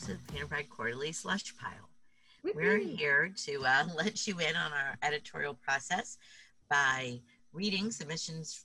to 0.00 0.14
the 0.14 0.32
Painter 0.32 0.48
Quarterly 0.70 1.12
Slush 1.12 1.54
Pile. 1.58 1.90
We're 2.54 2.78
here 2.78 3.30
to 3.44 3.64
uh, 3.66 3.84
let 3.96 4.26
you 4.26 4.38
in 4.38 4.56
on 4.56 4.72
our 4.72 4.96
editorial 5.02 5.52
process 5.52 6.16
by 6.70 7.20
reading 7.52 7.90
submissions 7.90 8.64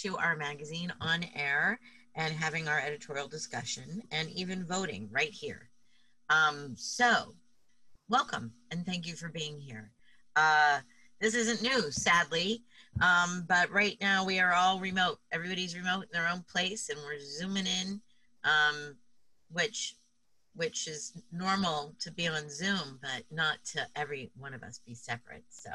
to 0.00 0.18
our 0.18 0.36
magazine 0.36 0.92
on 1.00 1.24
air 1.34 1.80
and 2.16 2.34
having 2.34 2.68
our 2.68 2.80
editorial 2.80 3.28
discussion 3.28 4.02
and 4.12 4.28
even 4.32 4.66
voting 4.66 5.08
right 5.10 5.30
here. 5.30 5.70
Um, 6.28 6.74
so, 6.76 7.34
welcome 8.10 8.52
and 8.70 8.84
thank 8.84 9.06
you 9.06 9.14
for 9.14 9.30
being 9.30 9.58
here. 9.58 9.90
Uh, 10.36 10.80
this 11.18 11.34
isn't 11.34 11.62
new, 11.62 11.90
sadly, 11.90 12.62
um, 13.00 13.46
but 13.48 13.70
right 13.70 13.96
now 14.02 14.22
we 14.22 14.38
are 14.38 14.52
all 14.52 14.78
remote. 14.78 15.18
Everybody's 15.32 15.74
remote 15.74 16.02
in 16.02 16.08
their 16.12 16.28
own 16.28 16.44
place, 16.46 16.90
and 16.90 16.98
we're 17.06 17.20
zooming 17.20 17.66
in, 17.66 18.02
um, 18.44 18.96
which 19.50 19.96
which 20.54 20.86
is 20.86 21.22
normal 21.32 21.94
to 22.00 22.12
be 22.12 22.28
on 22.28 22.48
Zoom, 22.48 22.98
but 23.02 23.24
not 23.30 23.58
to 23.72 23.86
every 23.96 24.30
one 24.38 24.54
of 24.54 24.62
us 24.62 24.80
be 24.86 24.94
separate. 24.94 25.44
So, 25.50 25.70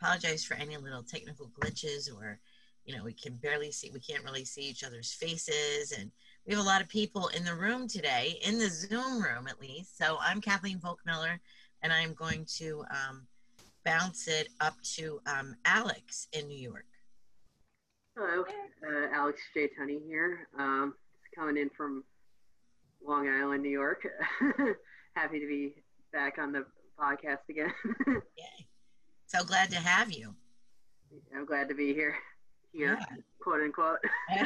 apologize 0.00 0.44
for 0.44 0.54
any 0.54 0.76
little 0.76 1.02
technical 1.02 1.50
glitches 1.58 2.12
or 2.14 2.38
you 2.84 2.96
know 2.96 3.04
we 3.04 3.12
can 3.12 3.34
barely 3.34 3.70
see 3.70 3.90
we 3.92 4.00
can't 4.00 4.24
really 4.24 4.44
see 4.44 4.62
each 4.62 4.84
other's 4.84 5.12
faces. 5.12 5.92
And 5.92 6.10
we 6.46 6.54
have 6.54 6.62
a 6.62 6.66
lot 6.66 6.80
of 6.80 6.88
people 6.88 7.28
in 7.28 7.44
the 7.44 7.54
room 7.54 7.86
today 7.86 8.38
in 8.42 8.58
the 8.58 8.68
zoom 8.68 9.22
room 9.22 9.46
at 9.48 9.60
least. 9.60 9.98
So 9.98 10.18
i'm 10.20 10.40
kathleen 10.40 10.78
volkmiller 10.78 11.38
and 11.82 11.92
i'm 11.92 12.14
going 12.14 12.46
to 12.56 12.84
um, 12.90 13.26
bounce 13.84 14.28
it 14.28 14.48
up 14.60 14.74
to 14.96 15.20
um, 15.26 15.54
alex 15.64 16.28
in 16.32 16.48
new 16.48 16.58
york. 16.58 16.86
Hello. 18.16 18.44
Uh, 18.86 19.08
alex 19.12 19.40
j. 19.52 19.68
Tunney 19.78 20.00
here. 20.06 20.48
Um, 20.58 20.94
coming 21.34 21.56
in 21.56 21.68
from 21.70 22.04
long 23.08 23.28
island 23.28 23.62
new 23.62 23.68
york 23.68 24.06
happy 25.14 25.40
to 25.40 25.46
be 25.46 25.74
back 26.12 26.38
on 26.38 26.52
the 26.52 26.64
podcast 27.00 27.48
again 27.48 27.72
Yay. 28.36 28.66
so 29.26 29.44
glad 29.44 29.70
to 29.70 29.76
have 29.76 30.12
you 30.12 30.34
i'm 31.34 31.44
glad 31.44 31.68
to 31.68 31.74
be 31.74 31.94
here 31.94 32.14
here, 32.72 32.98
yeah. 33.00 33.16
quote 33.40 33.62
unquote. 33.62 33.98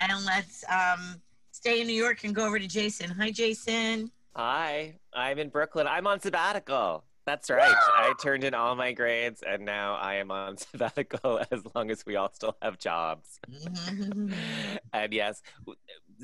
and 0.00 0.24
let's 0.24 0.64
um, 0.68 1.20
stay 1.52 1.80
in 1.80 1.86
New 1.86 1.92
York 1.92 2.24
and 2.24 2.34
go 2.34 2.46
over 2.46 2.58
to 2.58 2.66
Jason. 2.66 3.10
Hi, 3.10 3.30
Jason. 3.30 4.10
Hi, 4.34 4.98
I'm 5.14 5.38
in 5.38 5.48
Brooklyn. 5.48 5.86
I'm 5.86 6.06
on 6.06 6.20
sabbatical. 6.20 7.04
That's 7.26 7.50
right. 7.50 7.74
I 7.96 8.14
turned 8.22 8.44
in 8.44 8.54
all 8.54 8.76
my 8.76 8.92
grades 8.92 9.42
and 9.42 9.64
now 9.64 9.96
I 9.96 10.14
am 10.14 10.30
on 10.30 10.56
sabbatical 10.56 11.40
as 11.50 11.62
long 11.74 11.90
as 11.90 12.06
we 12.06 12.16
all 12.16 12.32
still 12.32 12.56
have 12.62 12.78
jobs. 12.78 13.40
Mm-hmm. 13.50 14.32
and 14.92 15.12
yes, 15.12 15.42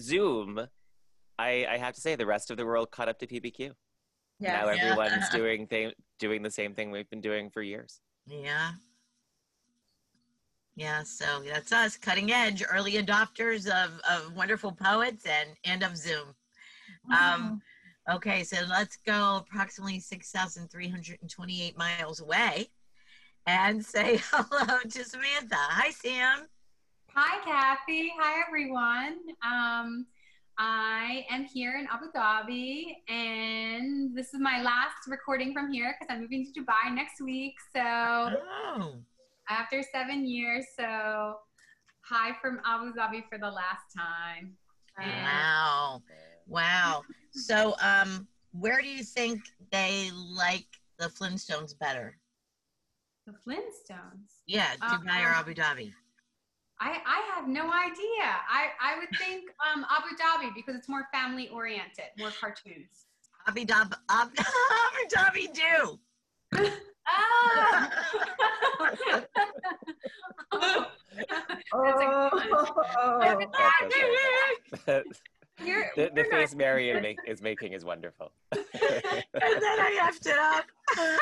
Zoom, 0.01 0.61
I, 1.39 1.67
I, 1.69 1.79
have 1.79 1.95
to 1.95 2.01
say, 2.01 2.15
the 2.15 2.27
rest 2.27 2.53
of 2.53 2.57
the 2.57 2.65
world 2.65 2.93
caught 2.93 3.09
up 3.09 3.19
to 3.19 3.27
PBQ. 3.27 3.73
Yeah. 4.39 4.61
Now 4.61 4.69
everyone's 4.69 5.13
yeah. 5.13 5.29
doing, 5.37 5.67
th- 5.67 5.95
doing 6.21 6.43
the 6.43 6.51
same 6.51 6.73
thing 6.75 6.93
we've 6.93 7.11
been 7.11 7.21
doing 7.21 7.51
for 7.51 7.63
years. 7.63 8.01
Yeah, 8.27 8.73
yeah, 10.75 11.03
so 11.03 11.43
that's 11.45 11.73
us, 11.73 11.97
cutting 11.97 12.33
edge, 12.33 12.65
early 12.69 12.93
adopters 12.93 13.67
of, 13.67 14.01
of 14.11 14.35
wonderful 14.35 14.73
poets 14.73 15.27
and, 15.27 15.51
and 15.65 15.83
of 15.83 15.97
Zoom. 15.97 16.35
Um, 17.11 17.61
okay, 18.11 18.45
so 18.45 18.59
let's 18.69 18.97
go 19.07 19.37
approximately 19.37 19.99
6,328 19.99 21.79
miles 21.79 22.21
away 22.21 22.69
and 23.47 23.85
say 23.95 24.21
hello 24.31 24.79
to 24.89 25.05
Samantha. 25.05 25.57
Hi, 25.57 25.91
Sam. 25.91 26.47
Hi, 27.15 27.45
Kathy. 27.45 28.13
Hi, 28.19 28.43
everyone. 28.47 29.19
Um, 29.45 30.07
I 30.59 31.25
am 31.31 31.45
here 31.45 31.79
in 31.79 31.87
Abu 31.91 32.07
Dhabi, 32.15 32.97
and 33.09 34.15
this 34.17 34.35
is 34.35 34.41
my 34.41 34.63
last 34.63 35.09
recording 35.09 35.53
from 35.53 35.73
here 35.73 35.95
because 35.99 36.15
I'm 36.15 36.21
moving 36.23 36.47
to 36.53 36.61
Dubai 36.61 36.95
next 36.95 37.21
week. 37.21 37.55
So. 37.75 37.83
Oh 37.83 38.95
after 39.49 39.83
seven 39.83 40.27
years. 40.27 40.67
So, 40.77 41.37
hi 42.05 42.33
from 42.41 42.61
Abu 42.65 42.93
Dhabi 42.93 43.23
for 43.29 43.39
the 43.39 43.51
last 43.51 43.87
time. 43.97 44.55
Wow. 44.99 46.03
Wow. 46.53 47.05
so, 47.31 47.75
um, 47.81 48.29
where 48.53 48.83
do 48.83 48.89
you 48.89 49.03
think 49.03 49.41
they 49.71 50.11
like 50.13 50.67
the 50.99 51.07
Flintstones 51.07 51.79
better? 51.79 52.19
The 53.27 53.33
Flintstones? 53.33 54.43
Yeah, 54.47 54.75
Dubai 54.77 55.25
uh, 55.25 55.29
or 55.29 55.33
Abu 55.35 55.55
Dhabi? 55.55 55.93
I, 56.81 56.99
I 57.07 57.35
have 57.35 57.49
no 57.49 57.63
idea. 57.63 58.27
I, 58.51 58.71
I 58.83 58.99
would 58.99 59.09
think 59.19 59.49
um, 59.73 59.87
Abu 59.89 60.09
Dhabi 60.17 60.55
because 60.55 60.75
it's 60.75 60.89
more 60.89 61.07
family 61.13 61.49
oriented, 61.49 62.07
more 62.19 62.31
cartoons. 62.39 63.07
Abu 63.47 63.65
Dhabi, 63.65 63.95
Abu, 64.11 64.31
Abu 64.39 65.07
Dhabi 65.09 65.49
do. 65.55 65.99
Ah! 75.61 75.65
the, 75.97 76.11
the 76.15 76.25
face 76.25 76.55
Marion 76.55 77.03
make, 77.03 77.19
is 77.27 77.43
making 77.43 77.73
is 77.73 77.85
wonderful. 77.85 78.33
and 78.53 78.63
then 78.73 79.25
I 79.35 80.11
effed 80.11 80.27
it 80.27 80.39
up. 80.39 80.65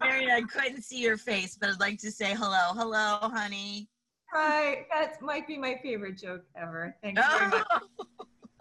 Marion, 0.00 0.30
I 0.30 0.42
couldn't 0.42 0.82
see 0.82 1.00
your 1.00 1.16
face, 1.16 1.56
but 1.58 1.70
I'd 1.70 1.80
like 1.80 1.98
to 2.00 2.10
say 2.10 2.34
hello. 2.34 2.74
Hello, 2.74 3.18
honey. 3.22 3.88
Hi, 4.32 4.84
that 4.92 5.22
might 5.22 5.46
be 5.46 5.56
my 5.56 5.78
favorite 5.82 6.18
joke 6.18 6.44
ever. 6.56 6.94
Thank 7.02 7.16
you 7.18 7.24
very 7.38 7.50
much. 7.50 7.66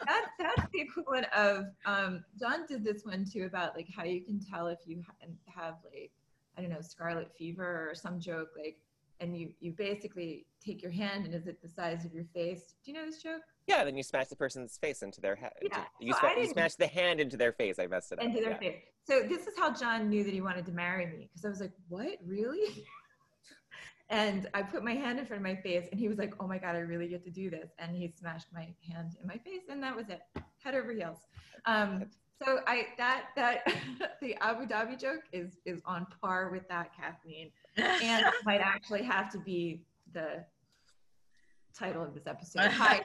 that's 0.06 0.28
that's 0.38 0.69
the 0.72 0.81
equivalent 0.81 1.25
of 1.35 1.66
um, 1.85 2.24
John 2.40 2.66
did 2.68 2.84
this 2.84 3.06
one 3.06 3.25
too 3.25 3.45
about 3.45 3.75
like 3.75 3.88
how 3.95 4.03
you 4.03 4.22
can 4.22 4.40
tell 4.40 4.68
if 4.68 4.80
you 4.85 5.01
have 5.47 5.75
like 5.84 6.12
I 6.57 6.62
don't 6.62 6.69
know 6.69 6.81
scarlet 6.81 7.31
fever 7.38 7.90
or 7.90 7.95
some 7.95 8.19
joke 8.19 8.50
like 8.57 8.78
and 9.19 9.38
you 9.38 9.53
you 9.59 9.72
basically 9.72 10.46
take 10.63 10.81
your 10.81 10.91
hand 10.91 11.25
and 11.25 11.34
is 11.34 11.47
it 11.47 11.62
the 11.62 11.69
size 11.69 12.06
of 12.06 12.13
your 12.13 12.25
face? 12.34 12.75
Do 12.84 12.91
you 12.91 12.97
know 12.97 13.06
this 13.06 13.22
joke? 13.22 13.41
Yeah, 13.68 13.84
then 13.84 13.96
you 13.96 14.03
smash 14.03 14.28
the 14.28 14.35
person's 14.35 14.78
face 14.78 15.01
into 15.01 15.22
their 15.22 15.35
head. 15.35 15.53
Yeah. 15.62 15.84
You, 16.00 16.13
so 16.13 16.19
sma- 16.19 16.41
you 16.41 16.47
smash 16.47 16.75
the 16.75 16.88
hand 16.88 17.19
into 17.19 17.38
their 17.38 17.53
face. 17.53 17.79
I 17.79 17.88
messed 17.88 18.12
it 18.12 18.19
up. 18.19 18.25
Into 18.25 18.41
their 18.41 18.51
yeah. 18.51 18.57
face. 18.57 18.81
So 19.06 19.22
this 19.22 19.47
is 19.47 19.57
how 19.57 19.74
John 19.74 20.09
knew 20.09 20.24
that 20.24 20.34
he 20.34 20.41
wanted 20.41 20.66
to 20.66 20.72
marry 20.72 21.06
me 21.06 21.29
because 21.31 21.46
I 21.46 21.50
was 21.50 21.62
like, 21.62 21.74
what, 21.88 22.18
really? 22.25 22.85
And 24.09 24.47
I 24.53 24.62
put 24.62 24.84
my 24.84 24.94
hand 24.94 25.18
in 25.18 25.25
front 25.25 25.40
of 25.40 25.44
my 25.44 25.56
face, 25.56 25.88
and 25.91 26.00
he 26.00 26.07
was 26.07 26.19
like, 26.19 26.35
"Oh 26.40 26.45
my 26.45 26.59
god, 26.59 26.75
I 26.75 26.80
really 26.80 27.07
get 27.07 27.24
to 27.24 27.31
do 27.31 27.50
this!" 27.50 27.72
And 27.80 27.95
he 27.95 28.13
smashed 28.16 28.47
my 28.53 28.68
hand 28.88 29.16
in 29.19 29.28
my 29.28 29.38
face, 29.38 29.63
and 29.69 29.81
that 29.81 29.95
was 29.95 30.09
it, 30.09 30.22
head 30.63 30.75
over 30.75 30.91
heels. 30.91 31.18
Um, 31.66 32.06
so 32.44 32.59
I 32.68 32.88
that 32.97 33.28
that 33.35 33.74
the 34.22 34.35
Abu 34.35 34.68
Dhabi 34.68 35.00
joke 35.00 35.24
is 35.31 35.57
is 35.66 35.81
on 35.85 36.06
par 36.22 36.50
with 36.51 36.68
that, 36.69 36.91
Kathleen, 36.95 37.50
and 37.78 38.25
it 38.25 38.34
might 38.45 38.61
actually 38.61 39.03
have 39.03 39.31
to 39.31 39.39
be 39.39 39.81
the 40.13 40.44
title 41.78 42.03
of 42.03 42.13
this 42.13 42.28
episode. 42.28 42.72
Hi, 42.72 43.01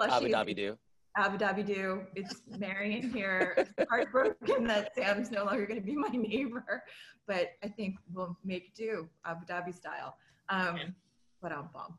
Abu 0.00 0.28
Dhabi 0.28 0.54
do. 0.54 0.76
Abu 1.16 1.38
Dhabi 1.38 1.66
do. 1.66 2.02
It's 2.14 2.42
Marion 2.58 3.10
here. 3.10 3.66
Heartbroken 3.88 4.64
that 4.64 4.94
Sam's 4.94 5.30
no 5.30 5.44
longer 5.44 5.66
going 5.66 5.80
to 5.80 5.86
be 5.86 5.96
my 5.96 6.08
neighbor, 6.08 6.82
but 7.26 7.52
I 7.64 7.68
think 7.68 7.96
we'll 8.12 8.36
make 8.44 8.74
do 8.74 9.08
Abu 9.24 9.44
Dhabi 9.46 9.74
style. 9.74 10.16
Um, 10.48 10.94
but 11.42 11.52
I'm 11.52 11.68
bum. 11.72 11.98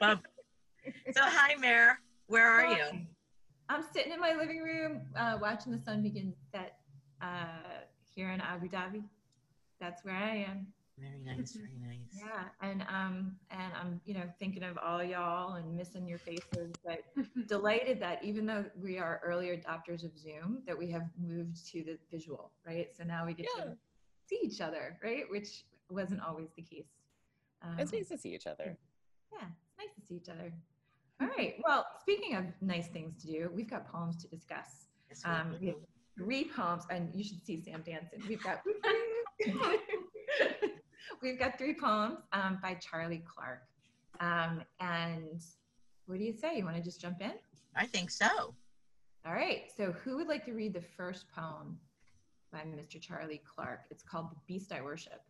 But 0.00 0.20
so 1.12 1.20
hi, 1.22 1.56
Mare. 1.56 1.98
Where 2.28 2.48
are 2.48 2.66
you? 2.66 2.84
I'm 3.68 3.82
sitting 3.92 4.12
in 4.12 4.20
my 4.20 4.34
living 4.34 4.62
room 4.62 5.02
uh, 5.16 5.38
watching 5.40 5.72
the 5.72 5.78
sun 5.78 6.02
begin 6.02 6.32
to 6.32 6.38
set 6.52 6.78
uh, 7.20 7.82
here 8.14 8.30
in 8.30 8.40
Abu 8.40 8.68
Dhabi. 8.68 9.02
That's 9.80 10.04
where 10.04 10.14
I 10.14 10.46
am. 10.48 10.66
Very 11.00 11.36
nice, 11.36 11.52
very 11.52 11.78
nice. 11.80 11.98
Yeah, 12.12 12.44
and 12.60 12.82
um, 12.82 13.36
and 13.50 13.72
I'm 13.80 14.00
you 14.04 14.14
know 14.14 14.24
thinking 14.38 14.62
of 14.62 14.78
all 14.78 15.02
y'all 15.02 15.54
and 15.54 15.76
missing 15.76 16.06
your 16.08 16.18
faces, 16.18 16.72
but 16.84 17.00
delighted 17.46 18.00
that 18.00 18.24
even 18.24 18.46
though 18.46 18.64
we 18.80 18.98
are 18.98 19.20
early 19.24 19.48
adopters 19.48 20.04
of 20.04 20.18
Zoom, 20.18 20.62
that 20.66 20.76
we 20.76 20.90
have 20.90 21.08
moved 21.20 21.70
to 21.72 21.84
the 21.84 21.98
visual, 22.10 22.52
right? 22.66 22.88
So 22.96 23.04
now 23.04 23.26
we 23.26 23.34
get 23.34 23.46
yeah. 23.56 23.64
to 23.64 23.76
see 24.26 24.40
each 24.42 24.60
other, 24.60 24.98
right? 25.02 25.24
Which 25.28 25.64
wasn't 25.90 26.20
always 26.22 26.48
the 26.56 26.62
case. 26.62 26.88
Um, 27.62 27.78
it's 27.78 27.92
nice 27.92 28.08
to 28.08 28.18
see 28.18 28.34
each 28.34 28.46
other. 28.46 28.76
Yeah, 29.32 29.46
it's 29.46 29.78
nice 29.78 29.94
to 29.94 30.06
see 30.08 30.14
each 30.16 30.28
other. 30.28 30.52
All 31.20 31.28
right. 31.36 31.56
Well, 31.66 31.86
speaking 32.00 32.36
of 32.36 32.44
nice 32.60 32.88
things 32.88 33.20
to 33.22 33.26
do, 33.26 33.50
we've 33.54 33.70
got 33.70 33.90
poems 33.90 34.16
to 34.22 34.28
discuss. 34.28 34.86
Um, 35.24 35.56
we 35.60 35.68
have 35.68 35.76
three 36.16 36.44
poems, 36.44 36.84
and 36.90 37.10
you 37.14 37.24
should 37.24 37.44
see 37.44 37.60
Sam 37.60 37.82
dancing. 37.84 38.22
We've 38.28 38.42
got 38.42 38.62
we've 41.22 41.38
got 41.38 41.58
three 41.58 41.74
poems 41.74 42.18
um, 42.32 42.58
by 42.62 42.74
Charlie 42.74 43.24
Clark. 43.26 43.62
Um, 44.20 44.62
and 44.80 45.40
what 46.06 46.18
do 46.18 46.24
you 46.24 46.32
say? 46.32 46.56
You 46.56 46.64
want 46.64 46.76
to 46.76 46.82
just 46.82 47.00
jump 47.00 47.20
in? 47.20 47.32
I 47.76 47.86
think 47.86 48.10
so. 48.10 48.54
All 49.26 49.32
right. 49.34 49.62
So, 49.76 49.92
who 49.92 50.16
would 50.16 50.28
like 50.28 50.44
to 50.46 50.52
read 50.52 50.72
the 50.74 50.82
first 50.96 51.26
poem 51.34 51.78
by 52.52 52.60
Mr. 52.60 53.00
Charlie 53.00 53.42
Clark? 53.54 53.80
It's 53.90 54.02
called 54.02 54.30
The 54.30 54.36
Beast 54.46 54.72
I 54.72 54.80
Worship. 54.80 55.20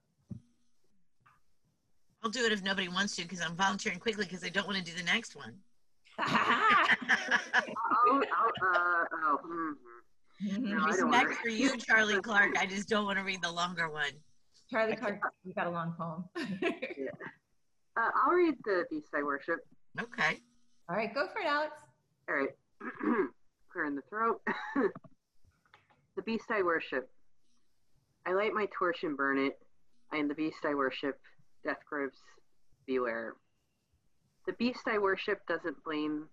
I'll 2.23 2.31
do 2.31 2.45
it 2.45 2.53
if 2.53 2.63
nobody 2.63 2.89
wants 2.89 3.15
to 3.17 3.23
because 3.23 3.41
I'm 3.41 3.55
volunteering 3.55 3.99
quickly 3.99 4.25
because 4.25 4.43
I 4.45 4.49
don't 4.49 4.67
want 4.67 4.79
to 4.79 4.85
do 4.85 4.97
the 4.97 5.05
next 5.05 5.37
one. 5.37 5.55
oh, 6.21 6.25
oh, 8.07 8.23
uh, 8.63 9.05
oh, 9.13 9.39
mm. 9.47 9.73
Mhm. 10.43 10.61
No, 10.61 10.85
Respect 10.87 11.35
for 11.43 11.49
you, 11.49 11.77
Charlie 11.77 12.21
Clark. 12.23 12.57
I 12.59 12.67
just 12.67 12.89
don't 12.89 13.05
want 13.05 13.19
to 13.19 13.25
read 13.25 13.43
the 13.43 13.51
longer 13.51 13.91
one. 13.91 14.13
Charlie 14.71 14.97
Clark, 14.97 15.21
you 15.45 15.55
got 15.55 15.67
a 15.67 15.71
long 15.71 15.95
poem. 15.99 16.25
Uh, 17.99 18.11
I'll 18.15 18.33
read 18.33 18.55
the 18.65 18.85
Beast 18.91 19.09
I 19.13 19.25
Worship. 19.25 19.59
Okay. 20.01 20.39
All 20.89 20.95
right, 20.95 21.13
go 21.13 21.27
for 21.33 21.41
it, 21.41 21.47
Alex. 21.47 21.73
All 22.29 22.37
right. 22.37 22.51
Clearing 23.73 23.97
the 23.97 24.03
throat. 24.09 24.41
the 26.17 26.23
beast 26.23 26.45
I 26.51 26.63
worship. 26.63 27.11
I 28.25 28.35
light 28.35 28.53
my 28.55 28.67
torch 28.79 29.03
and 29.03 29.17
burn 29.17 29.39
it. 29.39 29.59
I 30.13 30.17
am 30.19 30.29
the 30.29 30.35
beast 30.35 30.59
I 30.65 30.75
worship. 30.75 31.19
Death 31.65 31.81
Grips, 31.89 32.19
beware. 32.87 33.35
The 34.47 34.53
beast 34.53 34.83
I 34.87 34.99
worship 34.99 35.41
doesn't 35.49 35.83
blame 35.85 36.29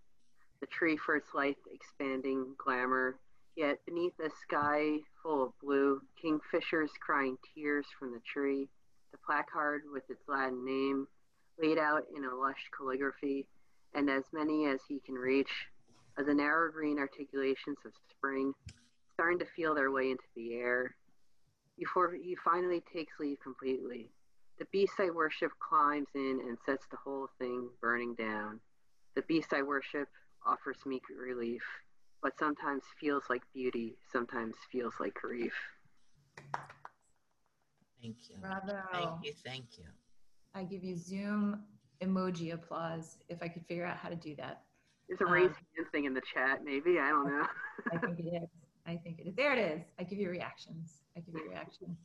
the 0.61 0.67
tree 0.67 0.97
for 0.97 1.15
its 1.15 1.33
life 1.33 1.57
expanding 1.73 2.53
glamour. 2.63 3.17
Yet 3.55 3.79
beneath 3.85 4.19
a 4.19 4.29
sky 4.29 4.99
full 5.23 5.43
of 5.43 5.59
blue, 5.61 6.01
kingfishers 6.21 6.89
crying 6.99 7.37
tears 7.53 7.85
from 7.97 8.11
the 8.11 8.19
tree. 8.19 8.67
The 9.11 9.17
placard 9.25 9.83
with 9.91 10.03
its 10.09 10.27
Latin 10.27 10.65
name 10.65 11.07
laid 11.57 11.77
out 11.77 12.03
in 12.15 12.25
a 12.25 12.35
lush 12.35 12.69
calligraphy 12.77 13.47
and 13.93 14.09
as 14.09 14.25
many 14.33 14.65
as 14.65 14.81
he 14.89 14.99
can 14.99 15.15
reach, 15.15 15.67
of 16.17 16.25
the 16.25 16.33
narrow 16.33 16.69
green 16.69 16.99
articulations 16.99 17.77
of 17.85 17.93
spring, 18.09 18.53
starting 19.13 19.39
to 19.39 19.45
feel 19.55 19.73
their 19.73 19.91
way 19.91 20.11
into 20.11 20.25
the 20.35 20.55
air, 20.55 20.95
before 21.77 22.13
he 22.13 22.35
finally 22.43 22.83
takes 22.93 23.13
leave 23.19 23.39
completely. 23.41 24.09
The 24.59 24.65
beast 24.71 24.93
I 24.99 25.09
worship 25.11 25.51
climbs 25.59 26.07
in 26.13 26.41
and 26.45 26.57
sets 26.65 26.85
the 26.91 26.97
whole 26.97 27.29
thing 27.39 27.69
burning 27.81 28.15
down. 28.15 28.59
The 29.15 29.21
beast 29.23 29.53
I 29.53 29.61
worship 29.61 30.09
offers 30.45 30.77
me 30.85 31.01
relief, 31.17 31.63
but 32.21 32.37
sometimes 32.39 32.83
feels 32.99 33.23
like 33.29 33.41
beauty, 33.53 33.97
sometimes 34.11 34.55
feels 34.71 34.93
like 34.99 35.13
grief. 35.13 35.53
Thank 38.01 38.17
you. 38.29 38.37
Bravo. 38.39 38.81
Thank 38.93 39.09
you. 39.23 39.33
Thank 39.45 39.65
you. 39.77 39.85
I 40.53 40.63
give 40.63 40.83
you 40.83 40.95
Zoom 40.95 41.63
emoji 42.01 42.53
applause 42.53 43.17
if 43.29 43.41
I 43.41 43.47
could 43.47 43.65
figure 43.65 43.85
out 43.85 43.97
how 43.97 44.09
to 44.09 44.15
do 44.15 44.35
that. 44.35 44.63
There's 45.07 45.21
a 45.21 45.25
Um, 45.25 45.33
hand 45.33 45.55
thing 45.91 46.05
in 46.05 46.13
the 46.13 46.21
chat, 46.33 46.63
maybe. 46.63 46.99
I 46.99 47.09
don't 47.09 47.27
know. 47.27 47.47
I 47.93 47.97
think 47.97 48.19
it 48.19 48.25
is. 48.43 48.49
I 48.85 48.95
think 48.97 49.19
it 49.19 49.27
is. 49.27 49.35
There 49.35 49.53
it 49.53 49.59
is. 49.59 49.85
I 49.99 50.03
give 50.03 50.19
you 50.19 50.29
reactions. 50.29 51.03
I 51.15 51.19
give 51.21 51.35
you 51.35 51.49
reactions. 51.49 51.97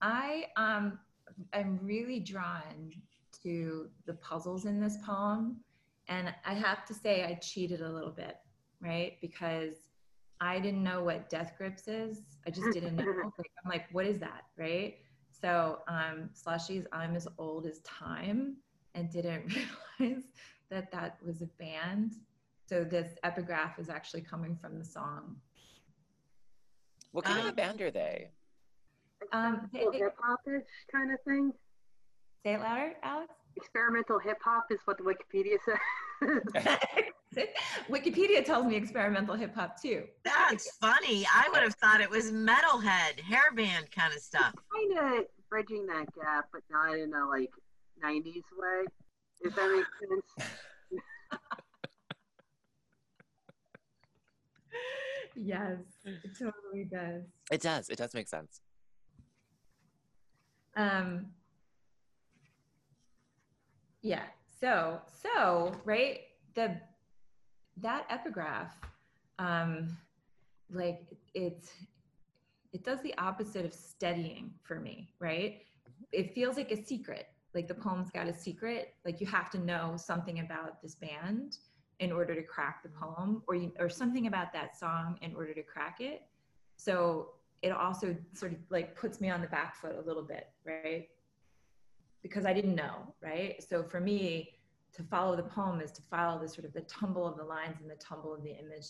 I 0.00 0.46
um 0.56 0.98
I'm 1.52 1.78
really 1.82 2.20
drawn 2.20 2.92
to 3.42 3.88
the 4.06 4.14
puzzles 4.14 4.66
in 4.66 4.80
this 4.80 4.98
poem. 5.04 5.60
And 6.08 6.34
I 6.44 6.54
have 6.54 6.84
to 6.86 6.94
say 6.94 7.24
I 7.24 7.34
cheated 7.34 7.80
a 7.80 7.88
little 7.88 8.10
bit, 8.10 8.36
right? 8.84 9.16
Because 9.20 9.74
I 10.40 10.60
didn't 10.60 10.82
know 10.82 11.02
what 11.02 11.28
death 11.30 11.54
grips 11.56 11.88
is. 11.88 12.22
I 12.46 12.50
just 12.50 12.70
didn't 12.72 12.96
know. 12.96 13.04
Like, 13.38 13.50
I'm 13.64 13.70
like, 13.70 13.84
what 13.92 14.06
is 14.06 14.18
that? 14.18 14.42
Right. 14.58 14.98
So 15.30 15.80
um 15.88 16.30
Slushy's 16.34 16.86
I'm 16.92 17.16
as 17.16 17.26
old 17.38 17.66
as 17.66 17.80
time 17.80 18.56
and 18.94 19.10
didn't 19.10 19.52
realize 19.98 20.24
that 20.70 20.92
that 20.92 21.18
was 21.24 21.42
a 21.42 21.46
band. 21.58 22.14
So 22.68 22.84
this 22.84 23.14
epigraph 23.24 23.78
is 23.78 23.88
actually 23.88 24.22
coming 24.22 24.56
from 24.56 24.78
the 24.78 24.84
song. 24.84 25.36
What 27.12 27.24
kind 27.24 27.38
of 27.40 27.44
a 27.46 27.48
Um, 27.50 27.54
band 27.54 27.80
are 27.82 27.90
they? 27.90 28.30
Um, 29.32 29.68
they- 29.72 29.86
they- 29.92 29.98
hip 29.98 30.16
hop-ish 30.20 30.62
kind 30.92 31.12
of 31.12 31.18
thing. 31.26 31.52
say 32.44 32.54
it 32.54 32.60
louder, 32.60 32.94
Alex. 33.02 33.32
Experimental 33.56 34.18
hip 34.18 34.38
hop 34.44 34.66
is 34.70 34.80
what 34.84 34.98
Wikipedia 34.98 35.58
says. 35.64 35.78
Wikipedia 37.90 38.44
tells 38.44 38.66
me 38.66 38.76
experimental 38.76 39.34
hip 39.34 39.54
hop 39.54 39.80
too. 39.80 40.04
That's 40.24 40.76
funny. 40.76 41.26
I 41.32 41.48
would 41.52 41.62
have 41.62 41.74
thought 41.74 42.00
it 42.00 42.10
was 42.10 42.32
metalhead, 42.32 43.20
hairband 43.20 43.90
kind 43.90 44.12
of 44.14 44.20
stuff. 44.20 44.54
kind 44.72 45.18
of 45.18 45.24
bridging 45.48 45.86
that 45.86 46.06
gap, 46.14 46.46
but 46.52 46.62
not 46.70 46.98
in 46.98 47.12
a 47.14 47.26
like 47.28 47.50
'90s 48.04 48.42
way. 48.56 48.84
If 49.40 49.54
that 49.54 49.70
makes 49.70 49.88
sense. 50.08 50.50
Yes, 55.36 55.78
it 56.04 56.30
totally 56.38 56.84
does. 56.84 57.22
It 57.50 57.60
does. 57.60 57.88
It 57.88 57.98
does 57.98 58.14
make 58.14 58.28
sense. 58.28 58.60
Um, 60.76 61.26
yeah. 64.04 64.24
So, 64.60 65.00
so 65.22 65.72
right, 65.84 66.20
the 66.54 66.76
that 67.78 68.06
epigraph, 68.10 68.72
um, 69.40 69.96
like 70.70 71.00
it's 71.34 71.72
it 72.72 72.84
does 72.84 73.00
the 73.02 73.16
opposite 73.18 73.64
of 73.64 73.72
steadying 73.72 74.52
for 74.62 74.78
me, 74.78 75.08
right? 75.18 75.62
It 76.12 76.34
feels 76.34 76.56
like 76.56 76.70
a 76.70 76.84
secret. 76.84 77.28
Like 77.54 77.66
the 77.66 77.74
poem's 77.74 78.10
got 78.10 78.28
a 78.28 78.34
secret. 78.34 78.94
Like 79.04 79.20
you 79.20 79.26
have 79.26 79.50
to 79.52 79.58
know 79.58 79.94
something 79.96 80.40
about 80.40 80.82
this 80.82 80.94
band 80.94 81.58
in 81.98 82.12
order 82.12 82.34
to 82.34 82.42
crack 82.42 82.82
the 82.82 82.90
poem, 82.90 83.42
or 83.46 83.54
you, 83.54 83.72
or 83.78 83.88
something 83.88 84.26
about 84.26 84.52
that 84.52 84.76
song 84.78 85.16
in 85.22 85.34
order 85.34 85.54
to 85.54 85.62
crack 85.62 86.00
it. 86.00 86.22
So 86.76 87.30
it 87.62 87.70
also 87.70 88.14
sort 88.34 88.52
of 88.52 88.58
like 88.68 88.96
puts 88.96 89.20
me 89.20 89.30
on 89.30 89.40
the 89.40 89.46
back 89.46 89.76
foot 89.76 89.96
a 89.96 90.06
little 90.06 90.24
bit, 90.24 90.48
right? 90.66 91.08
Because 92.24 92.46
I 92.46 92.54
didn't 92.54 92.74
know, 92.74 93.14
right? 93.22 93.62
So 93.62 93.82
for 93.84 94.00
me, 94.00 94.54
to 94.94 95.02
follow 95.02 95.36
the 95.36 95.42
poem 95.42 95.80
is 95.82 95.92
to 95.92 96.02
follow 96.10 96.40
the 96.40 96.48
sort 96.48 96.64
of 96.64 96.72
the 96.72 96.80
tumble 96.82 97.26
of 97.26 97.36
the 97.36 97.44
lines 97.44 97.76
and 97.82 97.90
the 97.90 97.96
tumble 97.96 98.32
of 98.34 98.42
the 98.42 98.52
image 98.52 98.86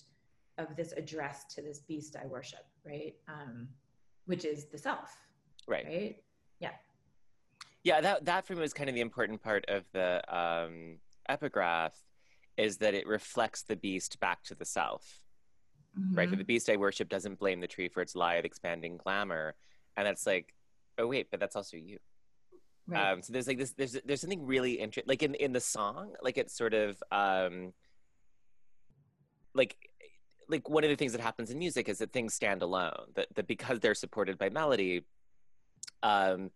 of 0.57 0.77
this 0.77 0.93
address 0.93 1.45
to 1.55 1.61
this 1.63 1.81
beast 1.81 2.15
I 2.23 2.27
worship, 2.27 2.65
right? 2.87 3.15
Um, 3.29 3.69
which 4.27 4.45
is 4.45 4.67
the 4.67 4.79
self, 4.79 5.17
Right. 5.67 5.85
right? 5.85 6.23
Yeah, 6.61 6.71
Yeah, 7.83 8.01
that 8.01 8.25
that 8.27 8.47
for 8.47 8.55
me 8.55 8.61
was 8.61 8.73
kind 8.73 8.89
of 8.89 8.95
the 8.95 9.01
important 9.01 9.43
part 9.43 9.65
of 9.69 9.83
the 9.93 10.23
um, 10.35 10.99
epigraph, 11.29 11.95
is 12.57 12.77
that 12.79 12.95
it 12.95 13.07
reflects 13.07 13.63
the 13.65 13.75
beast 13.75 14.21
back 14.21 14.45
to 14.45 14.55
the 14.55 14.65
self. 14.65 15.21
Right. 16.13 16.31
That 16.31 16.37
the 16.37 16.45
beast 16.45 16.71
I 16.71 16.77
worship 16.77 17.09
doesn't 17.09 17.39
blame 17.41 17.61
the 17.61 17.67
tree 17.67 17.89
for 17.89 18.01
its 18.01 18.15
lithe, 18.15 18.45
expanding 18.45 18.97
glamour, 18.97 19.55
and 19.97 20.07
that's 20.07 20.25
like, 20.27 20.55
oh 20.99 21.09
wait, 21.09 21.31
but 21.33 21.41
that's 21.41 21.57
also 21.57 21.77
you. 21.77 21.99
Right. 22.87 23.13
Um, 23.13 23.23
so 23.23 23.33
there's 23.33 23.47
like 23.47 23.59
this, 23.59 23.73
there's 23.73 23.97
there's 24.05 24.21
something 24.21 24.45
really 24.45 24.75
interesting, 24.75 25.09
like 25.09 25.23
in 25.23 25.35
in 25.37 25.53
the 25.53 25.61
song, 25.61 26.13
like 26.23 26.37
it's 26.37 26.57
sort 26.57 26.75
of 26.75 27.03
um, 27.11 27.73
like 29.55 29.77
like 30.49 30.69
one 30.69 30.85
of 30.85 30.91
the 30.91 30.97
things 30.97 31.13
that 31.13 31.21
happens 31.21 31.51
in 31.51 31.59
music 31.59 31.89
is 31.89 31.99
that 31.99 32.13
things 32.13 32.35
stand 32.35 32.63
alone. 32.63 33.07
That 33.15 33.29
that 33.37 33.47
because 33.47 33.81
they're 33.81 33.95
supported 33.95 34.37
by 34.37 34.51
melody, 34.51 35.07
um, 36.03 36.51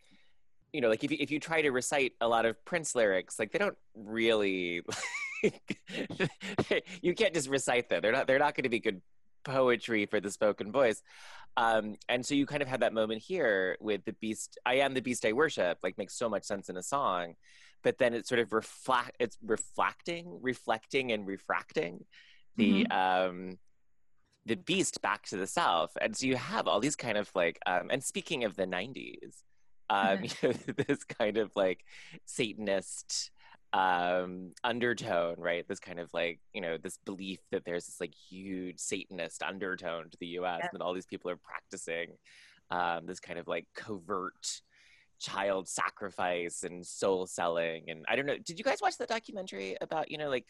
you 0.73 0.82
know, 0.82 0.88
like 0.88 1.02
if 1.02 1.11
you 1.11 1.16
if 1.18 1.30
you 1.30 1.40
try 1.40 1.62
to 1.62 1.70
recite 1.70 2.12
a 2.20 2.28
lot 2.28 2.44
of 2.44 2.62
Prince 2.64 2.94
lyrics, 2.94 3.38
like 3.38 3.52
they 3.52 3.58
don't 3.58 3.76
really. 3.94 4.82
you 7.00 7.14
can't 7.14 7.32
just 7.32 7.49
recite 7.49 7.88
them. 7.88 8.02
They're 8.02 8.11
not. 8.11 8.26
They're 8.26 8.40
not 8.40 8.56
going 8.56 8.64
to 8.64 8.68
be 8.68 8.80
good 8.80 9.00
poetry 9.49 10.07
for 10.07 10.21
the 10.21 10.31
spoken 10.31 10.71
voice. 10.73 11.02
Um, 11.57 11.97
and 12.09 12.25
so 12.25 12.35
you 12.35 12.47
kind 12.47 12.62
of 12.62 12.69
have 12.69 12.81
that 12.81 12.93
moment 12.93 13.21
here 13.21 13.76
with 13.81 14.05
the 14.05 14.12
beast. 14.12 14.59
I 14.64 14.76
am 14.76 14.95
the 14.95 15.00
beast 15.00 15.25
I 15.26 15.33
worship. 15.33 15.78
Like 15.83 15.99
makes 15.99 16.17
so 16.17 16.28
much 16.28 16.45
sense 16.45 16.69
in 16.69 16.76
a 16.76 16.83
song, 16.83 17.35
but 17.83 17.99
then 17.99 18.14
it's 18.14 18.28
sort 18.28 18.40
of 18.40 18.52
reflect. 18.52 19.17
It's 19.19 19.37
reflecting, 19.45 20.38
reflecting, 20.40 21.11
and 21.11 21.26
refracting 21.26 22.05
the 22.57 22.87
um, 22.88 23.59
the 24.47 24.57
beast 24.57 25.02
back 25.02 25.26
to 25.26 25.37
the 25.37 25.47
self. 25.47 25.90
And 26.00 26.17
so 26.17 26.26
you 26.26 26.37
have 26.37 26.69
all 26.69 26.81
these 26.81 26.97
kind 26.97 27.19
of 27.19 27.28
like. 27.35 27.59
Um, 27.67 27.88
and 27.90 28.05
speaking 28.05 28.45
of 28.45 28.55
the 28.55 28.67
'90s, 28.67 29.43
um, 29.90 30.19
you 30.23 30.31
know, 30.43 30.55
this 30.87 31.05
kind 31.05 31.38
of 31.38 31.50
like 31.57 31.85
Satanist 32.25 33.31
um 33.75 34.52
undertone 34.64 35.34
right? 35.38 35.66
This 35.68 35.78
kind 35.80 36.00
of 36.00 36.08
like 36.14 36.40
you 36.54 36.60
know 36.60 36.78
this 36.82 36.98
belief 37.04 37.38
that 37.52 37.64
there's 37.66 37.84
this 37.87 38.00
like 38.00 38.14
huge 38.30 38.78
satanist 38.78 39.42
undertone 39.42 40.08
to 40.10 40.16
the 40.20 40.26
us 40.38 40.60
Yeah. 40.62 40.68
and 40.72 40.82
all 40.82 40.94
these 40.94 41.06
people 41.06 41.30
are 41.30 41.37
practicing 41.37 42.16
um 42.70 43.06
this 43.06 43.20
kind 43.20 43.38
of 43.38 43.46
like 43.46 43.66
covert 43.75 44.62
child 45.20 45.68
sacrifice 45.68 46.62
and 46.62 46.87
soul 46.87 47.26
selling 47.26 47.84
and 47.90 48.04
i 48.08 48.14
don't 48.16 48.25
know. 48.26 48.38
Did 48.38 48.58
you 48.58 48.64
guys 48.64 48.78
watch 48.80 48.96
the 48.98 49.06
documentary 49.06 49.76
about 49.80 50.10
you 50.10 50.16
know 50.18 50.28
like 50.28 50.46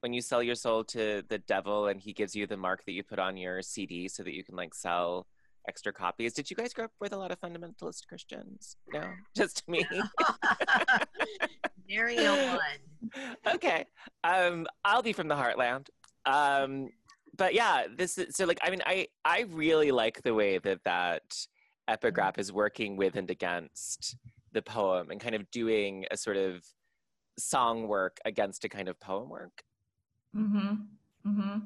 when 0.00 0.12
you 0.12 0.20
sell 0.20 0.42
your 0.42 0.54
soul 0.56 0.84
to 0.84 1.22
the 1.28 1.38
devil 1.38 1.86
and 1.86 1.98
he 2.00 2.12
gives 2.12 2.34
you 2.36 2.46
the 2.46 2.56
mark 2.58 2.84
that 2.84 2.92
you 2.92 3.02
put 3.02 3.18
on 3.18 3.36
your 3.38 3.62
cd 3.62 4.08
so 4.08 4.22
that 4.22 4.34
you 4.34 4.44
can 4.44 4.54
like 4.56 4.74
sell 4.74 5.26
extra 5.66 5.94
copies? 5.94 6.34
Did 6.34 6.50
you 6.50 6.56
guys 6.56 6.74
grow 6.74 6.84
up 6.84 6.90
with 7.00 7.14
a 7.14 7.16
lot 7.16 7.30
of 7.30 7.40
fundamentalist 7.40 8.06
christians? 8.06 8.76
No? 8.92 9.02
Just 9.36 9.66
me 9.66 9.86
Nary 11.88 12.16
a 12.18 12.58
one. 12.58 13.36
okay. 13.54 13.84
Um, 14.22 14.66
I'll 14.84 15.02
be 15.02 15.12
from 15.12 15.28
the 15.28 15.34
heartland. 15.34 15.88
Um, 16.26 16.88
but 17.36 17.54
yeah, 17.54 17.86
this 17.94 18.18
is 18.18 18.36
so 18.36 18.44
like 18.44 18.58
I 18.62 18.70
mean 18.70 18.82
I 18.86 19.08
I 19.24 19.44
really 19.50 19.90
like 19.90 20.22
the 20.22 20.34
way 20.34 20.58
that 20.58 20.84
that 20.84 21.46
epigraph 21.88 22.38
is 22.38 22.52
working 22.52 22.96
with 22.96 23.16
and 23.16 23.30
against 23.30 24.16
the 24.52 24.62
poem 24.62 25.10
and 25.10 25.20
kind 25.20 25.34
of 25.34 25.50
doing 25.50 26.06
a 26.10 26.16
sort 26.16 26.36
of 26.36 26.64
song 27.38 27.88
work 27.88 28.18
against 28.24 28.64
a 28.64 28.68
kind 28.68 28.88
of 28.88 28.98
poem 29.00 29.28
work. 29.28 29.62
Mm-hmm. 30.36 31.28
Mm-hmm. 31.28 31.58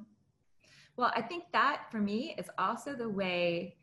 Well, 0.96 1.12
I 1.14 1.22
think 1.22 1.44
that 1.52 1.82
for 1.90 1.98
me 1.98 2.34
is 2.38 2.50
also 2.58 2.94
the 2.94 3.08
way. 3.08 3.76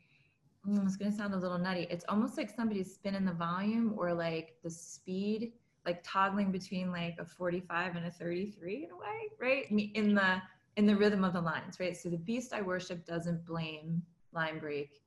Mm, 0.68 0.86
it's 0.86 0.98
going 0.98 1.12
to 1.12 1.16
sound 1.16 1.34
a 1.34 1.38
little 1.38 1.60
nutty. 1.60 1.88
It's 1.90 2.04
almost 2.10 2.38
like 2.38 2.50
somebody's 2.50 2.94
spinning 2.94 3.24
the 3.24 3.34
volume 3.34 3.94
or 3.98 4.14
like 4.14 4.56
the 4.64 4.70
speed, 4.70 5.54
like 5.86 6.02
toggling 6.04 6.52
between 6.52 6.92
like 6.92 7.16
a 7.20 7.26
45 7.26 7.96
and 7.96 8.06
a 8.06 8.12
33 8.12 8.86
in 8.86 8.92
a 8.92 8.98
way, 8.98 9.30
right? 9.40 9.70
In 9.96 10.16
the 10.16 10.42
in 10.78 10.86
the 10.86 10.96
rhythm 10.96 11.24
of 11.24 11.34
the 11.34 11.42
lines, 11.42 11.80
right? 11.80 11.96
So 11.96 12.10
the 12.10 12.18
beast 12.18 12.54
I 12.54 12.62
worship 12.62 13.06
doesn't 13.06 13.46
blame 13.46 14.02
line 14.34 14.60
break 14.60 15.02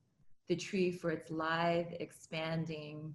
the 0.48 0.56
tree 0.56 0.90
for 0.90 1.10
its 1.10 1.30
lithe, 1.30 1.92
expanding 2.00 3.14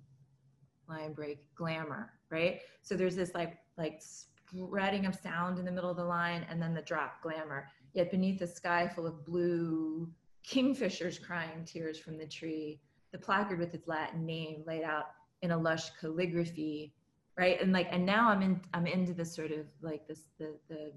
line 0.88 1.14
break 1.14 1.44
glamour, 1.56 2.12
right? 2.30 2.62
So 2.82 2.96
there's 2.96 3.16
this 3.16 3.34
like 3.34 3.58
like 3.78 4.02
spreading 4.02 5.06
of 5.06 5.16
sound 5.16 5.58
in 5.58 5.66
the 5.66 5.72
middle 5.72 5.90
of 5.90 5.98
the 5.98 6.06
line 6.06 6.46
and 6.50 6.62
then 6.62 6.74
the 6.74 6.82
drop 6.82 7.22
glamour. 7.22 7.70
Yet 7.94 8.12
beneath 8.12 8.42
a 8.42 8.48
sky 8.48 8.88
full 8.88 9.08
of 9.08 9.26
blue, 9.26 10.12
kingfishers 10.48 11.22
crying 11.22 11.66
tears 11.66 11.98
from 11.98 12.18
the 12.18 12.28
tree, 12.28 12.80
the 13.12 13.18
placard 13.18 13.60
with 13.60 13.74
its 13.74 13.88
Latin 13.88 14.26
name 14.26 14.64
laid 14.68 14.84
out 14.84 15.12
in 15.42 15.52
a 15.52 15.58
lush 15.58 15.90
calligraphy, 16.00 16.94
right? 17.38 17.62
And 17.62 17.74
like, 17.74 17.88
and 17.92 18.06
now 18.06 18.30
I'm 18.30 18.42
in, 18.42 18.62
I'm 18.74 18.88
into 18.88 19.14
this 19.14 19.36
sort 19.36 19.52
of 19.52 19.66
like 19.82 20.08
this, 20.08 20.22
the, 20.40 20.56
the, 20.70 20.92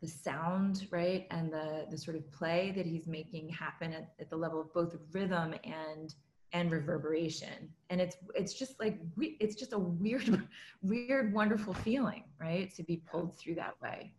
the 0.00 0.08
sound, 0.08 0.86
right? 0.90 1.26
And 1.30 1.52
the, 1.52 1.86
the 1.90 1.98
sort 1.98 2.16
of 2.16 2.30
play 2.32 2.72
that 2.76 2.86
he's 2.86 3.06
making 3.06 3.50
happen 3.50 3.92
at, 3.92 4.12
at 4.20 4.30
the 4.30 4.36
level 4.36 4.60
of 4.60 4.72
both 4.72 4.96
rhythm 5.12 5.54
and 5.64 6.14
and 6.52 6.70
reverberation. 6.70 7.70
And 7.90 8.00
it's 8.00 8.16
it's 8.34 8.54
just 8.54 8.80
like 8.80 8.98
we, 9.16 9.36
it's 9.40 9.54
just 9.54 9.72
a 9.72 9.78
weird 9.78 10.46
weird 10.82 11.32
wonderful 11.32 11.74
feeling 11.74 12.24
right? 12.40 12.74
To 12.74 12.82
be 12.82 13.02
pulled 13.10 13.36
through 13.38 13.56
that 13.56 13.74
way. 13.82 14.12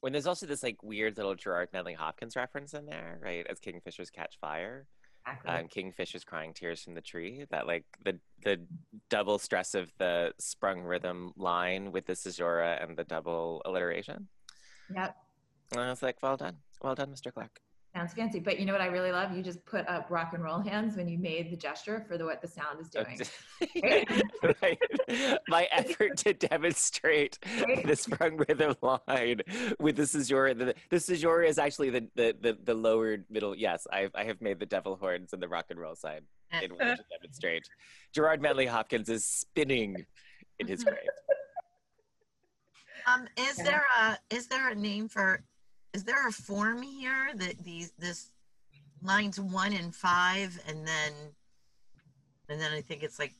When 0.00 0.12
there's 0.12 0.26
also 0.26 0.46
this 0.46 0.62
like 0.62 0.82
weird 0.82 1.16
little 1.16 1.34
gerard 1.34 1.70
manley 1.72 1.94
hopkins 1.94 2.36
reference 2.36 2.74
in 2.74 2.86
there 2.86 3.18
right? 3.22 3.46
As 3.48 3.60
kingfishers 3.60 4.12
catch 4.12 4.38
fire 4.40 4.86
exactly. 5.26 5.50
um, 5.50 5.68
kingfishers 5.68 6.24
crying 6.24 6.52
tears 6.54 6.82
from 6.82 6.94
the 6.94 7.00
tree 7.00 7.44
that 7.50 7.66
like 7.66 7.84
the 8.04 8.18
the 8.44 8.60
double 9.08 9.38
stress 9.38 9.74
of 9.74 9.90
the 9.98 10.32
sprung 10.38 10.82
rhythm 10.82 11.32
line 11.36 11.92
with 11.92 12.06
the 12.06 12.14
caesura 12.14 12.78
and 12.80 12.96
the 12.96 13.04
double 13.04 13.62
alliteration. 13.64 14.28
Yep. 14.94 15.16
And 15.72 15.80
i 15.80 15.90
was 15.90 16.02
like 16.02 16.22
well 16.22 16.36
done. 16.36 16.56
Well 16.82 16.94
done 16.94 17.10
mr 17.10 17.32
clark 17.32 17.60
Sounds 17.96 18.12
fancy, 18.12 18.40
but 18.40 18.60
you 18.60 18.66
know 18.66 18.72
what 18.72 18.82
I 18.82 18.88
really 18.88 19.10
love? 19.10 19.34
You 19.34 19.42
just 19.42 19.64
put 19.64 19.88
up 19.88 20.10
rock 20.10 20.34
and 20.34 20.44
roll 20.44 20.58
hands 20.58 20.98
when 20.98 21.08
you 21.08 21.16
made 21.16 21.50
the 21.50 21.56
gesture 21.56 22.04
for 22.06 22.18
the 22.18 22.26
what 22.26 22.42
the 22.42 22.46
sound 22.46 22.78
is 22.78 22.90
doing. 22.90 23.18
right. 24.62 25.38
My 25.48 25.66
effort 25.72 26.18
to 26.18 26.34
demonstrate 26.34 27.38
right. 27.66 27.86
the 27.86 27.96
sprung 27.96 28.36
rhythm 28.36 28.74
line 28.82 29.40
with 29.80 29.96
the 29.96 30.02
caesura. 30.02 30.52
The, 30.52 30.74
the 30.90 31.00
caesura 31.00 31.48
is 31.48 31.58
actually 31.58 31.88
the, 31.88 32.06
the, 32.14 32.36
the, 32.38 32.58
the 32.62 32.74
lowered 32.74 33.24
middle. 33.30 33.56
Yes, 33.56 33.86
I've, 33.90 34.10
I 34.14 34.24
have 34.24 34.42
made 34.42 34.60
the 34.60 34.66
devil 34.66 34.96
horns 34.96 35.32
and 35.32 35.42
the 35.42 35.48
rock 35.48 35.64
and 35.70 35.80
roll 35.80 35.94
side 35.94 36.24
in 36.52 36.72
order 36.72 36.96
to 36.96 37.04
demonstrate. 37.18 37.62
Gerard 38.12 38.42
Manley 38.42 38.66
Hopkins 38.66 39.08
is 39.08 39.24
spinning 39.24 40.04
in 40.58 40.66
his 40.66 40.84
grave. 40.84 40.98
Um, 43.06 43.26
is 43.38 43.56
there 43.56 43.86
a 43.98 44.18
is 44.28 44.48
there 44.48 44.68
a 44.68 44.74
name 44.74 45.08
for 45.08 45.42
is 45.96 46.04
there 46.04 46.28
a 46.28 46.32
form 46.32 46.82
here 46.82 47.30
that 47.36 47.56
these 47.64 47.90
this 47.98 48.30
lines 49.02 49.40
one 49.40 49.72
and 49.72 49.94
five 49.94 50.60
and 50.68 50.86
then 50.86 51.12
and 52.50 52.60
then 52.60 52.70
I 52.70 52.82
think 52.82 53.02
it's 53.02 53.18
like 53.18 53.32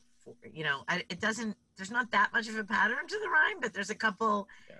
you 0.51 0.63
know 0.63 0.79
I, 0.89 1.03
it 1.07 1.21
doesn't 1.21 1.55
there's 1.77 1.91
not 1.91 2.09
that 2.11 2.33
much 2.33 2.49
of 2.49 2.57
a 2.57 2.63
pattern 2.63 3.07
to 3.07 3.19
the 3.19 3.29
rhyme 3.29 3.59
but 3.61 3.75
there's 3.75 3.91
a 3.91 3.95
couple 3.95 4.47
yeah. 4.67 4.75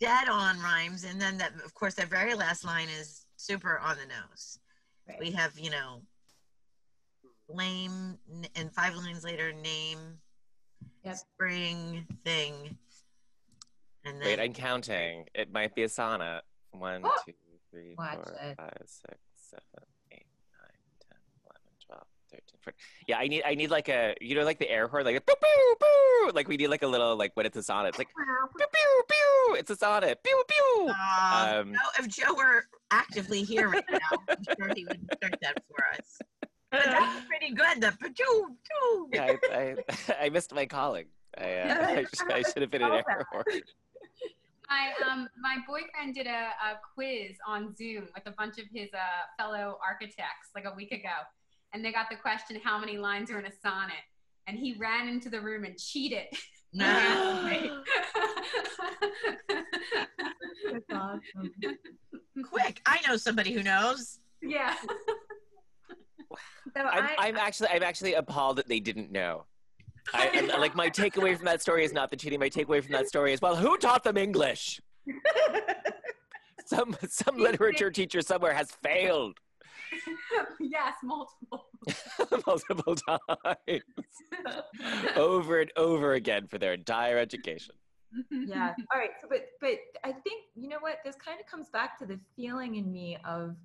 dead 0.00 0.28
on 0.28 0.60
rhymes 0.60 1.02
and 1.02 1.20
then 1.20 1.36
that 1.38 1.52
of 1.64 1.74
course 1.74 1.94
that 1.94 2.06
very 2.06 2.34
last 2.34 2.64
line 2.64 2.88
is 2.96 3.26
super 3.36 3.80
on 3.80 3.96
the 3.96 4.06
nose 4.06 4.60
right. 5.08 5.18
we 5.18 5.32
have 5.32 5.58
you 5.58 5.70
know 5.70 6.02
lame 7.48 8.18
and 8.54 8.72
five 8.72 8.94
lines 8.94 9.24
later 9.24 9.52
name 9.52 9.98
yep. 11.04 11.16
spring 11.16 12.06
thing 12.24 12.54
and 14.04 14.20
then, 14.20 14.26
wait 14.26 14.40
i'm 14.40 14.52
counting 14.52 15.24
it 15.34 15.52
might 15.52 15.74
be 15.74 15.82
a 15.82 15.88
sonnet 15.88 16.42
one, 16.78 17.02
oh! 17.04 17.12
two, 17.26 17.32
three, 17.70 17.94
Watch 17.96 18.14
four, 18.14 18.36
it. 18.42 18.56
five, 18.56 18.82
six, 18.86 19.18
seven, 19.36 19.86
eight, 20.12 20.26
nine, 20.52 20.78
10, 21.10 21.18
11, 21.44 21.60
12, 21.86 22.02
13, 22.30 22.40
14. 22.62 22.74
Yeah, 23.08 23.18
I 23.18 23.28
need 23.28 23.42
I 23.44 23.54
need 23.54 23.70
like 23.70 23.88
a 23.88 24.14
you 24.20 24.34
know 24.34 24.44
like 24.44 24.58
the 24.58 24.70
air 24.70 24.88
horn 24.88 25.04
like 25.04 25.16
a 25.16 25.20
boo 25.20 25.34
boo 25.40 25.76
boo 25.80 26.32
like 26.34 26.48
we 26.48 26.56
need 26.56 26.68
like 26.68 26.82
a 26.82 26.86
little 26.86 27.16
like 27.16 27.32
when 27.34 27.46
it's 27.46 27.56
a 27.56 27.62
sonnet 27.62 27.90
it's 27.90 27.98
like 27.98 28.08
boo 28.16 28.48
boo 28.58 29.02
boo 29.08 29.54
it's 29.54 29.70
a 29.70 29.76
sonnet 29.76 30.18
pew 30.22 30.42
pew. 30.48 30.88
Uh, 30.90 31.60
um, 31.60 31.74
if 31.98 32.08
Joe 32.08 32.34
were 32.34 32.64
actively 32.90 33.42
here 33.42 33.68
right 33.68 33.84
now, 33.90 34.18
I'm 34.28 34.36
sure 34.58 34.72
he 34.74 34.84
would 34.84 35.08
start 35.16 35.36
that 35.42 35.62
for 35.68 35.84
us. 35.98 36.18
But 36.70 36.84
that's 36.84 37.26
pretty 37.26 37.54
good. 37.54 37.80
The 37.80 37.92
pew 38.00 38.56
pew. 38.64 39.08
Yeah, 39.12 39.32
I, 39.52 39.76
I, 40.08 40.14
I 40.26 40.28
missed 40.30 40.54
my 40.54 40.66
calling. 40.66 41.06
I, 41.38 41.52
uh, 41.54 41.86
I, 41.88 42.04
should, 42.14 42.32
I 42.32 42.42
should 42.42 42.62
have 42.62 42.70
been 42.70 42.82
an 42.82 42.92
air 42.92 43.26
horn. 43.30 43.44
My 44.68 44.92
um 45.08 45.28
my 45.40 45.58
boyfriend 45.66 46.14
did 46.14 46.26
a, 46.26 46.50
a 46.50 46.78
quiz 46.94 47.36
on 47.46 47.74
Zoom 47.76 48.08
with 48.14 48.26
a 48.26 48.32
bunch 48.32 48.58
of 48.58 48.64
his 48.72 48.88
uh, 48.92 48.98
fellow 49.38 49.78
architects 49.86 50.50
like 50.54 50.64
a 50.64 50.74
week 50.74 50.92
ago, 50.92 51.24
and 51.72 51.84
they 51.84 51.92
got 51.92 52.10
the 52.10 52.16
question 52.16 52.60
how 52.62 52.78
many 52.78 52.98
lines 52.98 53.30
are 53.30 53.38
in 53.38 53.46
a 53.46 53.52
sonnet, 53.62 53.94
and 54.46 54.58
he 54.58 54.74
ran 54.78 55.08
into 55.08 55.28
the 55.28 55.40
room 55.40 55.64
and 55.64 55.78
cheated. 55.78 56.26
No. 56.72 56.84
awesome. 60.92 61.52
Quick! 62.50 62.82
I 62.84 63.00
know 63.06 63.16
somebody 63.16 63.52
who 63.52 63.62
knows. 63.62 64.18
Yeah. 64.42 64.74
So 66.76 66.82
I'm, 66.82 67.04
I, 67.04 67.14
I'm 67.28 67.36
actually 67.36 67.68
I'm 67.70 67.82
actually 67.82 68.14
appalled 68.14 68.56
that 68.56 68.68
they 68.68 68.80
didn't 68.80 69.10
know. 69.10 69.46
I, 70.14 70.26
and, 70.28 70.48
like 70.48 70.74
my 70.74 70.88
takeaway 70.88 71.36
from 71.36 71.44
that 71.46 71.62
story 71.62 71.84
is 71.84 71.92
not 71.92 72.10
the 72.10 72.16
cheating. 72.16 72.40
My 72.40 72.48
takeaway 72.48 72.82
from 72.82 72.92
that 72.92 73.08
story 73.08 73.32
is 73.32 73.40
well, 73.40 73.56
who 73.56 73.76
taught 73.76 74.04
them 74.04 74.16
English? 74.16 74.80
some 76.66 76.96
some 77.08 77.36
literature 77.36 77.90
teacher 77.90 78.20
somewhere 78.20 78.52
has 78.52 78.70
failed. 78.70 79.38
yes, 80.60 80.94
multiple. 81.02 81.66
multiple 82.46 82.96
times. 82.96 83.82
over 85.16 85.60
and 85.60 85.72
over 85.76 86.14
again 86.14 86.46
for 86.46 86.58
their 86.58 86.72
entire 86.72 87.18
education. 87.18 87.74
yeah. 88.30 88.74
All 88.92 88.98
right. 88.98 89.10
So, 89.20 89.28
but 89.28 89.46
but 89.60 89.78
I 90.04 90.12
think 90.12 90.44
you 90.54 90.68
know 90.68 90.78
what 90.80 90.98
this 91.04 91.16
kind 91.16 91.40
of 91.40 91.46
comes 91.46 91.68
back 91.70 91.98
to 91.98 92.06
the 92.06 92.18
feeling 92.34 92.76
in 92.76 92.92
me 92.92 93.18
of 93.24 93.56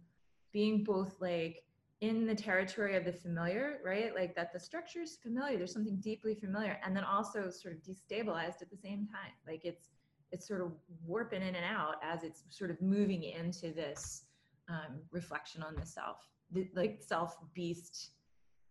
being 0.51 0.83
both 0.83 1.15
like 1.19 1.63
in 2.01 2.25
the 2.25 2.33
territory 2.33 2.95
of 2.95 3.05
the 3.05 3.13
familiar, 3.13 3.79
right? 3.85 4.13
Like 4.13 4.35
that 4.35 4.51
the 4.51 4.59
structure 4.59 5.01
is 5.01 5.17
familiar, 5.21 5.57
there's 5.57 5.73
something 5.73 5.97
deeply 5.97 6.33
familiar, 6.33 6.79
and 6.83 6.95
then 6.95 7.03
also 7.03 7.49
sort 7.49 7.75
of 7.75 7.81
destabilized 7.83 8.61
at 8.61 8.71
the 8.71 8.77
same 8.77 9.07
time. 9.07 9.31
Like 9.47 9.61
it's 9.63 9.89
it's 10.31 10.47
sort 10.47 10.61
of 10.61 10.71
warping 11.05 11.41
in 11.41 11.55
and 11.55 11.65
out 11.65 11.95
as 12.01 12.23
it's 12.23 12.43
sort 12.49 12.71
of 12.71 12.81
moving 12.81 13.23
into 13.23 13.73
this 13.73 14.23
um, 14.69 14.99
reflection 15.11 15.61
on 15.61 15.75
the 15.75 15.85
self, 15.85 16.17
the, 16.51 16.67
like 16.73 16.99
self 17.05 17.37
beast 17.53 18.11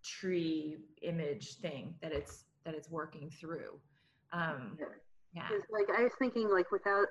tree 0.03 0.79
image 1.03 1.57
thing 1.59 1.95
that 2.03 2.13
it's 2.13 2.45
that 2.65 2.75
it's 2.75 2.91
working 2.91 3.31
through. 3.31 3.79
Um, 4.33 4.77
yeah. 5.35 5.49
Like 5.71 5.97
I 5.97 6.03
was 6.03 6.13
thinking, 6.19 6.51
like 6.51 6.73
without, 6.73 7.07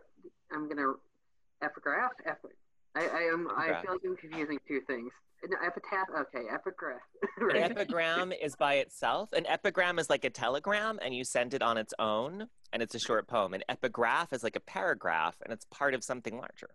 I'm 0.51 0.67
gonna 0.67 0.93
epigraph. 1.63 2.11
Epic. 2.25 2.51
I, 2.95 3.07
I 3.07 3.21
am. 3.31 3.47
I 3.55 3.81
feel 3.81 3.93
like 3.93 4.01
I'm 4.05 4.17
confusing 4.17 4.59
two 4.67 4.81
things. 4.81 5.11
No, 5.47 5.57
epitaph. 5.65 6.07
Okay, 6.21 6.47
epigraph. 6.51 6.99
right. 7.39 7.55
An 7.55 7.71
epigram 7.71 8.31
is 8.33 8.55
by 8.55 8.75
itself. 8.75 9.31
An 9.31 9.45
epigram 9.47 9.97
is 9.97 10.09
like 10.09 10.25
a 10.25 10.29
telegram, 10.29 10.99
and 11.01 11.15
you 11.15 11.23
send 11.23 11.53
it 11.53 11.61
on 11.61 11.77
its 11.77 11.93
own, 11.97 12.47
and 12.73 12.83
it's 12.83 12.95
a 12.95 12.99
short 12.99 13.27
poem. 13.27 13.53
An 13.53 13.63
epigraph 13.69 14.33
is 14.33 14.43
like 14.43 14.55
a 14.55 14.61
paragraph, 14.61 15.35
and 15.43 15.53
it's 15.53 15.65
part 15.65 15.93
of 15.93 16.03
something 16.03 16.37
larger. 16.37 16.69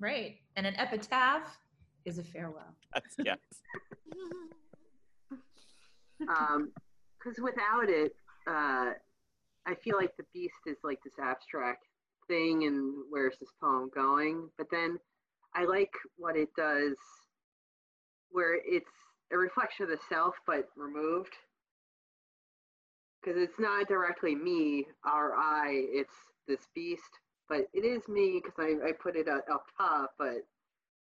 Right, 0.00 0.36
and 0.56 0.66
an 0.66 0.74
epitaph 0.76 1.58
is 2.04 2.18
a 2.18 2.24
farewell. 2.24 2.74
That's, 2.94 3.16
yes. 3.24 3.38
um, 6.28 6.72
because 7.18 7.38
without 7.38 7.88
it, 7.88 8.14
uh, 8.46 8.92
I 9.66 9.74
feel 9.82 9.96
like 9.96 10.16
the 10.16 10.24
beast 10.32 10.54
is 10.66 10.78
like 10.82 10.98
this 11.04 11.18
abstract 11.22 11.84
thing, 12.28 12.64
and 12.64 12.94
where's 13.10 13.36
this 13.38 13.50
poem 13.60 13.90
going? 13.94 14.48
But 14.56 14.68
then 14.70 14.98
I 15.54 15.64
like 15.64 15.92
what 16.16 16.36
it 16.36 16.48
does 16.56 16.96
where 18.30 18.58
it's 18.64 18.90
a 19.32 19.36
reflection 19.36 19.84
of 19.84 19.90
the 19.90 19.98
self 20.08 20.34
but 20.46 20.68
removed. 20.76 21.34
Because 23.22 23.40
it's 23.40 23.58
not 23.58 23.88
directly 23.88 24.34
me 24.34 24.86
or 25.04 25.34
I, 25.34 25.68
it's 25.70 26.14
this 26.46 26.68
beast, 26.74 27.02
but 27.48 27.66
it 27.72 27.84
is 27.84 28.06
me 28.08 28.42
because 28.42 28.58
I, 28.58 28.88
I 28.88 28.92
put 28.92 29.16
it 29.16 29.28
up, 29.28 29.44
up 29.50 29.66
top, 29.78 30.14
but 30.18 30.46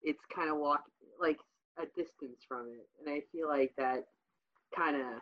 it's 0.03 0.23
kind 0.33 0.49
of 0.51 0.57
walk 0.57 0.83
like 1.19 1.39
a 1.77 1.85
distance 1.95 2.43
from 2.47 2.67
it, 2.67 2.87
and 2.99 3.15
I 3.15 3.21
feel 3.31 3.47
like 3.47 3.73
that 3.77 4.05
kind 4.75 4.95
of 4.95 5.21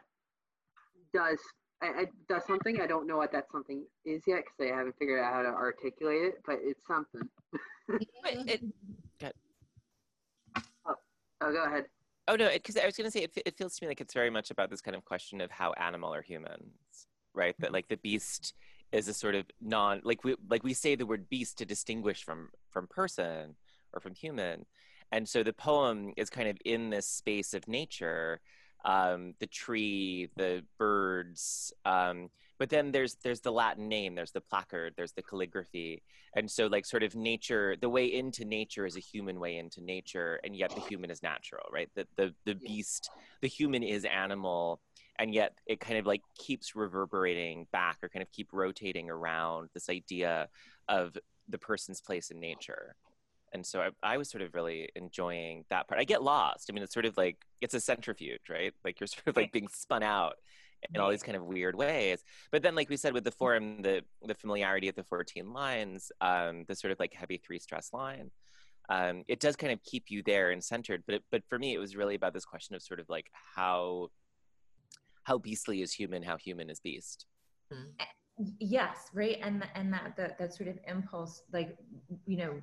does 1.13 1.39
I, 1.81 1.87
I, 1.87 2.05
that's 2.27 2.45
something. 2.45 2.81
I 2.81 2.87
don't 2.87 3.07
know 3.07 3.17
what 3.17 3.31
that 3.31 3.45
something 3.51 3.83
is 4.05 4.23
yet 4.27 4.43
because 4.43 4.71
I 4.71 4.75
haven't 4.75 4.95
figured 4.99 5.23
out 5.23 5.33
how 5.33 5.41
to 5.43 5.49
articulate 5.49 6.23
it, 6.23 6.33
but 6.45 6.57
it's 6.61 6.85
something. 6.85 7.21
it, 8.47 8.61
oh, 11.41 11.51
go 11.51 11.63
ahead. 11.65 11.85
Oh 12.27 12.35
no, 12.35 12.49
because 12.51 12.77
I 12.77 12.85
was 12.85 12.95
going 12.95 13.05
to 13.05 13.11
say 13.11 13.23
it, 13.23 13.31
it 13.43 13.57
feels 13.57 13.75
to 13.77 13.83
me 13.83 13.87
like 13.89 14.01
it's 14.01 14.13
very 14.13 14.29
much 14.29 14.51
about 14.51 14.69
this 14.69 14.81
kind 14.81 14.95
of 14.95 15.03
question 15.03 15.41
of 15.41 15.49
how 15.49 15.73
animal 15.73 16.13
or 16.13 16.21
humans, 16.21 17.07
right? 17.33 17.55
That 17.59 17.67
mm-hmm. 17.67 17.73
like 17.73 17.87
the 17.87 17.97
beast 17.97 18.53
is 18.91 19.07
a 19.07 19.13
sort 19.13 19.35
of 19.35 19.45
non 19.61 20.01
like 20.03 20.23
we 20.23 20.35
like 20.47 20.63
we 20.63 20.73
say 20.73 20.95
the 20.95 21.05
word 21.05 21.29
beast 21.29 21.57
to 21.57 21.65
distinguish 21.65 22.23
from 22.23 22.49
from 22.69 22.87
person 22.87 23.55
or 23.93 23.99
from 23.99 24.13
human, 24.13 24.65
and 25.11 25.27
so 25.27 25.41
the 25.41 25.53
poem 25.53 26.13
is 26.17 26.29
kind 26.29 26.47
of 26.47 26.57
in 26.65 26.91
this 26.91 27.07
space 27.07 27.55
of 27.55 27.67
nature 27.67 28.41
um, 28.85 29.33
the 29.39 29.47
tree, 29.47 30.29
the 30.35 30.63
birds. 30.77 31.73
Um, 31.85 32.29
but 32.57 32.69
then 32.69 32.91
there's 32.91 33.15
there's 33.23 33.39
the 33.39 33.51
Latin 33.51 33.87
name, 33.87 34.15
there's 34.15 34.31
the 34.31 34.41
placard, 34.41 34.93
there's 34.97 35.13
the 35.13 35.21
calligraphy, 35.21 36.03
and 36.35 36.51
so 36.51 36.67
like 36.67 36.85
sort 36.85 37.03
of 37.03 37.15
nature. 37.15 37.75
The 37.79 37.89
way 37.89 38.05
into 38.05 38.43
nature 38.43 38.85
is 38.85 38.97
a 38.97 38.99
human 38.99 39.39
way 39.39 39.57
into 39.57 39.81
nature, 39.81 40.41
and 40.43 40.55
yet 40.55 40.75
the 40.75 40.81
human 40.81 41.09
is 41.09 41.23
natural, 41.23 41.63
right? 41.71 41.89
The 41.95 42.05
the 42.17 42.33
the 42.45 42.55
beast, 42.55 43.09
the 43.41 43.47
human 43.47 43.81
is 43.81 44.03
animal, 44.03 44.81
and 45.17 45.33
yet 45.33 45.57
it 45.67 45.79
kind 45.79 45.97
of 45.97 46.05
like 46.05 46.21
keeps 46.37 46.75
reverberating 46.75 47.65
back 47.71 47.97
or 48.03 48.09
kind 48.09 48.23
of 48.23 48.31
keep 48.31 48.49
rotating 48.51 49.09
around 49.09 49.69
this 49.73 49.89
idea 49.89 50.49
of 50.89 51.17
the 51.47 51.57
person's 51.57 52.01
place 52.01 52.29
in 52.29 52.39
nature 52.41 52.95
and 53.53 53.65
so 53.65 53.81
I, 53.81 54.13
I, 54.13 54.17
was 54.17 54.29
sort 54.29 54.41
of 54.41 54.53
really 54.53 54.89
enjoying 54.95 55.65
that 55.69 55.87
part. 55.87 55.99
I 55.99 56.03
get 56.03 56.23
lost. 56.23 56.69
I 56.69 56.73
mean, 56.73 56.83
it's 56.83 56.93
sort 56.93 57.05
of 57.05 57.17
like 57.17 57.37
it's 57.61 57.73
a 57.73 57.79
centrifuge, 57.79 58.49
right? 58.49 58.73
Like 58.83 58.99
you're 58.99 59.07
sort 59.07 59.27
of 59.27 59.35
like 59.35 59.51
being 59.51 59.67
spun 59.67 60.03
out 60.03 60.35
in 60.93 61.01
all 61.01 61.09
these 61.09 61.23
kind 61.23 61.35
of 61.35 61.43
weird 61.43 61.75
ways. 61.75 62.23
But 62.51 62.63
then, 62.63 62.75
like 62.75 62.89
we 62.89 62.97
said 62.97 63.13
with 63.13 63.23
the 63.23 63.31
form, 63.31 63.81
the 63.81 64.01
the 64.25 64.35
familiarity 64.35 64.87
of 64.87 64.95
the 64.95 65.03
14 65.03 65.51
lines, 65.51 66.11
um, 66.21 66.65
the 66.67 66.75
sort 66.75 66.91
of 66.91 66.99
like 66.99 67.13
heavy 67.13 67.37
three 67.37 67.59
stress 67.59 67.91
line, 67.93 68.31
um, 68.89 69.23
it 69.27 69.39
does 69.39 69.55
kind 69.55 69.73
of 69.73 69.83
keep 69.83 70.05
you 70.09 70.23
there 70.23 70.51
and 70.51 70.63
centered. 70.63 71.03
But 71.05 71.15
it, 71.15 71.23
but 71.31 71.43
for 71.49 71.59
me, 71.59 71.73
it 71.73 71.79
was 71.79 71.95
really 71.95 72.15
about 72.15 72.33
this 72.33 72.45
question 72.45 72.75
of 72.75 72.81
sort 72.81 72.99
of 72.99 73.09
like 73.09 73.29
how 73.55 74.09
how 75.23 75.37
beastly 75.37 75.81
is 75.81 75.93
human, 75.93 76.23
how 76.23 76.37
human 76.37 76.69
is 76.69 76.79
beast. 76.79 77.25
Mm-hmm 77.73 78.05
yes 78.59 79.09
right? 79.13 79.37
And 79.41 79.65
and 79.75 79.93
that, 79.93 80.13
that 80.17 80.37
that 80.37 80.53
sort 80.53 80.69
of 80.69 80.79
impulse 80.87 81.43
like 81.51 81.77
you 82.25 82.37
know 82.37 82.59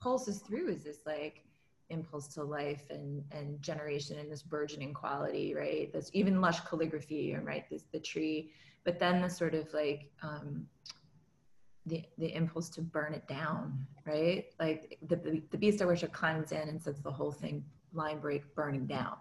pulses 0.00 0.38
through 0.38 0.68
is 0.68 0.84
this 0.84 1.00
like 1.06 1.44
impulse 1.90 2.26
to 2.28 2.42
life 2.42 2.84
and 2.90 3.22
and 3.30 3.60
generation 3.62 4.18
and 4.18 4.30
this 4.30 4.42
burgeoning 4.42 4.94
quality 4.94 5.54
right? 5.54 5.90
That's 5.92 6.10
even 6.14 6.40
lush 6.40 6.60
calligraphy 6.60 7.32
and 7.32 7.46
right? 7.46 7.68
This 7.70 7.84
the 7.92 8.00
tree. 8.00 8.50
But 8.84 8.98
then 8.98 9.20
the 9.20 9.28
sort 9.28 9.54
of 9.54 9.72
like 9.74 10.10
um 10.22 10.66
the 11.84 12.04
the 12.18 12.34
impulse 12.34 12.68
to 12.70 12.80
burn 12.82 13.14
it 13.14 13.26
down 13.28 13.86
right? 14.06 14.46
Like 14.58 14.98
the 15.06 15.42
the, 15.50 15.58
beast 15.58 15.82
i 15.82 15.84
worship 15.84 16.12
climbs 16.12 16.52
in 16.52 16.68
and 16.68 16.80
sets 16.80 17.00
the 17.00 17.10
whole 17.10 17.32
thing 17.32 17.64
line 17.92 18.18
break 18.18 18.54
burning 18.54 18.86
down 18.86 19.16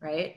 right 0.00 0.36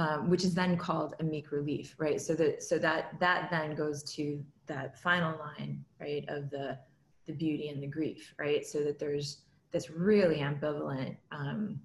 um, 0.00 0.30
which 0.30 0.44
is 0.44 0.54
then 0.54 0.78
called 0.78 1.14
a 1.20 1.22
meek 1.22 1.52
relief, 1.52 1.94
right? 1.98 2.18
So 2.18 2.34
that 2.36 2.62
so 2.62 2.78
that 2.78 3.20
that 3.20 3.50
then 3.50 3.74
goes 3.74 4.02
to 4.14 4.42
that 4.66 4.98
final 4.98 5.38
line, 5.38 5.84
right, 6.00 6.24
of 6.28 6.48
the 6.48 6.78
the 7.26 7.34
beauty 7.34 7.68
and 7.68 7.82
the 7.82 7.86
grief, 7.86 8.34
right? 8.38 8.66
So 8.66 8.82
that 8.82 8.98
there's 8.98 9.42
this 9.72 9.90
really 9.90 10.38
ambivalent, 10.38 11.16
um, 11.32 11.78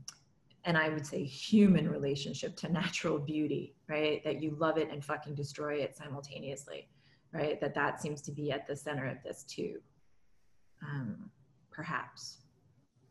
and 0.63 0.77
I 0.77 0.87
would 0.87 1.05
say 1.05 1.25
human 1.25 1.89
relationship 1.89 2.55
to 2.57 2.71
natural 2.71 3.19
beauty, 3.19 3.75
right? 3.89 4.23
That 4.23 4.41
you 4.41 4.55
love 4.57 4.77
it 4.77 4.89
and 4.89 5.03
fucking 5.03 5.35
destroy 5.35 5.75
it 5.75 5.97
simultaneously, 5.97 6.87
right? 7.33 7.59
That 7.59 7.75
that 7.75 8.01
seems 8.01 8.21
to 8.21 8.31
be 8.31 8.49
at 8.49 8.65
the 8.65 8.77
center 8.77 9.07
of 9.07 9.21
this 9.23 9.43
too, 9.43 9.81
um, 10.81 11.29
perhaps. 11.69 12.37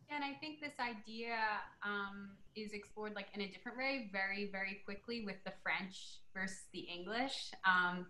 And 0.09 0.25
I 0.25 0.33
think 0.41 0.61
this 0.61 0.79
idea 0.81 1.37
um, 1.85 2.31
is 2.57 2.73
explored 2.73 3.15
like 3.15 3.27
in 3.35 3.43
a 3.43 3.49
different 3.49 3.79
way 3.79 4.09
very, 4.13 4.49
very 4.51 4.81
quickly 4.85 5.25
with 5.25 5.37
the 5.45 5.53
French 5.63 6.19
versus 6.35 6.65
the 6.73 6.81
English. 6.81 7.53
Um, 7.67 8.07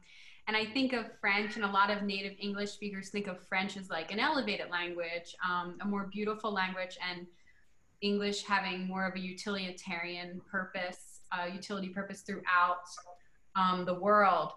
and 0.47 0.57
I 0.57 0.67
think 0.67 0.93
of 0.93 1.07
French, 1.21 1.57
and 1.57 1.65
a 1.65 1.71
lot 1.71 1.91
of 1.91 2.03
native 2.03 2.35
English 2.39 2.71
speakers 2.73 3.09
think 3.09 3.27
of 3.27 3.41
French 3.47 3.77
as 3.77 3.89
like 3.89 4.13
an 4.13 4.21
elevated 4.21 4.71
language, 4.71 5.35
um, 5.49 5.79
a 5.81 5.87
more 5.87 6.11
beautiful 6.13 6.53
language, 6.53 6.99
and 7.11 7.27
English 8.03 8.43
having 8.45 8.87
more 8.87 9.07
of 9.07 9.15
a 9.15 9.21
utilitarian 9.21 10.43
purpose, 10.51 11.21
uh, 11.33 11.47
utility 11.47 11.89
purpose 11.89 12.21
throughout 12.21 12.85
um, 13.57 13.87
the 13.87 13.95
world. 13.95 14.53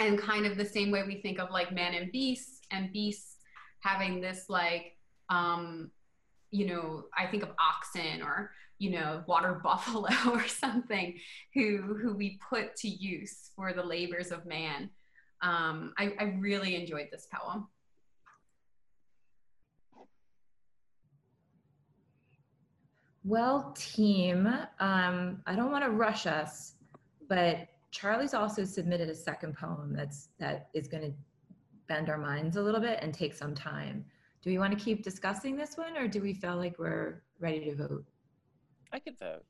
And 0.00 0.18
kind 0.18 0.44
of 0.46 0.56
the 0.56 0.64
same 0.64 0.90
way 0.90 1.04
we 1.06 1.20
think 1.20 1.38
of 1.38 1.52
like 1.52 1.72
man 1.72 1.94
and 1.94 2.10
beast 2.10 2.66
and 2.72 2.92
beasts 2.92 3.36
having 3.78 4.20
this 4.20 4.46
like 4.48 4.96
um, 5.30 5.92
you 6.54 6.66
know, 6.66 7.04
I 7.18 7.26
think 7.26 7.42
of 7.42 7.50
oxen 7.58 8.22
or, 8.22 8.52
you 8.78 8.90
know, 8.90 9.22
water 9.26 9.60
buffalo 9.62 10.08
or 10.30 10.46
something 10.46 11.18
who, 11.54 11.98
who 12.00 12.14
we 12.14 12.38
put 12.48 12.76
to 12.76 12.88
use 12.88 13.50
for 13.56 13.72
the 13.72 13.82
labors 13.82 14.30
of 14.30 14.46
man. 14.46 14.90
Um, 15.42 15.92
I, 15.98 16.14
I 16.18 16.24
really 16.38 16.74
enjoyed 16.76 17.08
this 17.10 17.26
poem. 17.32 17.68
Well, 23.26 23.74
team, 23.76 24.46
um, 24.80 25.42
I 25.46 25.54
don't 25.54 25.72
want 25.72 25.84
to 25.84 25.90
rush 25.90 26.26
us, 26.26 26.74
but 27.26 27.68
Charlie's 27.90 28.34
also 28.34 28.64
submitted 28.64 29.08
a 29.08 29.14
second 29.14 29.56
poem 29.56 29.94
that's 29.96 30.28
that 30.38 30.68
is 30.74 30.88
going 30.88 31.04
to 31.04 31.12
bend 31.88 32.10
our 32.10 32.18
minds 32.18 32.56
a 32.56 32.62
little 32.62 32.80
bit 32.80 32.98
and 33.00 33.14
take 33.14 33.34
some 33.34 33.54
time 33.54 34.04
do 34.44 34.50
we 34.50 34.58
want 34.58 34.78
to 34.78 34.84
keep 34.84 35.02
discussing 35.02 35.56
this 35.56 35.78
one 35.78 35.96
or 35.96 36.06
do 36.06 36.20
we 36.20 36.34
feel 36.34 36.56
like 36.56 36.78
we're 36.78 37.22
ready 37.40 37.64
to 37.64 37.74
vote? 37.74 38.04
I 38.94 39.00
could 39.00 39.18
vote. 39.18 39.44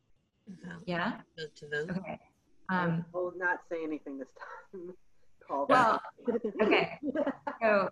Yeah? 0.87 1.12
Vote 1.38 1.54
to 1.57 1.68
vote. 1.68 1.90
Okay. 1.98 2.18
Um, 2.70 3.04
I 3.14 3.16
will 3.16 3.35
not 3.37 3.59
say 3.70 3.85
anything 3.85 4.18
this 4.18 4.28
time. 4.72 4.94
Call 5.46 5.66
well, 5.68 6.00
okay. 6.62 6.98
So 7.61 7.90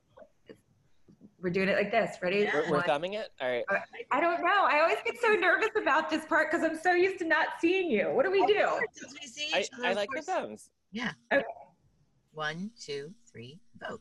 we're 1.42 1.50
doing 1.50 1.68
it 1.68 1.76
like 1.76 1.90
this. 1.90 2.16
Ready? 2.22 2.48
We're, 2.50 2.70
we're 2.70 2.82
thumbing 2.84 3.12
it? 3.12 3.28
All 3.42 3.48
right. 3.48 3.62
I 4.10 4.22
don't 4.22 4.40
know. 4.40 4.64
I 4.66 4.80
always 4.80 4.96
get 5.04 5.20
so 5.20 5.34
nervous 5.34 5.68
about 5.78 6.08
this 6.08 6.24
part 6.24 6.50
because 6.50 6.64
I'm 6.64 6.78
so 6.78 6.92
used 6.92 7.18
to 7.18 7.26
not 7.26 7.48
seeing 7.60 7.90
you. 7.90 8.10
What 8.14 8.24
do 8.24 8.30
we 8.32 8.46
do? 8.46 8.66
I, 9.52 9.66
I 9.84 9.92
like 9.92 10.08
your 10.14 10.22
thumbs. 10.22 10.70
Yeah. 10.92 11.12
Okay. 11.30 11.44
One, 12.32 12.70
two, 12.80 13.12
three, 13.30 13.60
vote. 13.78 14.00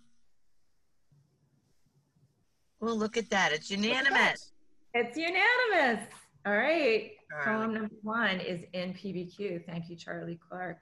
Well, 2.80 2.96
look 2.98 3.18
at 3.18 3.30
that. 3.32 3.52
It's 3.52 3.70
unanimous. 3.70 4.54
It's 4.94 5.18
unanimous. 5.18 6.08
All 6.46 6.54
right. 6.54 7.12
Poem 7.44 7.74
number 7.74 7.96
one 8.02 8.40
is 8.40 8.64
in 8.74 8.94
PBQ. 8.94 9.66
Thank 9.66 9.90
you, 9.90 9.96
Charlie 9.96 10.40
Clark. 10.50 10.82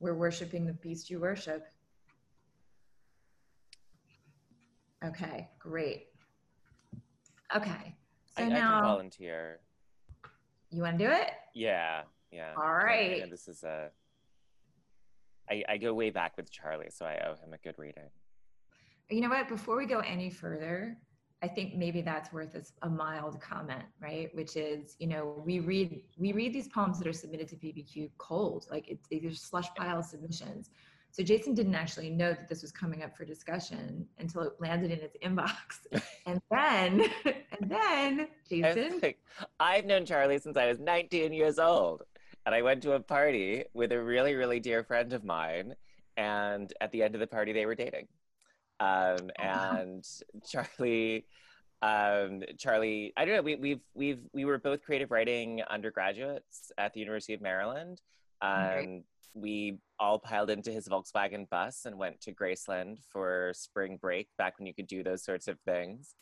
We're 0.00 0.14
worshiping 0.14 0.66
the 0.66 0.72
beast 0.72 1.10
you 1.10 1.20
worship. 1.20 1.66
Okay, 5.04 5.48
great. 5.58 6.06
Okay. 7.54 7.94
So 8.36 8.44
I, 8.44 8.48
now 8.48 8.76
I 8.76 8.80
can 8.80 8.88
volunteer. 8.88 9.60
You 10.70 10.82
want 10.82 10.98
to 10.98 11.04
do 11.04 11.10
it? 11.10 11.30
Yeah, 11.54 12.02
yeah. 12.32 12.54
All 12.56 12.74
right. 12.74 13.18
Yeah, 13.18 13.26
this 13.30 13.46
is 13.46 13.62
a. 13.62 13.90
I, 15.48 15.62
I 15.68 15.76
go 15.76 15.92
way 15.92 16.08
back 16.08 16.36
with 16.38 16.50
Charlie, 16.50 16.88
so 16.90 17.04
I 17.04 17.20
owe 17.28 17.34
him 17.34 17.52
a 17.52 17.58
good 17.58 17.74
reading. 17.78 18.08
You 19.10 19.20
know 19.20 19.28
what? 19.28 19.48
Before 19.48 19.76
we 19.76 19.84
go 19.84 20.00
any 20.00 20.30
further, 20.30 20.96
I 21.44 21.48
think 21.48 21.74
maybe 21.74 22.00
that's 22.00 22.32
worth 22.32 22.54
a, 22.54 22.62
a 22.86 22.88
mild 22.88 23.38
comment, 23.38 23.84
right? 24.00 24.34
Which 24.34 24.56
is, 24.56 24.96
you 24.98 25.06
know, 25.06 25.42
we 25.44 25.60
read 25.60 26.00
we 26.16 26.32
read 26.32 26.54
these 26.54 26.68
poems 26.68 26.98
that 26.98 27.06
are 27.06 27.12
submitted 27.12 27.48
to 27.48 27.56
PBQ 27.56 28.08
cold, 28.16 28.66
like 28.70 28.88
it's 28.88 29.06
there's 29.10 29.42
slush 29.42 29.68
pile 29.74 30.02
submissions. 30.02 30.70
So 31.10 31.22
Jason 31.22 31.52
didn't 31.52 31.74
actually 31.74 32.08
know 32.08 32.30
that 32.30 32.48
this 32.48 32.62
was 32.62 32.72
coming 32.72 33.02
up 33.02 33.14
for 33.14 33.26
discussion 33.26 34.08
until 34.18 34.40
it 34.40 34.54
landed 34.58 34.90
in 34.90 35.00
its 35.00 35.18
inbox. 35.22 35.84
and 36.26 36.40
then, 36.50 37.10
and 37.24 37.70
then, 37.70 38.28
Jason. 38.48 39.00
Like, 39.02 39.18
I've 39.60 39.84
known 39.84 40.06
Charlie 40.06 40.38
since 40.38 40.56
I 40.56 40.66
was 40.66 40.80
19 40.80 41.34
years 41.34 41.58
old. 41.58 42.04
And 42.46 42.54
I 42.54 42.62
went 42.62 42.82
to 42.82 42.92
a 42.92 43.00
party 43.00 43.64
with 43.74 43.92
a 43.92 44.02
really, 44.02 44.34
really 44.34 44.60
dear 44.60 44.82
friend 44.82 45.12
of 45.12 45.24
mine. 45.24 45.74
And 46.16 46.72
at 46.80 46.90
the 46.90 47.02
end 47.02 47.14
of 47.14 47.20
the 47.20 47.28
party, 47.28 47.52
they 47.52 47.66
were 47.66 47.76
dating. 47.76 48.08
Um, 48.80 49.30
oh, 49.38 49.42
and 49.42 50.04
Charlie, 50.48 51.26
um, 51.82 52.42
Charlie, 52.58 53.12
I 53.16 53.24
don't 53.24 53.36
know. 53.36 53.42
We, 53.42 53.56
we've 53.56 53.80
we've 53.94 54.20
we 54.32 54.44
were 54.44 54.58
both 54.58 54.82
creative 54.82 55.10
writing 55.10 55.62
undergraduates 55.68 56.72
at 56.78 56.92
the 56.92 57.00
University 57.00 57.34
of 57.34 57.40
Maryland. 57.40 58.00
Um, 58.40 59.04
We 59.36 59.78
all 59.98 60.20
piled 60.20 60.48
into 60.48 60.70
his 60.70 60.86
Volkswagen 60.88 61.48
bus 61.50 61.86
and 61.86 61.98
went 61.98 62.20
to 62.20 62.32
Graceland 62.32 62.98
for 63.10 63.50
spring 63.52 63.98
break 64.00 64.28
back 64.38 64.58
when 64.58 64.66
you 64.66 64.72
could 64.72 64.86
do 64.86 65.02
those 65.02 65.24
sorts 65.24 65.48
of 65.48 65.58
things. 65.64 66.14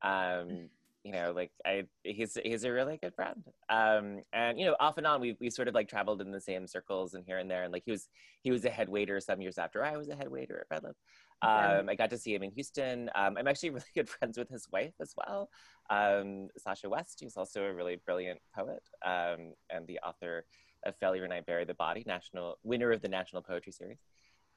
Um, 0.00 0.68
you 1.02 1.10
know, 1.10 1.32
like 1.34 1.50
I, 1.66 1.86
he's 2.04 2.38
he's 2.44 2.62
a 2.62 2.70
really 2.70 2.98
good 3.02 3.16
friend. 3.16 3.42
Um, 3.68 4.22
and 4.32 4.60
you 4.60 4.66
know, 4.66 4.76
off 4.78 4.96
and 4.96 5.06
on, 5.08 5.20
we 5.20 5.36
we 5.40 5.50
sort 5.50 5.66
of 5.66 5.74
like 5.74 5.88
traveled 5.88 6.20
in 6.20 6.30
the 6.30 6.40
same 6.40 6.68
circles 6.68 7.14
and 7.14 7.24
here 7.26 7.38
and 7.38 7.50
there. 7.50 7.64
And 7.64 7.72
like 7.72 7.82
he 7.84 7.90
was 7.90 8.08
he 8.42 8.52
was 8.52 8.64
a 8.64 8.70
head 8.70 8.88
waiter 8.88 9.18
some 9.18 9.42
years 9.42 9.58
after 9.58 9.84
I 9.84 9.96
was 9.96 10.08
a 10.08 10.14
head 10.14 10.30
waiter 10.30 10.60
at 10.60 10.66
Red 10.70 10.84
Lip. 10.84 10.96
Um, 11.42 11.88
I 11.88 11.96
got 11.96 12.10
to 12.10 12.18
see 12.18 12.34
him 12.34 12.44
in 12.44 12.52
Houston. 12.52 13.10
Um, 13.14 13.36
I'm 13.36 13.48
actually 13.48 13.70
really 13.70 13.84
good 13.94 14.08
friends 14.08 14.38
with 14.38 14.48
his 14.48 14.68
wife 14.72 14.94
as 15.00 15.12
well, 15.16 15.50
um, 15.90 16.48
Sasha 16.56 16.88
West, 16.88 17.20
who's 17.20 17.36
also 17.36 17.64
a 17.64 17.74
really 17.74 17.96
brilliant 18.06 18.40
poet 18.54 18.82
um, 19.04 19.54
and 19.70 19.86
the 19.86 19.98
author 20.00 20.44
of 20.84 20.96
Failure 20.96 21.24
and 21.24 21.32
I 21.32 21.40
Bury 21.40 21.64
the 21.64 21.74
Body, 21.74 22.04
national 22.06 22.58
winner 22.62 22.92
of 22.92 23.02
the 23.02 23.08
National 23.08 23.42
Poetry 23.42 23.72
Series. 23.72 23.98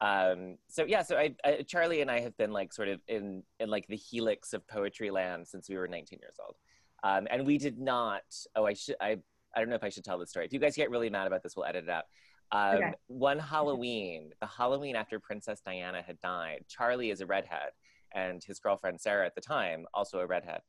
Um, 0.01 0.57
so 0.67 0.85
yeah, 0.85 1.03
so 1.03 1.17
I, 1.17 1.35
I, 1.43 1.63
Charlie 1.67 2.01
and 2.01 2.11
I 2.11 2.19
have 2.19 2.35
been 2.37 2.51
like 2.51 2.73
sort 2.73 2.89
of 2.89 2.99
in 3.07 3.43
in 3.59 3.69
like 3.69 3.87
the 3.87 3.95
helix 3.95 4.53
of 4.53 4.67
poetry 4.67 5.09
land 5.09 5.47
since 5.47 5.69
we 5.69 5.77
were 5.77 5.87
19 5.87 6.19
years 6.21 6.35
old, 6.45 6.55
um, 7.03 7.27
and 7.31 7.45
we 7.45 7.57
did 7.57 7.79
not. 7.79 8.23
Oh, 8.55 8.65
I 8.65 8.73
should. 8.73 8.95
I 8.99 9.17
I 9.55 9.59
don't 9.59 9.69
know 9.69 9.75
if 9.75 9.83
I 9.83 9.89
should 9.89 10.03
tell 10.03 10.17
this 10.17 10.31
story. 10.31 10.45
If 10.45 10.53
you 10.53 10.59
guys 10.59 10.75
get 10.75 10.89
really 10.89 11.09
mad 11.09 11.27
about 11.27 11.43
this, 11.43 11.55
we'll 11.55 11.65
edit 11.65 11.85
it 11.85 11.89
out. 11.89 12.05
Um, 12.51 12.75
okay. 12.75 12.93
One 13.07 13.39
Halloween, 13.39 14.31
the 14.39 14.47
Halloween 14.47 14.95
after 14.95 15.19
Princess 15.19 15.61
Diana 15.65 16.01
had 16.01 16.19
died, 16.21 16.65
Charlie 16.69 17.11
is 17.11 17.21
a 17.21 17.25
redhead, 17.25 17.71
and 18.13 18.43
his 18.43 18.59
girlfriend 18.59 19.01
Sarah 19.01 19.25
at 19.25 19.35
the 19.35 19.41
time 19.41 19.85
also 19.93 20.19
a 20.19 20.27
redhead, 20.27 20.61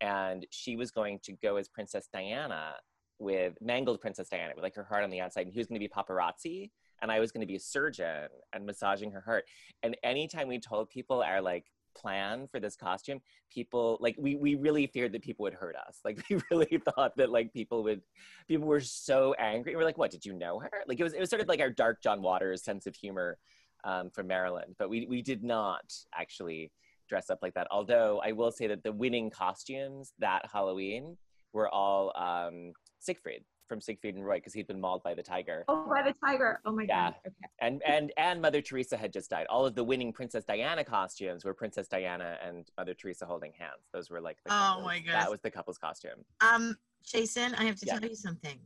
and 0.00 0.46
she 0.50 0.76
was 0.76 0.90
going 0.90 1.20
to 1.24 1.32
go 1.32 1.56
as 1.56 1.68
Princess 1.68 2.08
Diana 2.12 2.74
with 3.18 3.54
mangled 3.60 4.00
Princess 4.00 4.28
Diana 4.28 4.52
with 4.54 4.64
like 4.64 4.74
her 4.74 4.84
heart 4.84 5.04
on 5.04 5.10
the 5.10 5.20
outside, 5.20 5.42
and 5.42 5.52
he 5.52 5.58
was 5.58 5.66
going 5.66 5.80
to 5.80 5.86
be 5.86 5.88
paparazzi 5.88 6.70
and 7.02 7.10
I 7.10 7.20
was 7.20 7.32
going 7.32 7.40
to 7.40 7.46
be 7.46 7.56
a 7.56 7.60
surgeon 7.60 8.28
and 8.52 8.66
massaging 8.66 9.10
her 9.12 9.20
heart. 9.20 9.44
And 9.82 9.96
anytime 10.02 10.48
we 10.48 10.58
told 10.58 10.90
people 10.90 11.22
our 11.22 11.40
like 11.40 11.66
plan 12.00 12.48
for 12.50 12.60
this 12.60 12.76
costume, 12.76 13.20
people 13.52 13.98
like 14.00 14.16
we 14.18 14.36
we 14.36 14.54
really 14.54 14.86
feared 14.86 15.12
that 15.12 15.22
people 15.22 15.42
would 15.44 15.54
hurt 15.54 15.76
us. 15.76 16.00
Like 16.04 16.22
we 16.30 16.40
really 16.50 16.80
thought 16.94 17.16
that 17.16 17.30
like 17.30 17.52
people 17.52 17.82
would 17.84 18.02
people 18.48 18.66
were 18.66 18.80
so 18.80 19.34
angry. 19.38 19.76
We're 19.76 19.84
like, 19.84 19.98
what? 19.98 20.10
Did 20.10 20.24
you 20.24 20.32
know 20.32 20.58
her? 20.58 20.70
Like 20.86 21.00
it 21.00 21.04
was 21.04 21.12
it 21.12 21.20
was 21.20 21.30
sort 21.30 21.42
of 21.42 21.48
like 21.48 21.60
our 21.60 21.70
dark 21.70 22.02
John 22.02 22.22
Waters 22.22 22.64
sense 22.64 22.86
of 22.86 22.94
humor 22.94 23.38
um, 23.84 24.10
from 24.10 24.26
Maryland, 24.26 24.76
but 24.78 24.88
we 24.90 25.06
we 25.06 25.22
did 25.22 25.42
not 25.42 25.92
actually 26.14 26.72
dress 27.08 27.30
up 27.30 27.40
like 27.42 27.54
that. 27.54 27.66
Although 27.70 28.20
I 28.24 28.32
will 28.32 28.52
say 28.52 28.66
that 28.68 28.82
the 28.82 28.92
winning 28.92 29.30
costumes 29.30 30.12
that 30.18 30.42
Halloween 30.50 31.16
were 31.52 31.68
all 31.68 32.12
um, 32.16 32.72
Siegfried 33.00 33.44
from 33.66 33.80
Siegfried 33.80 34.16
and 34.16 34.24
Roy 34.24 34.36
because 34.36 34.52
he'd 34.52 34.66
been 34.66 34.80
mauled 34.80 35.02
by 35.02 35.14
the 35.14 35.22
tiger. 35.22 35.64
Oh, 35.68 35.86
by 35.88 36.02
the 36.02 36.14
tiger! 36.24 36.60
Oh 36.64 36.72
my 36.72 36.84
yeah. 36.88 37.10
god! 37.10 37.14
Okay. 37.26 37.39
And 37.60 37.82
and 37.86 38.12
and 38.16 38.40
Mother 38.40 38.62
Teresa 38.62 38.96
had 38.96 39.12
just 39.12 39.30
died. 39.30 39.46
All 39.48 39.66
of 39.66 39.74
the 39.74 39.84
winning 39.84 40.12
Princess 40.12 40.44
Diana 40.44 40.84
costumes 40.84 41.44
were 41.44 41.54
Princess 41.54 41.88
Diana 41.88 42.38
and 42.46 42.70
Mother 42.76 42.94
Teresa 42.94 43.26
holding 43.26 43.52
hands. 43.52 43.88
Those 43.92 44.10
were 44.10 44.20
like 44.20 44.38
the 44.44 44.52
oh 44.52 44.82
my 44.84 45.00
god, 45.00 45.14
that 45.14 45.30
was 45.30 45.40
the 45.40 45.50
couple's 45.50 45.78
costume. 45.78 46.24
Um, 46.40 46.76
Jason, 47.04 47.54
I 47.54 47.64
have 47.64 47.76
to 47.76 47.86
yeah. 47.86 47.98
tell 47.98 48.08
you 48.08 48.16
something. 48.16 48.58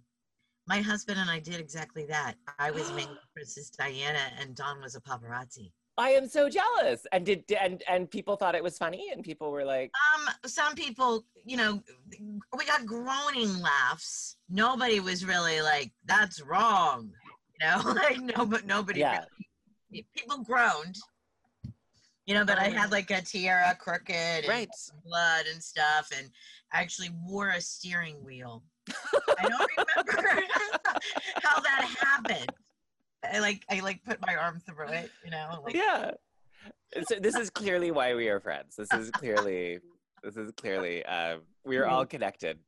My 0.66 0.80
husband 0.80 1.18
and 1.18 1.28
I 1.28 1.40
did 1.40 1.60
exactly 1.60 2.06
that. 2.06 2.34
I 2.58 2.70
was 2.70 2.90
making 2.92 3.16
Princess 3.34 3.70
Diana, 3.70 4.30
and 4.40 4.54
Don 4.54 4.80
was 4.80 4.94
a 4.94 5.00
paparazzi. 5.00 5.72
I 5.96 6.10
am 6.10 6.26
so 6.28 6.48
jealous. 6.48 7.06
And 7.12 7.24
did 7.24 7.44
and 7.60 7.82
and 7.88 8.10
people 8.10 8.36
thought 8.36 8.54
it 8.54 8.62
was 8.62 8.78
funny, 8.78 9.10
and 9.12 9.22
people 9.22 9.50
were 9.50 9.64
like, 9.64 9.92
um, 10.16 10.34
some 10.46 10.74
people, 10.74 11.24
you 11.44 11.56
know, 11.56 11.82
we 12.56 12.64
got 12.64 12.86
groaning 12.86 13.60
laughs. 13.60 14.36
Nobody 14.48 15.00
was 15.00 15.24
really 15.24 15.60
like, 15.60 15.92
that's 16.06 16.42
wrong, 16.42 17.10
know, 17.64 17.92
like 17.94 18.20
no, 18.20 18.46
but 18.46 18.66
nobody. 18.66 19.00
Yeah. 19.00 19.24
Really, 19.90 20.06
people 20.16 20.38
groaned, 20.38 20.96
you 22.26 22.34
know. 22.34 22.44
But 22.44 22.58
I 22.58 22.68
had 22.68 22.90
like 22.90 23.10
a 23.10 23.20
tiara, 23.22 23.76
crooked, 23.78 24.48
right, 24.48 24.68
blood 25.04 25.46
and 25.52 25.62
stuff, 25.62 26.10
and 26.16 26.30
I 26.72 26.80
actually 26.80 27.10
wore 27.26 27.50
a 27.50 27.60
steering 27.60 28.22
wheel. 28.24 28.62
I 29.38 29.48
don't 29.48 29.70
remember 29.76 30.42
how 31.42 31.60
that 31.60 31.96
happened. 32.00 32.50
I 33.32 33.40
like 33.40 33.64
I 33.70 33.80
like 33.80 34.04
put 34.04 34.18
my 34.26 34.34
arm 34.34 34.60
through 34.66 34.88
it, 34.88 35.10
you 35.24 35.30
know. 35.30 35.60
Like, 35.64 35.74
yeah. 35.74 36.12
So 37.08 37.16
this 37.20 37.34
is 37.34 37.50
clearly 37.50 37.90
why 37.90 38.14
we 38.14 38.28
are 38.28 38.40
friends. 38.40 38.76
This 38.76 38.92
is 38.92 39.10
clearly 39.10 39.80
this 40.22 40.36
is 40.36 40.52
clearly 40.56 41.04
uh, 41.04 41.38
we 41.64 41.76
are 41.76 41.86
all 41.86 42.06
connected. 42.06 42.58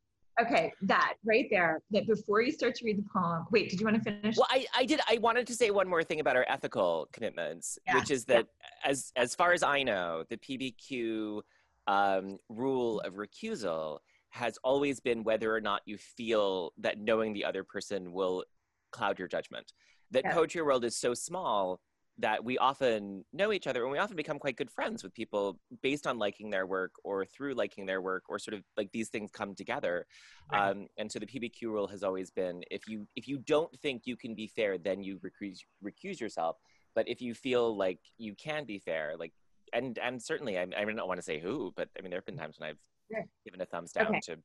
Okay, 0.40 0.72
that 0.83 1.14
right 1.25 1.46
there. 1.51 1.81
That 1.90 2.07
before 2.07 2.42
you 2.42 2.53
start 2.53 2.75
to 2.77 2.85
read 2.85 2.99
the 2.99 3.09
poem. 3.12 3.46
Wait, 3.51 3.70
did 3.70 3.81
you 3.81 3.87
want 3.87 3.96
to 3.96 4.03
finish? 4.03 4.37
Well, 4.37 4.46
I, 4.51 4.66
I 4.77 4.85
did. 4.85 5.01
I 5.09 5.18
wanted 5.18 5.46
to 5.46 5.55
say 5.55 5.70
one 5.70 5.88
more 5.88 6.05
thing 6.05 6.20
about 6.20 6.37
our 6.37 6.44
ethical 6.49 7.09
commitments, 7.12 7.79
yeah. 7.87 7.94
which 7.94 8.11
is 8.11 8.25
that 8.27 8.46
yeah. 8.85 8.90
as 8.90 9.12
as 9.16 9.35
far 9.35 9.53
as 9.53 9.62
I 9.62 9.83
know, 9.83 10.25
the 10.29 10.37
PBQ 10.37 11.40
um, 11.87 12.38
rule 12.49 13.01
of 13.01 13.14
recusal 13.14 13.99
has 14.31 14.59
always 14.62 15.01
been 15.01 15.25
whether 15.25 15.55
or 15.55 15.61
not 15.61 15.81
you 15.87 15.96
feel 15.96 16.72
that 16.79 16.99
knowing 16.99 17.33
the 17.33 17.44
other 17.44 17.64
person 17.64 18.12
will 18.12 18.44
cloud 18.90 19.18
your 19.18 19.29
judgment 19.29 19.72
that 20.11 20.25
yeah. 20.25 20.33
poetry 20.33 20.62
world 20.62 20.85
is 20.85 20.96
so 20.96 21.14
small 21.14 21.81
that 22.18 22.42
we 22.42 22.57
often 22.59 23.24
know 23.33 23.52
each 23.52 23.66
other 23.66 23.83
and 23.83 23.92
we 23.92 23.98
often 23.98 24.16
become 24.16 24.38
quite 24.38 24.57
good 24.57 24.70
friends 24.70 25.02
with 25.02 25.12
people 25.12 25.59
based 25.83 26.07
on 26.07 26.18
liking 26.18 26.50
their 26.50 26.66
work 26.66 26.92
or 27.05 27.26
through 27.26 27.55
liking 27.55 27.85
their 27.85 28.00
work 28.00 28.24
or 28.29 28.38
sort 28.38 28.55
of 28.55 28.62
like 28.76 28.90
these 28.92 29.09
things 29.09 29.31
come 29.31 29.55
together 29.55 30.07
right. 30.50 30.70
um, 30.70 30.87
and 30.98 31.11
so 31.11 31.18
the 31.18 31.26
pbq 31.26 31.62
rule 31.64 31.87
has 31.87 32.02
always 32.02 32.31
been 32.31 32.62
if 32.70 32.88
you 32.88 33.07
if 33.16 33.29
you 33.29 33.38
don't 33.38 33.72
think 33.81 34.02
you 34.07 34.16
can 34.16 34.35
be 34.35 34.46
fair 34.46 34.79
then 34.79 35.02
you 35.02 35.18
recuse, 35.18 35.59
recuse 35.85 36.18
yourself 36.18 36.57
but 36.94 37.07
if 37.09 37.20
you 37.20 37.35
feel 37.35 37.76
like 37.76 38.00
you 38.18 38.35
can 38.35 38.64
be 38.64 38.79
fair 38.79 39.14
like 39.18 39.33
and 39.74 39.98
and 39.98 40.22
certainly 40.22 40.59
i, 40.59 40.62
I 40.62 40.85
don't 40.85 41.09
want 41.09 41.18
to 41.18 41.24
say 41.24 41.38
who 41.38 41.72
but 41.76 41.88
i 41.98 42.02
mean 42.02 42.11
there 42.11 42.18
have 42.18 42.26
been 42.26 42.38
times 42.38 42.57
when 42.59 42.70
i've 42.70 42.79
yeah. 43.11 43.22
given 43.44 43.61
a 43.61 43.66
thumbs 43.66 43.92
down 43.92 44.07
okay. 44.07 44.20
to 44.24 44.37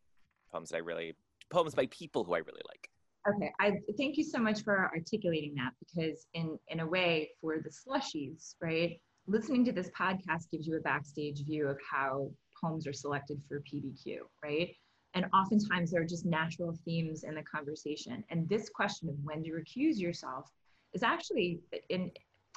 poems 0.52 0.70
that 0.70 0.78
i 0.78 0.80
really 0.80 1.16
poems 1.50 1.74
by 1.74 1.86
people 1.88 2.26
who 2.26 2.34
i 2.34 2.40
really 2.40 2.62
like 2.68 2.90
Okay, 3.30 3.52
I 3.60 3.74
thank 3.98 4.18
you 4.18 4.24
so 4.24 4.40
much 4.40 4.64
for 4.64 4.90
articulating 4.96 5.54
that 5.56 5.74
because 5.80 6.26
in 6.34 6.58
in 6.70 6.80
a 6.80 6.88
way 6.88 7.30
for 7.40 7.60
the 7.60 7.70
slushies, 7.70 8.56
right? 8.62 9.00
Listening 9.28 9.64
to 9.66 9.72
this 9.72 9.92
podcast 9.92 10.50
gives 10.52 10.66
you 10.66 10.78
a 10.78 10.82
backstage 10.82 11.46
view 11.46 11.68
of 11.68 11.78
how 11.90 12.32
poems 12.60 12.88
are 12.88 12.94
selected 12.94 13.40
for 13.48 13.62
PBQ, 13.62 14.20
right? 14.44 14.76
And 15.14 15.26
oftentimes 15.34 15.92
there 15.92 16.02
are 16.02 16.06
just 16.06 16.26
natural 16.26 16.76
themes 16.84 17.24
in 17.24 17.36
the 17.36 17.44
conversation. 17.44 18.24
And 18.30 18.50
this 18.50 18.70
question 18.70 19.10
of 19.10 19.16
when 19.24 19.44
to 19.44 19.52
recuse 19.52 20.00
yourself 20.00 20.50
is 20.94 21.04
actually 21.04 21.60
an, 21.92 22.10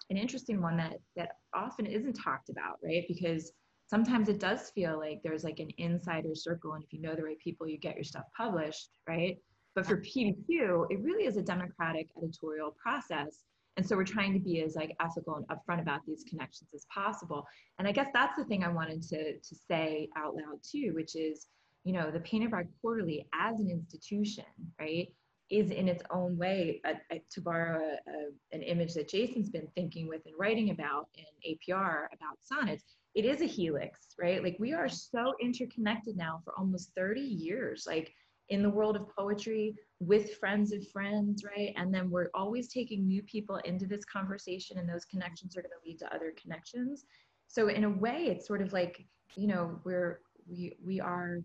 an 0.09 0.17
interesting 0.17 0.63
one 0.63 0.79
that 0.79 0.99
that 1.17 1.33
often 1.53 1.85
isn't 1.85 2.15
talked 2.15 2.49
about, 2.49 2.79
right? 2.83 3.05
Because 3.07 3.53
sometimes 3.87 4.31
it 4.31 4.41
does 4.41 4.71
feel 4.71 4.99
like 4.99 5.21
there's 5.23 5.45
like 5.45 5.59
an 5.59 5.71
insider 5.77 6.35
circle, 6.35 6.73
and 6.73 6.83
if 6.83 6.93
you 6.93 7.03
know 7.03 7.15
the 7.15 7.25
right 7.25 7.39
people, 7.39 7.69
you 7.69 7.77
get 7.77 7.97
your 7.97 8.05
stuff 8.05 8.25
published, 8.35 8.89
right? 9.07 9.37
But 9.75 9.87
for 9.87 9.97
PBQ, 9.97 10.87
it 10.91 11.01
really 11.01 11.27
is 11.27 11.37
a 11.37 11.43
democratic 11.43 12.09
editorial 12.17 12.77
process. 12.81 13.41
And 13.77 13.85
so 13.85 13.97
we're 13.97 14.05
trying 14.05 14.33
to 14.35 14.39
be 14.39 14.63
as 14.63 14.77
like 14.77 14.95
ethical 15.01 15.35
and 15.35 15.47
upfront 15.49 15.81
about 15.81 16.07
these 16.07 16.25
connections 16.29 16.71
as 16.75 16.87
possible. 16.95 17.45
And 17.79 17.89
I 17.89 17.93
guess 17.93 18.09
that's 18.15 18.37
the 18.37 18.45
thing 18.45 18.63
I 18.63 18.69
wanted 18.69 19.03
to, 19.03 19.39
to 19.39 19.55
say 19.69 20.09
out 20.17 20.37
loud 20.37 20.61
too, 20.63 20.93
which 20.95 21.17
is, 21.17 21.49
you 21.83 21.93
know, 21.93 22.11
the 22.11 22.21
Painted 22.21 22.51
Bride 22.51 22.69
Quarterly 22.81 23.27
as 23.35 23.59
an 23.59 23.69
institution, 23.69 24.45
right, 24.79 25.09
is 25.51 25.71
in 25.71 25.89
its 25.89 26.03
own 26.11 26.39
way, 26.39 26.81
a, 26.87 26.95
a, 27.15 27.23
to 27.31 27.41
borrow 27.41 27.79
a, 27.79 28.55
an 28.55 28.63
image 28.63 28.95
that 28.95 29.09
Jason's 29.09 29.51
been 29.51 29.69
thinking 29.75 30.09
with 30.09 30.23
and 30.25 30.35
writing 30.39 30.71
about 30.71 31.09
in 31.17 31.25
APR 31.53 32.07
about 32.13 32.39
sonnets, 32.43 32.85
it 33.15 33.25
is 33.25 33.43
a 33.43 33.47
helix, 33.47 34.15
right? 34.19 34.43
Like 34.43 34.57
we 34.59 34.73
are 34.73 34.89
so 34.89 35.35
interconnected 35.41 36.17
now 36.17 36.41
for 36.45 36.55
almost 36.59 36.93
30 36.97 37.21
years. 37.21 37.85
Like 37.87 38.13
in 38.49 38.63
the 38.63 38.71
world 38.71 38.97
of 38.97 39.09
poetry 39.17 39.75
with 40.01 40.35
friends 40.35 40.73
of 40.73 40.87
friends, 40.89 41.45
right? 41.45 41.73
And 41.77 41.95
then 41.95 42.11
we're 42.11 42.31
always 42.35 42.69
taking 42.69 43.07
new 43.07 43.23
people 43.23 43.57
into 43.65 43.87
this 43.87 44.05
conversation, 44.05 44.79
and 44.79 44.89
those 44.89 45.05
connections 45.05 45.57
are 45.57 45.63
going 45.63 45.71
to 45.71 45.89
lead 45.89 45.99
to 46.01 46.15
other 46.15 46.33
connections. 46.41 47.07
So 47.47 47.69
in 47.69 47.85
a 47.85 47.91
way, 47.91 48.27
it's 48.27 48.47
sort 48.47 48.63
of 48.63 48.73
like 48.73 49.07
you 49.37 49.47
know 49.47 49.81
we're 49.85 50.21
we 50.49 50.77
we 50.85 51.01
are 51.01 51.39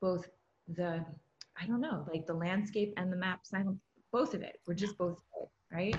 both 0.00 0.28
the 0.68 1.04
I 1.60 1.66
don't 1.66 1.80
know 1.80 2.06
like 2.12 2.26
the 2.26 2.34
landscape 2.34 2.94
and 2.96 3.12
the 3.12 3.16
map 3.16 3.40
both 4.12 4.34
of 4.34 4.42
it. 4.42 4.60
We're 4.66 4.74
just 4.74 4.98
both 4.98 5.22
it, 5.40 5.48
right? 5.72 5.96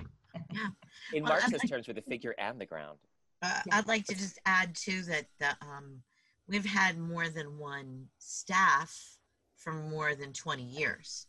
Yeah. 0.53 0.67
In 1.13 1.23
well, 1.23 1.33
Marxist 1.33 1.63
like, 1.63 1.69
terms, 1.69 1.87
we're 1.87 1.93
the 1.93 2.01
figure 2.01 2.33
and 2.37 2.59
the 2.59 2.65
ground. 2.65 2.97
Uh, 3.41 3.59
yeah. 3.65 3.77
I'd 3.77 3.87
like 3.87 4.05
to 4.05 4.15
just 4.15 4.39
add 4.45 4.75
too 4.75 5.01
that 5.03 5.25
the, 5.39 5.49
um, 5.61 6.01
we've 6.47 6.65
had 6.65 6.97
more 6.97 7.27
than 7.29 7.57
one 7.57 8.07
staff 8.17 9.17
for 9.61 9.73
more 9.73 10.15
than 10.15 10.33
20 10.33 10.63
years. 10.63 11.27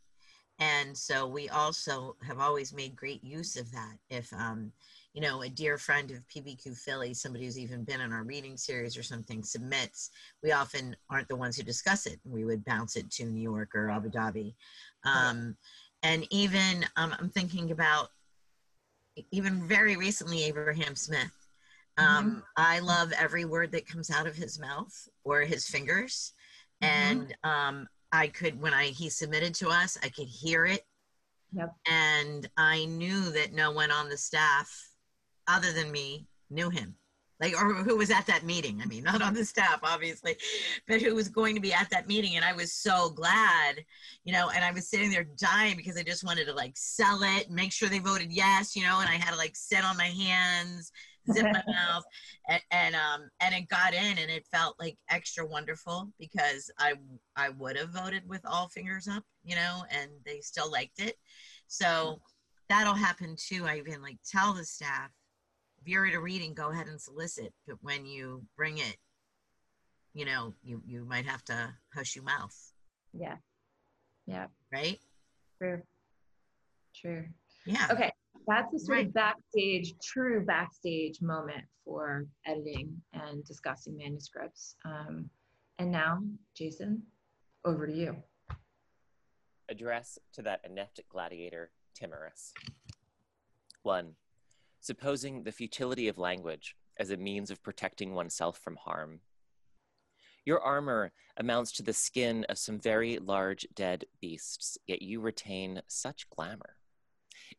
And 0.59 0.97
so 0.97 1.27
we 1.27 1.49
also 1.49 2.17
have 2.23 2.39
always 2.39 2.73
made 2.73 2.95
great 2.95 3.25
use 3.25 3.57
of 3.57 3.71
that. 3.73 3.97
If, 4.11 4.33
um, 4.33 4.71
you 5.13 5.21
know, 5.21 5.43
a 5.43 5.49
dear 5.49 5.77
friend 5.77 6.11
of 6.11 6.27
PBQ 6.29 6.77
Philly, 6.77 7.15
somebody 7.15 7.45
who's 7.45 7.59
even 7.59 7.85
been 7.85 8.01
in 8.01 8.13
our 8.13 8.23
reading 8.23 8.57
series 8.57 8.97
or 8.97 9.03
something, 9.03 9.43
submits, 9.43 10.11
we 10.43 10.53
often 10.53 10.95
aren't 11.11 11.29
the 11.29 11.37
ones 11.37 11.57
who 11.57 11.63
discuss 11.63 12.07
it. 12.07 12.21
We 12.25 12.45
would 12.45 12.65
bounce 12.65 12.97
it 12.97 13.11
to 13.13 13.25
New 13.25 13.43
York 13.43 13.71
or 13.75 13.91
Abu 13.91 14.11
Dhabi. 14.11 14.55
Um, 15.05 15.57
and 16.03 16.27
even, 16.31 16.85
um, 16.97 17.15
I'm 17.19 17.31
thinking 17.31 17.71
about 17.71 18.09
even 19.31 19.67
very 19.67 19.97
recently, 19.97 20.45
Abraham 20.45 20.97
Smith. 20.97 21.33
Um, 21.99 22.07
mm-hmm. 22.07 22.39
I 22.57 22.79
love 22.79 23.13
every 23.13 23.45
word 23.45 23.73
that 23.73 23.87
comes 23.87 24.11
out 24.11 24.27
of 24.27 24.37
his 24.37 24.59
mouth 24.59 25.09
or 25.25 25.43
his 25.43 25.67
fingers 25.67 26.33
and 26.83 27.35
um, 27.45 27.87
I 28.13 28.29
could 28.29 28.61
when 28.61 28.75
I 28.75 28.87
he 28.87 29.09
submitted 29.09 29.55
to 29.57 29.69
us, 29.69 29.99
I 30.03 30.09
could 30.09 30.29
hear 30.29 30.67
it, 30.67 30.85
Yep. 31.53 31.75
and 31.87 32.49
I 32.57 32.85
knew 32.87 33.31
that 33.31 33.53
no 33.53 33.73
one 33.73 33.91
on 33.91 34.09
the 34.09 34.17
staff, 34.17 34.71
other 35.49 35.73
than 35.73 35.91
me, 35.91 36.27
knew 36.51 36.71
him. 36.71 36.95
Like, 37.41 37.61
or 37.61 37.75
who 37.75 37.97
was 37.97 38.11
at 38.13 38.27
that 38.29 38.45
meeting. 38.45 38.81
I 38.81 38.87
mean, 38.87 39.03
not 39.13 39.21
on 39.21 39.35
the 39.35 39.45
staff, 39.45 39.81
obviously, 39.83 40.37
but 40.87 41.03
who 41.03 41.15
was 41.15 41.29
going 41.29 41.55
to 41.57 41.61
be 41.61 41.73
at 41.73 41.91
that 41.91 42.07
meeting. 42.07 42.37
And 42.37 42.45
I 42.45 42.53
was 42.53 42.73
so 42.73 43.11
glad, 43.11 43.85
you 44.25 44.33
know, 44.33 44.51
and 44.55 44.65
I 44.65 44.71
was 44.71 44.89
sitting 44.89 45.11
there 45.11 45.27
dying 45.37 45.77
because 45.77 45.97
I 45.97 46.05
just 46.05 46.25
wanted 46.25 46.47
to 46.47 46.55
like 46.55 46.73
sell 46.77 47.21
it, 47.23 47.51
make 47.51 47.73
sure 47.73 47.89
they 47.89 47.99
voted 47.99 48.33
yes, 48.33 48.77
you 48.77 48.85
know, 48.85 49.01
and 49.01 49.09
I 49.09 49.15
had 49.15 49.33
to 49.33 49.37
like 49.37 49.57
sit 49.57 49.85
on 49.85 49.97
my 49.97 50.07
hands, 50.07 50.93
zip 51.31 51.47
my 51.53 51.63
mouth, 51.73 52.05
and, 52.49 52.63
and 52.71 52.95
um 52.95 53.29
and 53.41 53.55
it 53.55 53.69
got 53.69 53.95
in, 53.95 54.19
and 54.19 54.31
it 54.31 54.47
felt 54.51 54.77
like 54.81 54.97
extra 55.11 55.47
wonderful 55.47 56.13
because 56.19 56.71
I 56.79 56.95
I 57.37 57.51
would 57.51 57.77
have 57.77 57.91
voted 57.91 58.29
with 58.29 58.43
all 58.45 58.69
fingers 58.69 59.09
up, 59.09 59.25
you 59.45 59.57
know, 59.57 59.85
and 59.91 60.11
they 60.25 60.41
still 60.41 60.71
liked 60.71 61.01
it. 61.01 61.17
So 61.67 62.21
that'll 62.69 62.95
happen 62.95 63.37
too. 63.39 63.67
I 63.67 63.79
even 63.79 64.03
like 64.03 64.19
tell 64.31 64.53
the 64.53 64.65
staff 64.65 65.11
if 65.81 65.89
you're 65.89 66.07
at 66.07 66.15
a 66.15 66.21
reading, 66.21 66.55
go 66.55 66.71
ahead 66.71 66.87
and 66.87 67.01
solicit. 67.01 67.53
But 67.67 67.77
when 67.81 68.07
you 68.07 68.45
bring 68.57 68.79
it, 68.79 68.97
you 70.15 70.25
know, 70.25 70.55
you 70.63 70.83
you 70.87 71.05
might 71.05 71.27
have 71.27 71.45
to 71.45 71.75
hush 71.95 72.15
your 72.15 72.25
mouth, 72.25 72.57
Yeah. 73.13 73.37
Yeah. 74.27 74.47
right? 74.73 74.99
True. 75.59 75.83
True. 76.95 77.25
Yeah. 77.67 77.87
Okay. 77.91 78.13
That's 78.47 78.73
a 78.75 78.79
sort 78.79 78.97
Right. 78.99 79.07
of 79.07 79.13
backstage, 79.15 79.95
true 80.03 80.45
backstage 80.45 81.21
moment 81.21 81.65
for 81.85 82.27
editing 82.45 83.03
and 83.13 83.45
discussing 83.45 83.97
manuscripts. 83.97 84.77
Um, 84.85 85.31
and 85.79 85.91
now, 85.91 86.23
Jason, 86.55 87.07
over 87.65 87.87
to 87.87 87.93
you. 87.93 88.23
Address 89.69 90.19
to 90.33 90.43
that 90.43 90.61
inept 90.65 91.01
gladiator, 91.09 91.73
Timorous. 91.95 92.53
1. 93.83 94.17
Supposing 94.81 95.45
the 95.45 95.53
futility 95.53 96.09
of 96.09 96.19
language 96.19 96.77
as 96.99 97.11
a 97.11 97.17
means 97.17 97.51
of 97.51 97.63
protecting 97.63 98.15
oneself 98.15 98.59
from 98.59 98.77
harm. 98.77 99.21
Your 100.45 100.61
armor 100.61 101.13
amounts 101.37 101.71
to 101.73 101.83
the 101.83 101.93
skin 101.93 102.45
of 102.49 102.59
some 102.59 102.79
very 102.79 103.19
large 103.19 103.67
dead 103.75 104.05
beasts, 104.21 104.77
yet 104.87 105.01
you 105.01 105.21
retain 105.21 105.83
such 105.87 106.29
glamour. 106.31 106.77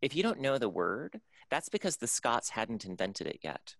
If 0.01 0.15
you 0.15 0.23
don't 0.23 0.41
know 0.41 0.57
the 0.57 0.69
word, 0.69 1.21
that's 1.49 1.69
because 1.69 1.97
the 1.97 2.07
Scots 2.07 2.49
hadn't 2.49 2.85
invented 2.85 3.27
it 3.27 3.39
yet. 3.43 3.75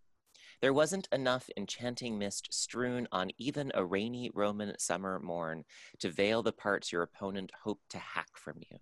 There 0.61 0.73
wasn't 0.73 1.09
enough 1.11 1.49
enchanting 1.57 2.17
mist 2.17 2.53
strewn 2.53 3.07
on 3.11 3.31
even 3.37 3.71
a 3.73 3.83
rainy 3.83 4.31
Roman 4.33 4.77
summer 4.79 5.19
morn 5.19 5.65
to 5.99 6.09
veil 6.09 6.41
the 6.41 6.53
parts 6.53 6.91
your 6.91 7.01
opponent 7.01 7.51
hoped 7.63 7.89
to 7.89 7.97
hack 7.97 8.29
from 8.35 8.59
you. 8.71 8.77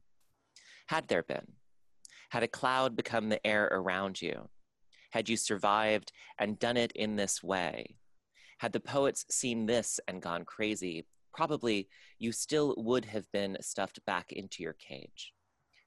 Had 0.87 1.07
there 1.07 1.23
been, 1.23 1.53
had 2.29 2.43
a 2.43 2.47
cloud 2.47 2.95
become 2.95 3.29
the 3.29 3.45
air 3.47 3.65
around 3.71 4.21
you, 4.21 4.49
had 5.11 5.27
you 5.27 5.37
survived 5.37 6.11
and 6.37 6.59
done 6.59 6.77
it 6.77 6.91
in 6.93 7.15
this 7.15 7.41
way, 7.41 7.95
had 8.59 8.73
the 8.73 8.79
poets 8.79 9.25
seen 9.29 9.65
this 9.65 9.99
and 10.07 10.21
gone 10.21 10.45
crazy, 10.45 11.07
probably 11.33 11.87
you 12.19 12.31
still 12.31 12.75
would 12.77 13.05
have 13.05 13.25
been 13.31 13.57
stuffed 13.59 14.05
back 14.05 14.31
into 14.31 14.61
your 14.61 14.73
cage, 14.73 15.33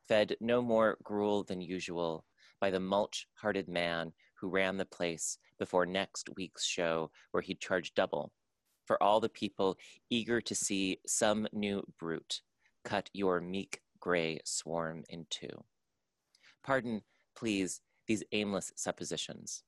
fed 0.08 0.36
no 0.40 0.62
more 0.62 0.98
gruel 1.02 1.42
than 1.44 1.60
usual 1.60 2.24
by 2.60 2.70
the 2.70 2.80
mulch 2.80 3.26
hearted 3.34 3.68
man 3.68 4.12
who 4.34 4.48
ran 4.48 4.76
the 4.76 4.84
place 4.84 5.38
before 5.58 5.86
next 5.86 6.28
week's 6.36 6.64
show 6.64 7.10
where 7.30 7.42
he'd 7.42 7.60
charge 7.60 7.94
double 7.94 8.32
for 8.86 9.02
all 9.02 9.20
the 9.20 9.28
people 9.28 9.76
eager 10.10 10.40
to 10.40 10.54
see 10.54 10.98
some 11.06 11.46
new 11.52 11.82
brute 11.98 12.40
cut 12.84 13.08
your 13.12 13.40
meek 13.40 13.80
gray 14.00 14.38
swarm 14.44 15.02
in 15.08 15.26
two. 15.30 15.64
Pardon, 16.62 17.02
please, 17.34 17.80
these 18.06 18.22
aimless 18.32 18.72
suppositions. 18.76 19.62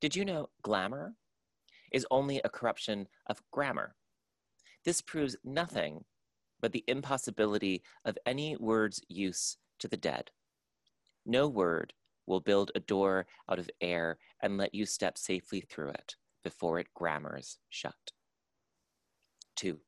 Did 0.00 0.14
you 0.14 0.24
know 0.24 0.50
glamour 0.62 1.14
is 1.92 2.06
only 2.10 2.40
a 2.44 2.48
corruption 2.48 3.08
of 3.26 3.42
grammar? 3.50 3.94
This 4.84 5.00
proves 5.00 5.36
nothing 5.44 6.04
but 6.60 6.72
the 6.72 6.84
impossibility 6.86 7.82
of 8.04 8.18
any 8.26 8.56
word's 8.56 9.00
use 9.08 9.56
to 9.78 9.88
the 9.88 9.96
dead. 9.96 10.30
No 11.24 11.48
word 11.48 11.92
will 12.26 12.40
build 12.40 12.72
a 12.74 12.80
door 12.80 13.26
out 13.50 13.58
of 13.58 13.70
air 13.80 14.18
and 14.42 14.56
let 14.56 14.74
you 14.74 14.86
step 14.86 15.18
safely 15.18 15.60
through 15.60 15.90
it 15.90 16.16
before 16.42 16.78
it 16.78 16.94
grammars 16.94 17.58
shut. 17.68 18.12
Two, 19.56 19.80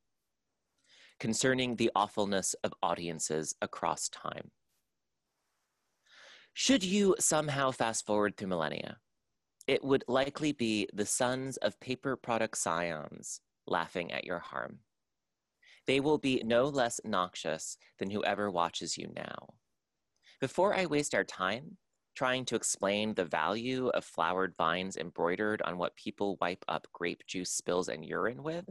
concerning 1.19 1.75
the 1.75 1.91
awfulness 1.95 2.55
of 2.63 2.73
audiences 2.81 3.55
across 3.61 4.09
time. 4.09 4.51
Should 6.53 6.83
you 6.83 7.15
somehow 7.19 7.71
fast 7.71 8.05
forward 8.05 8.35
through 8.35 8.47
millennia, 8.49 8.97
it 9.67 9.83
would 9.83 10.03
likely 10.07 10.51
be 10.51 10.89
the 10.93 11.05
sons 11.05 11.57
of 11.57 11.79
paper 11.79 12.15
product 12.15 12.57
scions 12.57 13.39
laughing 13.67 14.11
at 14.11 14.25
your 14.25 14.39
harm. 14.39 14.79
They 15.89 15.99
will 15.99 16.19
be 16.19 16.43
no 16.45 16.65
less 16.65 17.01
noxious 17.03 17.75
than 17.97 18.11
whoever 18.11 18.51
watches 18.51 18.95
you 18.95 19.11
now. 19.15 19.55
Before 20.39 20.75
I 20.75 20.85
waste 20.85 21.15
our 21.15 21.23
time 21.23 21.77
trying 22.13 22.45
to 22.45 22.55
explain 22.55 23.15
the 23.15 23.25
value 23.25 23.87
of 23.87 24.05
flowered 24.05 24.55
vines 24.55 24.97
embroidered 24.97 25.63
on 25.63 25.79
what 25.79 25.95
people 25.95 26.37
wipe 26.39 26.63
up 26.67 26.85
grape 26.93 27.23
juice 27.25 27.49
spills 27.49 27.89
and 27.89 28.05
urine 28.05 28.43
with, 28.43 28.65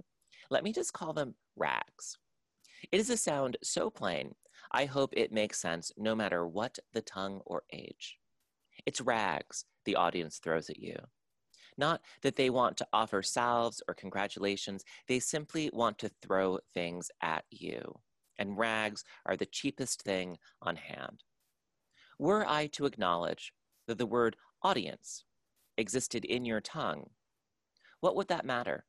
let 0.49 0.63
me 0.63 0.73
just 0.73 0.93
call 0.93 1.13
them 1.13 1.35
rags. 1.57 2.19
It 2.93 3.01
is 3.01 3.11
a 3.11 3.17
sound 3.17 3.57
so 3.65 3.91
plain, 3.91 4.37
I 4.71 4.85
hope 4.85 5.13
it 5.17 5.33
makes 5.33 5.61
sense 5.61 5.91
no 5.97 6.15
matter 6.15 6.47
what 6.47 6.79
the 6.93 7.03
tongue 7.03 7.41
or 7.45 7.65
age. 7.73 8.17
It's 8.87 9.01
rags 9.01 9.65
the 9.85 9.97
audience 9.97 10.39
throws 10.39 10.71
at 10.71 10.79
you. 10.79 10.95
Not 11.79 12.03
that 12.23 12.37
they 12.37 12.51
want 12.51 12.77
to 12.79 12.89
offer 12.93 13.23
salves 13.23 13.81
or 13.89 13.95
congratulations, 13.95 14.85
they 15.07 15.21
simply 15.21 15.71
want 15.73 15.99
to 15.99 16.11
throw 16.21 16.59
things 16.75 17.11
at 17.23 17.45
you. 17.51 18.01
And 18.39 18.59
rags 18.59 19.05
are 19.25 19.37
the 19.37 19.47
cheapest 19.47 20.03
thing 20.03 20.39
on 20.61 20.77
hand. 20.77 21.23
Were 22.19 22.45
I 22.47 22.67
to 22.69 22.87
acknowledge 22.87 23.53
that 23.87 23.97
the 23.97 24.07
word 24.07 24.37
audience 24.63 25.25
existed 25.77 26.25
in 26.25 26.45
your 26.45 26.61
tongue, 26.61 27.11
what 28.01 28.17
would 28.17 28.29
that 28.29 28.45
matter? 28.45 28.85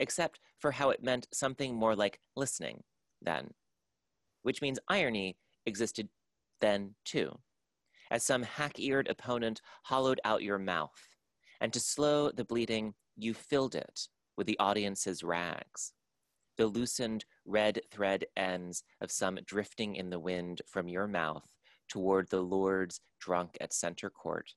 Except 0.00 0.40
for 0.58 0.72
how 0.72 0.90
it 0.90 1.02
meant 1.02 1.28
something 1.32 1.74
more 1.74 1.96
like 1.96 2.20
listening 2.36 2.82
then, 3.22 3.52
which 4.42 4.60
means 4.60 4.78
irony 4.88 5.36
existed 5.66 6.08
then 6.60 6.94
too, 7.04 7.38
as 8.10 8.24
some 8.24 8.42
hack 8.42 8.78
eared 8.78 9.08
opponent 9.08 9.60
hollowed 9.84 10.20
out 10.24 10.42
your 10.42 10.58
mouth, 10.58 11.08
and 11.60 11.72
to 11.72 11.80
slow 11.80 12.30
the 12.30 12.44
bleeding, 12.44 12.94
you 13.16 13.34
filled 13.34 13.74
it 13.74 14.08
with 14.36 14.46
the 14.46 14.58
audience's 14.58 15.22
rags. 15.22 15.92
The 16.56 16.66
loosened 16.66 17.24
red 17.44 17.80
thread 17.90 18.26
ends 18.36 18.82
of 19.00 19.10
some 19.10 19.38
drifting 19.46 19.96
in 19.96 20.10
the 20.10 20.18
wind 20.18 20.62
from 20.66 20.88
your 20.88 21.06
mouth 21.06 21.46
toward 21.88 22.28
the 22.28 22.40
lords 22.40 23.00
drunk 23.20 23.56
at 23.60 23.72
center 23.72 24.10
court, 24.10 24.54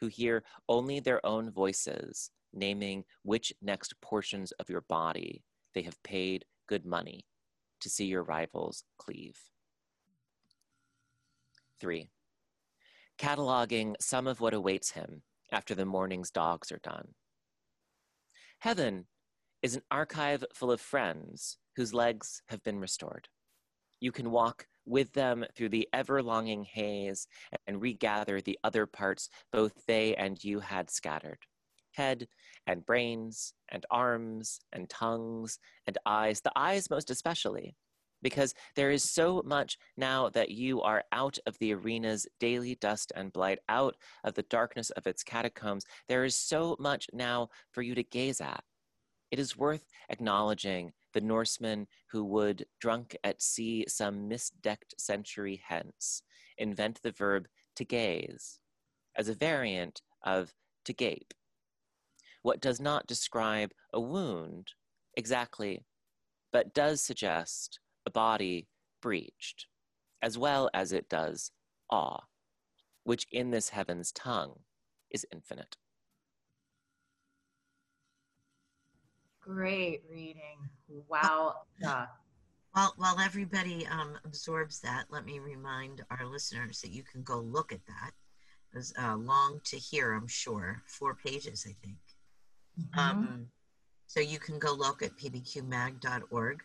who 0.00 0.06
hear 0.06 0.44
only 0.68 1.00
their 1.00 1.24
own 1.24 1.50
voices 1.50 2.30
naming 2.52 3.04
which 3.22 3.52
next 3.60 3.94
portions 4.00 4.52
of 4.52 4.70
your 4.70 4.80
body 4.82 5.42
they 5.74 5.82
have 5.82 6.02
paid 6.02 6.44
good 6.66 6.86
money 6.86 7.26
to 7.80 7.90
see 7.90 8.06
your 8.06 8.22
rivals 8.22 8.84
cleave. 8.98 9.38
Three, 11.78 12.08
cataloging 13.18 13.94
some 14.00 14.26
of 14.26 14.40
what 14.40 14.54
awaits 14.54 14.92
him 14.92 15.22
after 15.52 15.74
the 15.74 15.86
morning's 15.86 16.30
dogs 16.30 16.70
are 16.72 16.80
done. 16.82 17.08
Heaven 18.60 19.06
is 19.62 19.76
an 19.76 19.82
archive 19.90 20.44
full 20.52 20.70
of 20.70 20.80
friends 20.80 21.58
whose 21.76 21.94
legs 21.94 22.42
have 22.48 22.62
been 22.62 22.78
restored. 22.78 23.28
You 24.00 24.12
can 24.12 24.30
walk 24.30 24.66
with 24.84 25.12
them 25.12 25.44
through 25.56 25.70
the 25.70 25.88
ever 25.92 26.22
longing 26.22 26.64
haze 26.64 27.26
and 27.66 27.80
regather 27.80 28.40
the 28.40 28.58
other 28.62 28.86
parts 28.86 29.28
both 29.52 29.72
they 29.86 30.14
and 30.14 30.42
you 30.42 30.60
had 30.60 30.90
scattered 30.90 31.38
head 31.96 32.28
and 32.66 32.84
brains 32.84 33.52
and 33.70 33.84
arms 33.90 34.60
and 34.72 34.88
tongues 34.88 35.58
and 35.86 35.98
eyes, 36.06 36.40
the 36.42 36.52
eyes 36.54 36.90
most 36.90 37.10
especially, 37.10 37.74
because 38.22 38.54
there 38.74 38.90
is 38.90 39.02
so 39.02 39.42
much 39.44 39.78
now 39.96 40.28
that 40.30 40.50
you 40.50 40.82
are 40.82 41.04
out 41.12 41.38
of 41.46 41.58
the 41.58 41.72
arena's 41.72 42.26
daily 42.40 42.76
dust 42.76 43.12
and 43.14 43.32
blight, 43.32 43.58
out 43.68 43.96
of 44.24 44.34
the 44.34 44.42
darkness 44.44 44.90
of 44.90 45.06
its 45.06 45.22
catacombs. 45.22 45.84
There 46.08 46.24
is 46.24 46.36
so 46.36 46.76
much 46.78 47.06
now 47.12 47.48
for 47.70 47.82
you 47.82 47.94
to 47.94 48.02
gaze 48.02 48.40
at. 48.40 48.64
It 49.30 49.38
is 49.38 49.56
worth 49.56 49.84
acknowledging 50.08 50.92
the 51.12 51.20
Norseman 51.20 51.86
who 52.10 52.24
would, 52.24 52.66
drunk 52.80 53.16
at 53.24 53.42
sea 53.42 53.84
some 53.88 54.28
misdecked 54.28 54.94
century 54.98 55.62
hence, 55.66 56.22
invent 56.58 57.00
the 57.02 57.12
verb 57.12 57.46
to 57.76 57.84
gaze 57.84 58.60
as 59.16 59.28
a 59.28 59.34
variant 59.34 60.02
of 60.24 60.52
to 60.84 60.92
gape 60.92 61.34
what 62.46 62.60
does 62.60 62.80
not 62.80 63.08
describe 63.08 63.72
a 63.92 64.00
wound 64.00 64.68
exactly, 65.14 65.84
but 66.52 66.72
does 66.72 67.02
suggest 67.02 67.80
a 68.06 68.10
body 68.10 68.68
breached, 69.02 69.66
as 70.22 70.38
well 70.38 70.70
as 70.72 70.92
it 70.92 71.08
does 71.08 71.50
awe, 71.90 72.20
which 73.04 73.26
in 73.32 73.50
this 73.50 73.68
heaven's 73.68 74.12
tongue 74.12 74.54
is 75.10 75.26
infinite. 75.32 75.76
Great 79.40 80.02
reading. 80.10 80.58
Wow. 81.08 81.54
Yeah. 81.80 82.06
While, 82.72 82.94
while 82.96 83.20
everybody 83.20 83.86
um, 83.86 84.18
absorbs 84.24 84.80
that, 84.80 85.04
let 85.08 85.24
me 85.24 85.38
remind 85.38 86.04
our 86.10 86.26
listeners 86.26 86.80
that 86.82 86.90
you 86.90 87.02
can 87.02 87.22
go 87.22 87.38
look 87.38 87.72
at 87.72 87.84
that. 87.86 88.10
It 88.72 88.76
was 88.76 88.92
uh, 89.00 89.16
long 89.16 89.60
to 89.64 89.76
hear, 89.76 90.12
I'm 90.12 90.26
sure, 90.26 90.82
four 90.86 91.14
pages, 91.14 91.66
I 91.66 91.74
think. 91.82 91.98
Mm-hmm. 92.78 92.98
Um, 92.98 93.46
so 94.06 94.20
you 94.20 94.38
can 94.38 94.58
go 94.58 94.74
look 94.74 95.02
at 95.02 95.16
pbqmag.org 95.16 96.62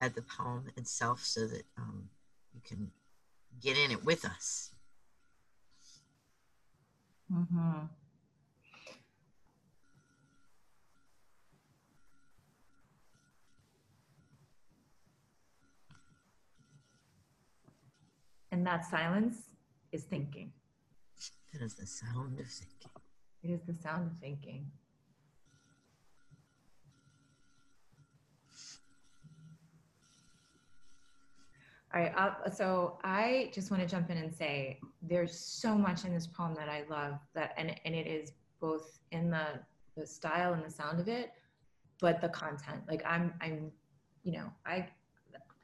at 0.00 0.14
the 0.14 0.22
poem 0.22 0.70
itself 0.76 1.24
so 1.24 1.46
that 1.46 1.62
um, 1.78 2.08
you 2.54 2.60
can 2.64 2.90
get 3.60 3.76
in 3.78 3.90
it 3.90 4.04
with 4.04 4.24
us. 4.24 4.70
Mm-hmm. 7.32 7.86
And 18.52 18.66
that 18.66 18.84
silence 18.86 19.36
is 19.92 20.04
thinking. 20.04 20.52
That 21.52 21.62
is 21.62 21.74
the 21.74 21.86
sound 21.86 22.38
of 22.38 22.46
thinking. 22.46 22.90
It 23.42 23.50
is 23.50 23.60
the 23.66 23.74
sound 23.74 24.10
of 24.10 24.18
thinking. 24.18 24.66
All 31.96 32.02
right, 32.02 32.12
uh, 32.14 32.50
so 32.50 32.98
I 33.04 33.50
just 33.54 33.70
want 33.70 33.82
to 33.82 33.88
jump 33.88 34.10
in 34.10 34.18
and 34.18 34.30
say 34.34 34.80
there's 35.00 35.34
so 35.38 35.74
much 35.78 36.04
in 36.04 36.12
this 36.12 36.26
poem 36.26 36.54
that 36.56 36.68
I 36.68 36.84
love 36.90 37.14
that, 37.34 37.54
and 37.56 37.74
and 37.86 37.94
it 37.94 38.06
is 38.06 38.32
both 38.60 38.98
in 39.12 39.30
the 39.30 39.60
the 39.96 40.06
style 40.06 40.52
and 40.52 40.62
the 40.62 40.70
sound 40.70 41.00
of 41.00 41.08
it, 41.08 41.32
but 42.02 42.20
the 42.20 42.28
content. 42.28 42.82
Like 42.86 43.02
I'm 43.06 43.32
I'm, 43.40 43.72
you 44.24 44.32
know, 44.32 44.52
I 44.66 44.88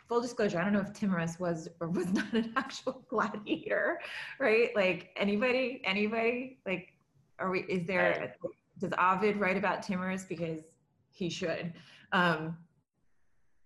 full 0.09 0.23
disclosure, 0.23 0.59
I 0.59 0.65
don't 0.65 0.73
know 0.73 0.81
if 0.81 0.95
Timorous 0.95 1.39
was 1.39 1.69
or 1.81 1.91
was 1.91 2.07
not 2.15 2.33
an 2.33 2.55
actual 2.57 3.05
gladiator, 3.11 4.01
right? 4.39 4.71
Like 4.75 5.11
anybody, 5.17 5.83
anybody, 5.85 6.61
like, 6.65 6.95
are 7.41 7.51
we? 7.51 7.61
Is 7.65 7.87
there? 7.87 8.37
Does 8.79 8.93
Ovid 8.99 9.37
write 9.37 9.59
about 9.59 9.83
Timorous 9.83 10.25
because 10.25 10.61
he 11.11 11.29
should? 11.29 11.75
Um, 12.13 12.57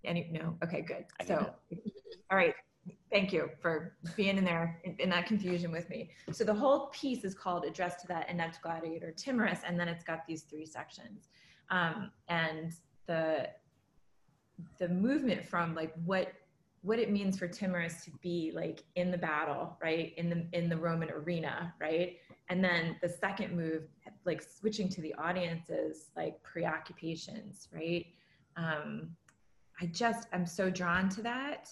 any 0.05 0.29
no? 0.33 0.57
Okay, 0.65 0.81
good. 0.81 1.05
So, 1.25 1.55
all 2.31 2.37
right. 2.37 2.55
Thank 3.11 3.33
you 3.33 3.51
for 3.61 3.97
being 4.17 4.39
in 4.39 4.45
there 4.45 4.81
in, 4.85 4.95
in, 5.01 5.11
that 5.11 5.27
confusion 5.27 5.73
with 5.73 5.91
me. 5.91 6.11
So 6.31 6.45
the 6.45 6.55
whole 6.55 6.87
piece 6.89 7.25
is 7.25 7.35
called 7.35 7.65
"Address 7.65 8.01
to 8.03 8.07
that 8.09 8.31
inept 8.31 8.63
gladiator, 8.63 9.11
Timorous," 9.11 9.61
and 9.67 9.79
then 9.79 9.89
it's 9.89 10.05
got 10.05 10.25
these 10.27 10.43
three 10.43 10.67
sections, 10.67 11.29
um, 11.71 12.13
and 12.29 12.73
the 13.07 13.49
the 14.79 14.89
movement 14.89 15.45
from 15.45 15.75
like 15.75 15.93
what 16.05 16.33
what 16.83 17.01
it 17.01 17.11
means 17.11 17.37
for 17.37 17.49
Timorous 17.49 18.05
to 18.05 18.13
be 18.23 18.53
like 18.55 18.85
in 18.95 19.11
the 19.11 19.19
battle, 19.19 19.77
right? 19.83 20.15
In 20.17 20.31
the 20.31 20.47
in 20.57 20.69
the 20.69 20.77
Roman 20.77 21.11
arena, 21.11 21.75
right? 21.81 22.17
And 22.49 22.63
then 22.63 22.97
the 23.03 23.09
second 23.09 23.57
move, 23.57 23.83
like 24.25 24.41
switching 24.41 24.89
to 24.91 25.01
the 25.01 25.13
audiences, 25.15 26.11
like 26.17 26.41
preoccupations, 26.45 27.67
right? 27.75 28.07
Um, 28.57 29.17
I 29.81 29.87
just 29.87 30.29
I'm 30.33 30.47
so 30.47 30.71
drawn 30.71 31.09
to 31.11 31.23
that, 31.23 31.71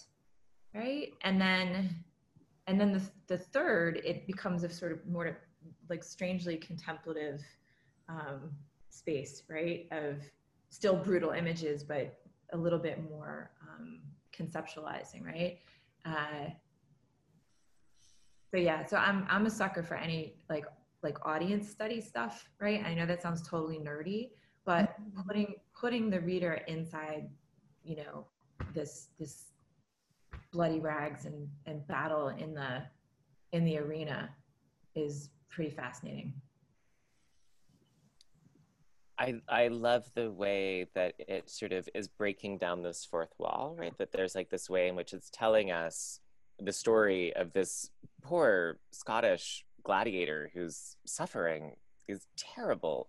right? 0.74 1.12
And 1.22 1.40
then 1.40 1.94
and 2.66 2.80
then 2.80 2.92
the 2.92 3.02
the 3.26 3.38
third, 3.38 4.00
it 4.04 4.26
becomes 4.26 4.64
a 4.64 4.68
sort 4.68 4.92
of 4.92 5.06
more 5.06 5.38
like 5.88 6.02
strangely 6.02 6.56
contemplative 6.56 7.40
um, 8.08 8.50
space, 8.90 9.42
right? 9.48 9.86
Of 9.90 10.16
still 10.70 10.96
brutal 10.96 11.30
images, 11.30 11.84
but 11.84 12.18
a 12.52 12.56
little 12.56 12.78
bit 12.78 13.08
more 13.08 13.50
um, 13.62 14.00
conceptualizing, 14.36 15.24
right? 15.24 15.58
Uh, 16.04 16.50
so 18.50 18.58
yeah, 18.58 18.84
so 18.86 18.96
I'm 18.96 19.26
I'm 19.28 19.46
a 19.46 19.50
sucker 19.50 19.82
for 19.82 19.96
any 19.96 20.36
like 20.48 20.64
like 21.02 21.24
audience 21.26 21.68
study 21.68 22.00
stuff, 22.00 22.48
right? 22.60 22.82
I 22.84 22.94
know 22.94 23.06
that 23.06 23.20
sounds 23.20 23.46
totally 23.46 23.78
nerdy, 23.78 24.30
but 24.64 24.94
mm-hmm. 25.00 25.20
putting 25.26 25.54
putting 25.78 26.10
the 26.10 26.20
reader 26.20 26.54
inside, 26.66 27.28
you 27.84 27.96
know, 27.96 28.26
this 28.72 29.08
this 29.18 29.53
bloody 30.54 30.78
rags 30.78 31.26
and 31.26 31.48
and 31.66 31.86
battle 31.86 32.28
in 32.28 32.54
the 32.54 32.82
in 33.52 33.64
the 33.64 33.76
arena 33.76 34.30
is 34.94 35.28
pretty 35.50 35.70
fascinating. 35.70 36.32
I 39.18 39.34
I 39.48 39.68
love 39.68 40.04
the 40.14 40.30
way 40.30 40.86
that 40.94 41.14
it 41.18 41.50
sort 41.50 41.72
of 41.72 41.88
is 41.94 42.08
breaking 42.08 42.58
down 42.58 42.82
this 42.82 43.04
fourth 43.04 43.34
wall, 43.38 43.74
right? 43.76 43.96
That 43.98 44.12
there's 44.12 44.34
like 44.34 44.48
this 44.48 44.70
way 44.70 44.88
in 44.88 44.94
which 44.94 45.12
it's 45.12 45.28
telling 45.30 45.70
us 45.72 46.20
the 46.60 46.72
story 46.72 47.34
of 47.34 47.52
this 47.52 47.90
poor 48.22 48.78
Scottish 48.92 49.64
gladiator 49.82 50.50
who's 50.54 50.96
suffering 51.04 51.72
these 52.06 52.26
terrible, 52.36 53.08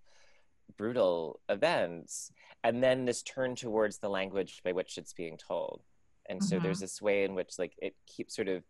brutal 0.77 1.39
events, 1.47 2.31
and 2.63 2.83
then 2.83 3.05
this 3.05 3.21
turn 3.21 3.55
towards 3.55 3.99
the 3.99 4.09
language 4.09 4.61
by 4.63 4.71
which 4.71 4.97
it's 4.97 5.13
being 5.13 5.37
told. 5.37 5.83
And 6.29 6.39
mm-hmm. 6.39 6.47
so 6.47 6.59
there's 6.59 6.79
this 6.79 7.01
way 7.01 7.23
in 7.23 7.35
which 7.35 7.53
like 7.57 7.73
it 7.77 7.95
keeps 8.07 8.35
sort 8.35 8.47
of 8.47 8.63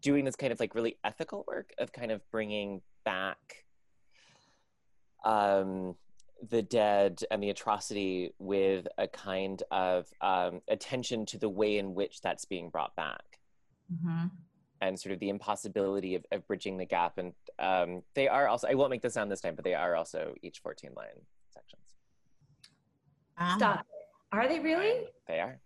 doing 0.00 0.24
this 0.24 0.36
kind 0.36 0.52
of 0.52 0.60
like 0.60 0.74
really 0.74 0.98
ethical 1.04 1.44
work 1.46 1.70
of 1.78 1.92
kind 1.92 2.10
of 2.10 2.20
bringing 2.30 2.82
back 3.04 3.64
um 5.24 5.94
the 6.50 6.62
dead 6.62 7.20
and 7.30 7.42
the 7.42 7.50
atrocity 7.50 8.34
with 8.38 8.86
a 8.98 9.08
kind 9.08 9.62
of 9.70 10.06
um, 10.20 10.60
attention 10.68 11.24
to 11.24 11.38
the 11.38 11.48
way 11.48 11.78
in 11.78 11.94
which 11.94 12.20
that's 12.20 12.44
being 12.44 12.68
brought 12.68 12.94
back. 12.94 13.22
Mm-hmm. 13.92 14.26
and 14.80 14.98
sort 14.98 15.12
of 15.12 15.20
the 15.20 15.28
impossibility 15.28 16.16
of, 16.16 16.26
of 16.32 16.44
bridging 16.48 16.76
the 16.76 16.84
gap. 16.84 17.18
And 17.18 17.32
um, 17.60 18.02
they 18.14 18.26
are 18.26 18.48
also 18.48 18.66
i 18.66 18.74
won't 18.74 18.90
make 18.90 19.00
this 19.00 19.14
sound 19.14 19.30
this 19.30 19.40
time 19.40 19.54
but 19.54 19.64
they 19.64 19.74
are 19.74 19.94
also 19.94 20.34
each 20.42 20.58
14 20.58 20.90
line 20.96 21.06
sections. 21.54 21.84
Um, 23.38 23.58
stop. 23.58 23.86
Are 24.32 24.48
they 24.48 24.58
really? 24.58 25.04
They 25.28 25.38
are 25.38 25.60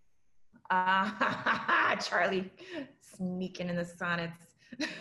uh, 0.70 1.96
charlie 2.00 2.50
sneaking 3.00 3.68
in 3.68 3.76
the 3.76 3.84
sonnets 3.84 4.46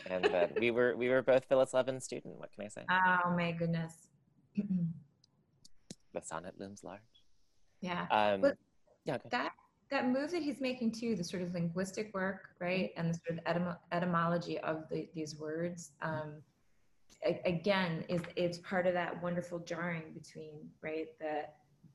and 0.10 0.26
uh, 0.28 0.48
we 0.60 0.72
were 0.72 0.96
we 0.98 1.10
were 1.10 1.22
both 1.22 1.46
phillis 1.46 1.74
levin 1.74 2.00
student 2.02 2.38
what 2.38 2.52
can 2.52 2.66
i 2.66 2.68
say 2.68 2.84
oh 2.90 3.30
my 3.36 3.52
goodness 3.52 4.08
the 6.14 6.22
sonnet 6.22 6.56
looms 6.60 6.84
large. 6.84 7.02
Yeah. 7.82 8.08
Um, 8.12 8.42
but 8.42 8.58
yeah. 9.06 9.18
That 9.32 9.52
that 9.92 10.08
move 10.08 10.32
that 10.32 10.44
he's 10.44 10.62
making 10.62 10.92
too, 10.92 11.16
the 11.16 11.24
sort 11.24 11.42
of 11.42 11.54
linguistic 11.54 12.14
work, 12.14 12.50
right, 12.60 12.92
and 12.96 13.10
the 13.10 13.20
sort 13.26 13.40
of 13.40 13.46
etym- 13.46 13.78
etymology 13.92 14.60
of 14.60 14.88
the, 14.92 15.10
these 15.16 15.40
words, 15.40 15.94
um, 16.04 16.44
again, 17.44 18.06
is 18.08 18.22
it's 18.36 18.60
part 18.60 18.86
of 18.86 18.94
that 18.94 19.22
wonderful 19.24 19.58
jarring 19.60 20.14
between 20.14 20.70
right 20.84 21.08
the 21.20 21.46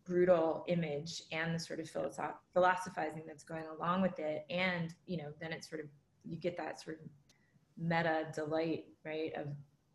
brutal 0.05 0.64
image 0.69 1.23
and 1.33 1.55
the 1.55 1.59
sort 1.59 1.81
of 1.81 1.87
philosoph- 1.87 2.38
philosophizing 2.53 3.23
that's 3.27 3.45
going 3.45 3.64
along 3.67 4.03
with 4.03 4.19
it, 4.19 4.45
and 4.51 4.95
you 5.07 5.17
know, 5.17 5.33
then 5.40 5.53
it's 5.53 5.69
sort 5.69 5.81
of 5.81 5.87
you 6.25 6.37
get 6.37 6.57
that 6.57 6.81
sort 6.81 7.01
of 7.01 7.09
meta 7.79 8.27
delight, 8.35 8.85
right, 9.05 9.33
of 9.37 9.49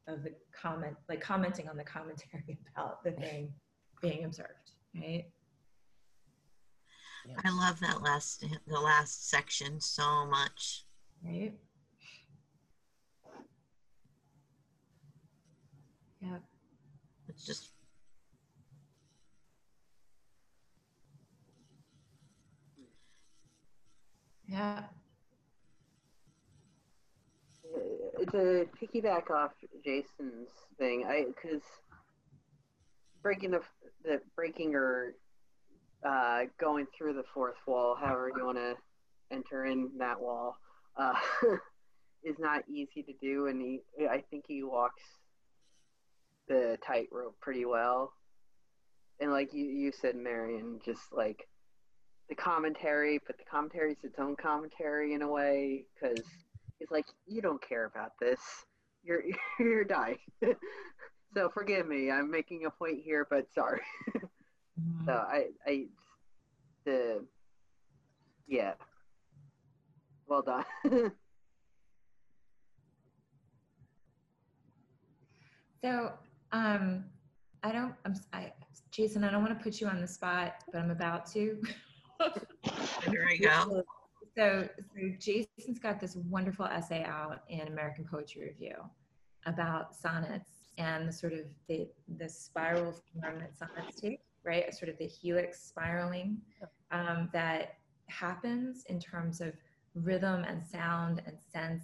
of 0.08 0.24
the 0.24 0.34
comment, 0.60 0.96
like 1.08 1.22
commenting 1.22 1.70
on 1.70 1.78
the 1.78 1.84
commentary 1.84 2.60
about 2.76 3.04
the 3.04 3.12
thing 3.12 3.54
being 4.02 4.26
observed, 4.26 4.72
right? 4.96 5.26
Yeah. 7.28 7.36
I 7.44 7.50
love 7.52 7.80
that 7.82 8.02
last 8.02 8.44
the 8.68 8.80
last 8.80 9.30
section 9.30 9.80
so 9.80 10.26
much. 10.26 10.86
Right. 11.24 11.54
Yeah. 16.22 16.38
It's 17.28 17.46
just 17.46 17.70
Yeah. 24.50 24.82
To 28.32 28.68
piggyback 28.82 29.30
off 29.30 29.52
Jason's 29.86 30.50
thing, 30.78 31.06
I 31.08 31.26
because 31.28 31.62
breaking 33.22 33.52
the 33.52 33.62
the 34.04 34.22
breaking 34.36 34.76
or 34.76 35.14
uh, 36.06 36.41
going 36.60 36.88
through 36.97 37.14
the 37.14 37.24
fourth 37.34 37.56
wall, 37.68 37.95
however 38.00 38.32
you 38.36 38.45
want 38.45 38.58
to 38.58 38.76
enter 39.32 39.66
in 39.66 39.89
that 40.00 40.20
wall, 40.20 40.58
uh, 40.97 41.14
is 42.24 42.39
not 42.39 42.64
easy 42.68 43.04
to 43.04 43.14
do, 43.22 43.47
and 43.47 43.62
he, 43.62 43.82
I 44.10 44.24
think 44.30 44.45
he 44.47 44.64
walks 44.64 45.04
the 46.47 46.78
tightrope 46.86 47.39
pretty 47.39 47.66
well. 47.66 48.14
And 49.20 49.32
like 49.32 49.54
you, 49.54 49.66
you 49.66 49.91
said, 49.91 50.16
Marion, 50.16 50.80
just 50.84 51.02
like 51.12 51.47
the 52.30 52.36
commentary, 52.36 53.20
but 53.26 53.38
the 53.38 53.44
commentary 53.44 53.92
is 53.92 53.98
its 54.04 54.20
own 54.20 54.36
commentary 54.36 55.14
in 55.14 55.24
a 55.24 55.28
way 55.28 55.84
because 55.94 56.24
he's 56.78 56.92
like, 56.92 57.06
you 57.28 57.42
don't 57.42 57.62
care 57.62 57.86
about 57.86 58.12
this. 58.22 58.40
You're 59.04 59.24
you're 59.60 59.84
dying. 59.84 60.20
so 61.34 61.50
forgive 61.50 61.88
me. 61.88 62.12
I'm 62.12 62.30
making 62.30 62.66
a 62.66 62.70
point 62.70 63.02
here, 63.04 63.28
but 63.30 63.52
sorry. 63.54 63.82
So 65.06 65.12
I 65.12 65.48
I 65.68 65.88
the 66.86 67.26
yeah. 68.48 68.74
Well 70.28 70.42
done. 70.42 71.12
so 75.84 76.14
um 76.54 77.04
I 77.64 77.72
don't 77.74 77.94
I'm 78.06 78.16
I 78.32 78.54
Jason, 78.92 79.24
I 79.24 79.32
don't 79.32 79.44
want 79.44 79.58
to 79.58 79.64
put 79.64 79.80
you 79.82 79.88
on 79.88 80.02
the 80.02 80.08
spot, 80.08 80.64
but 80.72 80.80
I'm 80.80 80.92
about 80.92 81.26
to. 81.34 81.62
There 82.20 83.28
we 83.30 83.38
go. 83.40 83.84
So, 84.36 84.68
so 84.96 85.10
Jason's 85.20 85.80
got 85.80 86.00
this 86.00 86.16
wonderful 86.16 86.66
essay 86.66 87.04
out 87.04 87.44
in 87.50 87.68
American 87.68 88.06
Poetry 88.06 88.44
Review 88.44 88.76
about 89.46 89.96
sonnets 89.96 90.50
and 90.78 91.08
the 91.08 91.14
sort 91.14 91.34
of 91.34 91.42
the 91.68 91.88
the 92.18 92.30
spiral 92.30 92.94
form 93.14 93.40
that 93.40 93.58
sonnets 93.58 94.00
take, 94.00 94.22
right? 94.44 94.74
Sort 94.74 94.90
of 94.90 94.98
the 94.98 95.08
helix 95.08 95.62
spiraling 95.62 96.38
um, 96.92 97.30
that 97.34 97.76
happens 98.08 98.84
in 98.88 99.00
terms 99.00 99.42
of 99.42 99.54
rhythm 99.94 100.44
and 100.44 100.66
sound 100.66 101.22
and 101.26 101.38
sense 101.52 101.84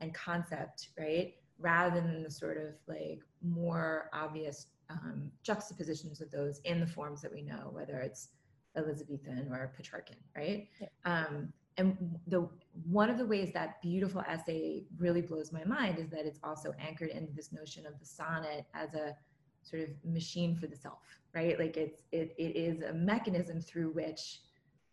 and 0.00 0.14
concept, 0.14 0.90
right? 0.98 1.34
Rather 1.58 2.00
than 2.00 2.22
the 2.22 2.30
sort 2.30 2.58
of 2.58 2.74
like 2.86 3.20
more 3.42 4.10
obvious 4.12 4.66
um, 4.90 5.30
juxtapositions 5.42 6.20
of 6.20 6.30
those 6.30 6.60
in 6.64 6.80
the 6.80 6.86
forms 6.86 7.22
that 7.22 7.32
we 7.32 7.42
know, 7.42 7.70
whether 7.72 7.98
it's 7.98 8.28
Elizabethan 8.76 9.48
or 9.50 9.72
Petrarchan, 9.78 10.16
right? 10.36 10.68
Yeah. 10.80 10.88
Um, 11.04 11.52
and 11.78 12.18
the 12.26 12.48
one 12.90 13.10
of 13.10 13.18
the 13.18 13.26
ways 13.26 13.52
that 13.52 13.80
beautiful 13.82 14.22
essay 14.26 14.84
really 14.98 15.20
blows 15.20 15.52
my 15.52 15.64
mind 15.64 15.98
is 15.98 16.08
that 16.08 16.24
it's 16.24 16.40
also 16.42 16.72
anchored 16.78 17.10
in 17.10 17.28
this 17.34 17.52
notion 17.52 17.86
of 17.86 17.98
the 17.98 18.06
sonnet 18.06 18.66
as 18.74 18.94
a 18.94 19.14
sort 19.62 19.82
of 19.82 19.88
machine 20.04 20.56
for 20.56 20.66
the 20.66 20.76
self, 20.76 21.02
right? 21.34 21.58
Like 21.58 21.76
it's 21.76 22.02
it 22.12 22.34
it 22.38 22.56
is 22.56 22.82
a 22.82 22.92
mechanism 22.92 23.60
through 23.60 23.90
which 23.90 24.40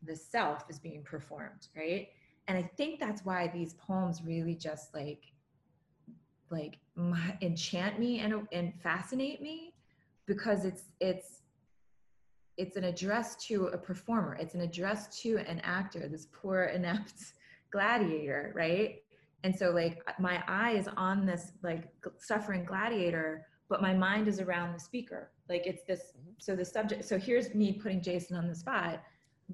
the 0.02 0.16
self 0.16 0.66
is 0.70 0.80
being 0.80 1.04
performed, 1.04 1.68
right? 1.76 2.10
And 2.48 2.58
I 2.58 2.70
think 2.76 3.00
that's 3.00 3.24
why 3.24 3.48
these 3.48 3.76
poems 3.76 4.22
really 4.24 4.56
just 4.56 4.94
like 4.94 5.24
like 6.50 6.80
enchant 7.42 8.00
me 8.00 8.20
and 8.20 8.48
and 8.52 8.74
fascinate 8.82 9.42
me 9.42 9.74
because 10.26 10.66
it's 10.66 10.84
it's 11.00 11.43
it's 12.58 12.78
an 12.78 12.84
address 12.84 13.36
to 13.48 13.68
a 13.68 13.78
performer. 13.78 14.36
It's 14.36 14.54
an 14.54 14.62
address 14.62 15.22
to 15.22 15.38
an 15.38 15.60
actor 15.62 16.08
this 16.08 16.28
poor 16.32 16.64
inept 16.76 17.34
gladiator 17.72 18.52
right? 18.56 19.02
And 19.44 19.54
so 19.56 19.72
like 19.72 20.02
my 20.20 20.44
eye 20.48 20.72
is 20.72 20.88
on 20.96 21.26
this 21.26 21.52
like 21.64 21.90
suffering 22.18 22.66
gladiator 22.66 23.48
but 23.70 23.82
my 23.82 23.94
mind 23.94 24.28
is 24.28 24.40
around 24.40 24.74
the 24.74 24.80
speaker. 24.80 25.32
Like 25.50 25.66
it's 25.66 25.84
this 25.84 26.14
mm-hmm. 26.18 26.32
so 26.38 26.56
the 26.56 26.66
subject 26.66 27.06
so 27.06 27.18
here's 27.18 27.54
me 27.56 27.74
putting 27.74 28.02
jason 28.02 28.38
on 28.38 28.48
the 28.48 28.56
spot. 28.56 29.02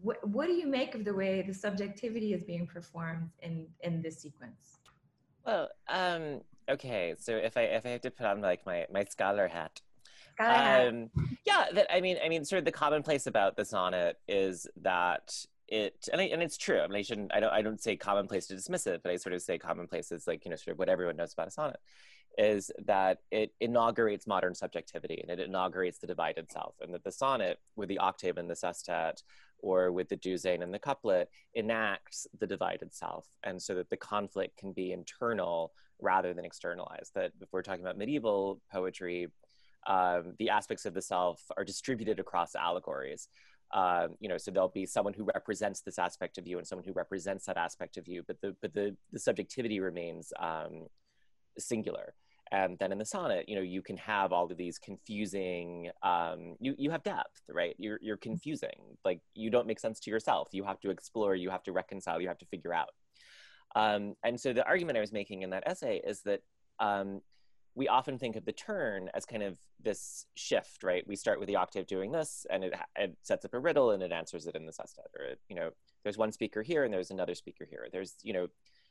What, 0.02 0.26
what 0.28 0.46
do 0.46 0.54
you 0.54 0.68
make 0.68 0.94
of 0.94 1.04
the 1.04 1.14
way 1.14 1.42
the 1.42 1.54
subjectivity 1.54 2.34
is 2.34 2.44
being 2.44 2.68
performed 2.68 3.30
in 3.42 3.68
in 3.82 4.02
this 4.02 4.20
sequence? 4.20 4.80
Well 5.46 5.70
um 5.88 6.42
okay 6.70 7.16
so 7.18 7.36
if 7.36 7.58
i 7.58 7.62
if 7.62 7.86
i 7.86 7.90
have 7.90 8.02
to 8.02 8.12
put 8.12 8.26
on 8.28 8.42
like 8.42 8.64
my 8.66 8.86
my 8.92 9.04
scholar 9.04 9.48
hat 9.48 9.82
um, 10.40 11.10
yeah, 11.46 11.66
that 11.74 11.88
I 11.94 12.02
mean, 12.02 12.18
I 12.24 12.30
mean, 12.30 12.46
sort 12.46 12.60
of 12.60 12.66
the 12.66 12.72
commonplace 12.72 13.28
about 13.28 13.58
the 13.58 13.66
sonnet 13.66 14.18
is 14.28 14.68
that 14.82 15.34
it, 15.68 16.08
and, 16.12 16.22
I, 16.22 16.26
and 16.26 16.42
it's 16.42 16.58
true. 16.58 16.80
I 16.80 16.88
mean, 16.88 16.98
I 16.98 17.02
shouldn't, 17.02 17.34
I 17.34 17.40
don't, 17.40 17.54
I 17.54 17.62
don't 17.62 17.82
say 17.82 17.96
commonplace 17.96 18.48
to 18.48 18.56
dismiss 18.56 18.88
it, 18.88 19.02
but 19.04 19.12
I 19.12 19.18
sort 19.18 19.34
of 19.34 19.42
say 19.42 19.58
commonplace 19.58 20.12
is 20.12 20.28
like 20.28 20.46
you 20.46 20.52
know, 20.52 20.58
sort 20.58 20.74
of 20.74 20.80
what 20.80 20.90
everyone 20.90 21.18
knows 21.18 21.34
about 21.34 21.48
a 21.48 21.52
sonnet, 21.52 21.80
is 22.38 22.72
that 22.86 23.20
it 23.32 23.52
inaugurates 23.60 24.26
modern 24.28 24.56
subjectivity 24.56 25.20
and 25.22 25.30
it 25.30 25.46
inaugurates 25.46 26.00
the 26.00 26.08
divided 26.08 26.52
self, 26.52 26.76
and 26.82 26.94
that 26.94 27.04
the 27.04 27.12
sonnet 27.12 27.60
with 27.76 27.90
the 27.90 28.00
octave 28.00 28.38
and 28.38 28.50
the 28.50 28.56
sestet, 28.56 29.22
or 29.62 29.92
with 29.92 30.08
the 30.08 30.16
douzaine 30.16 30.64
and 30.64 30.74
the 30.74 30.80
couplet, 30.80 31.30
enacts 31.54 32.26
the 32.40 32.48
divided 32.48 32.94
self, 32.94 33.28
and 33.44 33.62
so 33.62 33.76
that 33.76 33.90
the 33.90 33.98
conflict 33.98 34.58
can 34.58 34.72
be 34.72 34.94
internal 34.94 35.74
rather 36.02 36.34
than 36.34 36.46
externalized. 36.46 37.14
That 37.14 37.34
if 37.42 37.50
we're 37.52 37.62
talking 37.62 37.84
about 37.84 37.98
medieval 37.98 38.62
poetry, 38.72 39.28
um, 39.88 40.34
the 40.40 40.50
aspects 40.50 40.86
of 40.86 40.94
the 40.94 41.02
self 41.02 41.42
are 41.58 41.64
distributed 41.64 42.20
across 42.20 42.56
allegories. 42.56 43.28
Um, 43.72 44.16
you 44.20 44.28
know, 44.28 44.38
so 44.38 44.52
there'll 44.52 44.70
be 44.70 44.86
someone 44.86 45.14
who 45.14 45.24
represents 45.24 45.82
this 45.82 46.00
aspect 46.00 46.38
of 46.38 46.48
you 46.48 46.58
and 46.58 46.68
someone 46.68 46.86
who 46.86 46.94
represents 46.94 47.46
that 47.46 47.58
aspect 47.58 47.98
of 47.98 48.08
you, 48.08 48.24
but 48.26 48.42
the 48.42 48.56
but 48.62 48.74
the 48.74 48.96
the 49.12 49.20
subjectivity 49.20 49.80
remains 49.80 50.34
um, 50.40 50.88
singular. 51.58 52.14
And 52.52 52.80
then 52.80 52.92
in 52.92 52.98
the 52.98 53.06
sonnet, 53.06 53.48
you 53.48 53.56
know, 53.56 53.62
you 53.62 53.84
can 53.84 53.98
have 53.98 54.34
all 54.34 54.52
of 54.52 54.58
these 54.58 54.80
confusing. 54.80 55.92
Um, 56.02 56.56
you 56.60 56.74
you 56.80 56.90
have 56.90 57.04
depth, 57.04 57.42
right? 57.48 57.76
You're 57.78 58.00
you're 58.02 58.18
confusing. 58.18 58.98
Like 59.06 59.22
you 59.36 59.52
don't 59.52 59.68
make 59.68 59.80
sense 59.80 60.00
to 60.02 60.12
yourself. 60.12 60.50
You 60.52 60.64
have 60.64 60.80
to 60.80 60.90
explore. 60.90 61.36
You 61.36 61.52
have 61.52 61.64
to 61.64 61.72
reconcile. 61.72 62.20
You 62.20 62.28
have 62.28 62.40
to 62.40 62.48
figure 62.48 62.74
out. 62.74 62.90
Um, 63.76 64.16
and 64.24 64.40
so 64.40 64.52
the 64.52 64.66
argument 64.66 64.98
I 64.98 65.02
was 65.02 65.14
making 65.14 65.44
in 65.44 65.52
that 65.52 65.64
essay 65.68 66.02
is 66.04 66.22
that 66.22 66.42
um, 66.80 67.22
we 67.76 67.88
often 67.88 68.18
think 68.18 68.36
of 68.36 68.46
the 68.46 68.52
turn 68.52 69.10
as 69.14 69.26
kind 69.26 69.44
of 69.44 69.58
this 69.82 70.26
shift, 70.36 70.84
right? 70.84 71.08
We 71.08 71.16
start 71.16 71.40
with 71.40 71.48
the 71.48 71.56
octave 71.56 71.88
doing 71.88 72.12
this, 72.12 72.46
and 72.50 72.64
it, 72.64 72.74
it 72.98 73.16
sets 73.22 73.46
up 73.46 73.54
a 73.54 73.60
riddle, 73.60 73.92
and 73.92 74.04
it 74.04 74.12
answers 74.12 74.48
it 74.48 74.56
in 74.56 74.66
the 74.66 74.74
sestet. 74.74 75.08
Or 75.18 75.26
it, 75.26 75.40
you 75.50 75.56
know, 75.56 75.70
there's 76.04 76.18
one 76.18 76.32
speaker 76.32 76.62
here, 76.62 76.84
and 76.84 76.94
there's 76.94 77.12
another 77.12 77.36
speaker 77.36 77.66
here. 77.70 77.88
There's 77.92 78.16
you 78.24 78.34
know, 78.34 78.48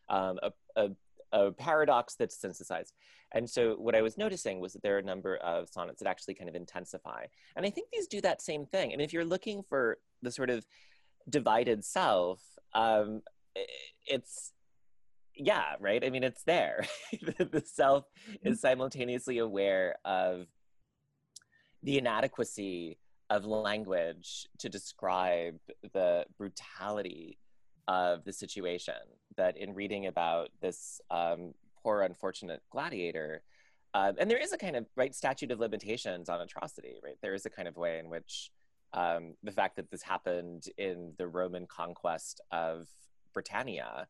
um, 0.09 0.39
a, 0.43 0.53
a, 0.77 0.91
a 1.33 1.53
paradox 1.53 2.15
that's 2.15 2.41
synthesized. 2.41 2.95
And 3.33 3.49
so 3.49 3.75
what 3.75 3.95
I 3.95 4.01
was 4.01 4.17
noticing 4.17 4.61
was 4.61 4.73
that 4.73 4.83
there 4.83 4.97
are 4.97 5.01
a 5.01 5.05
number 5.05 5.37
of 5.37 5.69
sonnets 5.69 6.01
that 6.01 6.09
actually 6.09 6.35
kind 6.35 6.49
of 6.49 6.55
intensify, 6.55 7.25
and 7.57 7.67
I 7.67 7.71
think 7.71 7.89
these 7.93 8.07
do 8.07 8.21
that 8.23 8.41
same 8.41 8.65
thing. 8.65 8.93
And 8.93 9.03
if 9.03 9.13
you're 9.13 9.25
looking 9.25 9.63
for 9.63 9.99
the 10.23 10.31
sort 10.31 10.51
of 10.51 10.65
divided 11.29 11.85
self, 11.85 12.41
um, 12.75 13.23
it's 14.07 14.53
yeah, 15.39 15.77
right? 15.81 16.05
I 16.05 16.11
mean, 16.11 16.25
it's 16.25 16.43
there. 16.43 16.85
the 17.39 17.63
self 17.65 18.05
is 18.43 18.59
mm-hmm. 18.59 18.61
simultaneously 18.61 19.39
aware 19.39 19.97
of 20.05 20.47
the 21.83 21.99
inadequacy 21.99 22.99
of 23.31 23.45
language 23.45 24.49
to 24.59 24.69
describe 24.69 25.59
the 25.93 26.25
brutality 26.37 27.39
of 27.87 28.25
the 28.25 28.33
situation. 28.33 28.95
That 29.37 29.57
in 29.57 29.75
reading 29.75 30.07
about 30.07 30.49
this 30.61 31.01
um, 31.11 31.55
poor, 31.83 32.03
unfortunate 32.03 32.63
gladiator, 32.71 33.43
um, 33.95 34.17
and 34.19 34.31
there 34.31 34.39
is 34.39 34.53
a 34.53 34.59
kind 34.59 34.75
of 34.75 34.87
right 34.97 35.15
statute 35.15 35.53
of 35.53 35.61
limitations 35.61 36.29
on 36.29 36.41
atrocity, 36.41 36.99
right? 37.03 37.17
There 37.23 37.35
is 37.35 37.47
a 37.47 37.51
kind 37.51 37.69
of 37.69 37.77
way 37.77 37.99
in 37.99 38.11
which 38.11 38.51
um, 38.93 39.35
the 39.45 39.53
fact 39.53 39.77
that 39.77 39.91
this 39.91 40.03
happened 40.03 40.65
in 40.77 41.13
the 41.19 41.29
Roman 41.29 41.67
conquest 41.67 42.41
of 42.51 42.89
Britannia 43.33 44.09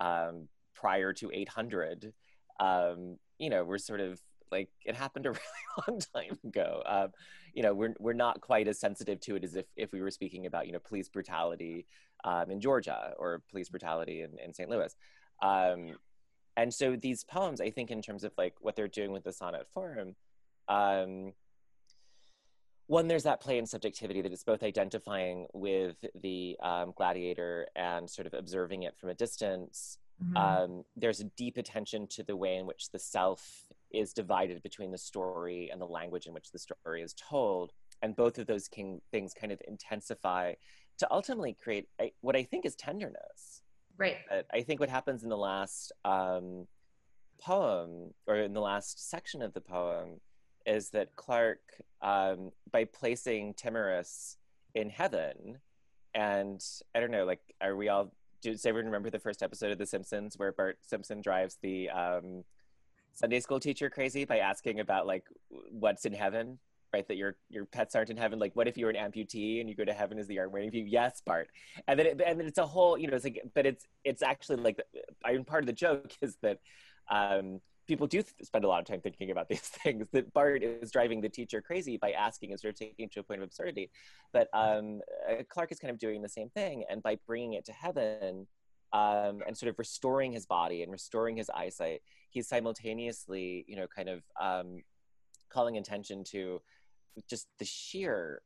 um, 0.00 0.48
prior 0.78 1.12
to 1.12 1.30
800 1.32 2.12
um, 2.60 3.18
you 3.38 3.50
know 3.50 3.64
we're 3.64 3.78
sort 3.78 4.00
of 4.00 4.20
like 4.50 4.68
it 4.84 4.94
happened 4.94 5.26
a 5.26 5.30
really 5.32 5.88
long 5.88 6.00
time 6.14 6.38
ago. 6.44 6.82
Um, 6.86 7.08
you 7.54 7.62
know 7.62 7.74
we're, 7.74 7.94
we're 7.98 8.12
not 8.12 8.40
quite 8.40 8.68
as 8.68 8.78
sensitive 8.78 9.20
to 9.20 9.36
it 9.36 9.44
as 9.44 9.56
if, 9.56 9.66
if 9.76 9.92
we 9.92 10.00
were 10.00 10.10
speaking 10.10 10.46
about 10.46 10.66
you 10.66 10.72
know 10.72 10.78
police 10.78 11.08
brutality 11.08 11.86
um, 12.24 12.50
in 12.50 12.60
georgia 12.60 13.14
or 13.18 13.42
police 13.50 13.68
brutality 13.68 14.22
in, 14.22 14.38
in 14.44 14.52
st 14.52 14.68
louis. 14.68 14.94
Um, 15.42 15.96
and 16.56 16.72
so 16.74 16.96
these 16.96 17.24
poems 17.24 17.60
i 17.60 17.70
think 17.70 17.90
in 17.90 18.02
terms 18.02 18.24
of 18.24 18.32
like 18.36 18.54
what 18.60 18.76
they're 18.76 18.88
doing 18.88 19.12
with 19.12 19.24
the 19.24 19.32
sonnet 19.32 19.66
form 19.72 20.14
um, 20.68 21.32
one 22.86 23.06
there's 23.06 23.24
that 23.24 23.40
play 23.40 23.58
in 23.58 23.66
subjectivity 23.66 24.22
that 24.22 24.32
it's 24.32 24.44
both 24.44 24.62
identifying 24.62 25.46
with 25.52 25.96
the 26.22 26.56
um, 26.62 26.92
gladiator 26.96 27.66
and 27.76 28.08
sort 28.08 28.26
of 28.26 28.34
observing 28.34 28.82
it 28.82 28.96
from 28.98 29.10
a 29.10 29.14
distance 29.14 29.98
Mm-hmm. 30.22 30.36
Um, 30.36 30.84
there's 30.96 31.20
a 31.20 31.24
deep 31.36 31.56
attention 31.56 32.06
to 32.08 32.22
the 32.22 32.36
way 32.36 32.56
in 32.56 32.66
which 32.66 32.90
the 32.90 32.98
self 32.98 33.64
is 33.92 34.12
divided 34.12 34.62
between 34.62 34.90
the 34.90 34.98
story 34.98 35.70
and 35.72 35.80
the 35.80 35.86
language 35.86 36.26
in 36.26 36.34
which 36.34 36.50
the 36.50 36.58
story 36.58 37.02
is 37.02 37.14
told. 37.14 37.72
And 38.02 38.14
both 38.14 38.38
of 38.38 38.46
those 38.46 38.68
king, 38.68 39.00
things 39.10 39.32
kind 39.34 39.52
of 39.52 39.60
intensify 39.66 40.54
to 40.98 41.08
ultimately 41.10 41.56
create 41.62 41.88
a, 42.00 42.12
what 42.20 42.36
I 42.36 42.42
think 42.42 42.66
is 42.66 42.74
tenderness. 42.74 43.62
Right. 43.96 44.16
I 44.52 44.62
think 44.62 44.78
what 44.78 44.88
happens 44.88 45.24
in 45.24 45.28
the 45.28 45.36
last 45.36 45.92
um, 46.04 46.66
poem 47.40 48.14
or 48.26 48.36
in 48.36 48.52
the 48.52 48.60
last 48.60 49.10
section 49.10 49.42
of 49.42 49.54
the 49.54 49.60
poem 49.60 50.20
is 50.66 50.90
that 50.90 51.16
Clark, 51.16 51.60
um, 52.02 52.52
by 52.70 52.84
placing 52.84 53.54
Timorous 53.54 54.36
in 54.74 54.90
heaven, 54.90 55.58
and 56.14 56.64
I 56.94 57.00
don't 57.00 57.10
know, 57.10 57.24
like, 57.24 57.40
are 57.60 57.74
we 57.74 57.88
all 57.88 58.12
does 58.42 58.64
everyone 58.66 58.86
remember 58.86 59.10
the 59.10 59.18
first 59.18 59.42
episode 59.42 59.72
of 59.72 59.78
The 59.78 59.86
Simpsons 59.86 60.38
where 60.38 60.52
Bart 60.52 60.78
Simpson 60.82 61.20
drives 61.20 61.58
the 61.62 61.90
um, 61.90 62.44
Sunday 63.14 63.40
school 63.40 63.60
teacher 63.60 63.90
crazy 63.90 64.24
by 64.24 64.38
asking 64.38 64.80
about 64.80 65.06
like 65.06 65.24
what's 65.70 66.04
in 66.04 66.12
heaven? 66.12 66.58
right? 66.92 67.06
That 67.08 67.16
your 67.16 67.36
your 67.50 67.64
pets 67.64 67.94
aren't 67.94 68.10
in 68.10 68.16
heaven. 68.16 68.38
Like, 68.38 68.54
what 68.54 68.68
if 68.68 68.76
you're 68.76 68.90
an 68.90 68.96
amputee 68.96 69.60
and 69.60 69.68
you 69.68 69.74
go 69.74 69.84
to 69.84 69.92
heaven? 69.92 70.18
Is 70.18 70.26
the 70.26 70.38
art 70.38 70.52
waiting 70.52 70.70
for 70.70 70.76
you? 70.76 70.84
Yes, 70.84 71.22
Bart. 71.24 71.48
And 71.86 71.98
then 71.98 72.06
it, 72.06 72.20
and 72.24 72.40
then 72.40 72.46
it's 72.46 72.58
a 72.58 72.66
whole, 72.66 72.98
you 72.98 73.08
know, 73.08 73.14
it's 73.14 73.24
like, 73.24 73.42
but 73.54 73.66
it's 73.66 73.86
it's 74.04 74.22
actually 74.22 74.62
like, 74.62 74.80
I 75.24 75.32
mean, 75.32 75.44
part 75.44 75.62
of 75.62 75.66
the 75.66 75.72
joke 75.72 76.12
is 76.22 76.36
that 76.42 76.58
um, 77.10 77.60
people 77.88 78.06
do 78.06 78.22
spend 78.42 78.64
a 78.64 78.68
lot 78.68 78.80
of 78.80 78.86
time 78.86 79.00
thinking 79.00 79.30
about 79.30 79.48
these 79.50 79.60
things. 79.60 80.06
That 80.12 80.32
Bart 80.32 80.62
is 80.62 80.92
driving 80.92 81.20
the 81.20 81.28
teacher 81.28 81.60
crazy 81.60 81.96
by 81.96 82.12
asking 82.12 82.52
and 82.52 82.60
sort 82.60 82.74
of 82.74 82.78
taking 82.78 83.08
to 83.08 83.20
a 83.20 83.22
point 83.22 83.40
of 83.40 83.46
absurdity. 83.46 83.90
But 84.32 84.48
um, 84.52 85.00
uh, 85.28 85.42
Clark 85.48 85.72
is 85.72 85.80
kind 85.80 85.90
of 85.90 85.98
doing 85.98 86.22
the 86.22 86.28
same 86.28 86.50
thing, 86.50 86.84
and 86.88 87.02
by 87.02 87.18
bringing 87.26 87.54
it 87.54 87.64
to 87.66 87.72
heaven. 87.72 88.46
Um, 88.90 89.42
and 89.46 89.54
sort 89.54 89.68
of 89.68 89.78
restoring 89.78 90.32
his 90.32 90.46
body 90.46 90.82
and 90.82 90.90
restoring 90.90 91.36
his 91.36 91.50
eyesight, 91.50 92.00
he's 92.30 92.48
simultaneously, 92.48 93.66
you 93.68 93.76
know, 93.76 93.86
kind 93.86 94.08
of 94.08 94.22
um, 94.40 94.82
calling 95.50 95.76
attention 95.76 96.24
to 96.24 96.62
just 97.28 97.48
the 97.58 97.66
sheer 97.66 98.40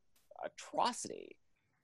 atrocity 0.44 1.36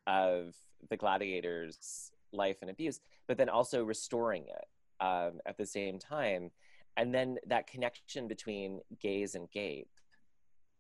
of 0.09 0.57
the 0.91 0.97
gladiators' 0.97 2.11
life 2.33 2.57
and 2.61 2.69
abuse, 2.69 2.99
but 3.29 3.39
then 3.39 3.49
also 3.49 3.85
restoring 3.85 4.47
it 4.49 5.05
um, 5.05 5.39
at 5.47 5.57
the 5.57 5.67
same 5.67 5.99
time. 6.01 6.51
And 6.97 7.15
then 7.15 7.39
that 7.47 7.67
connection 7.67 8.27
between 8.27 8.81
gaze 9.01 9.35
and 9.35 9.51
gape, 9.51 9.91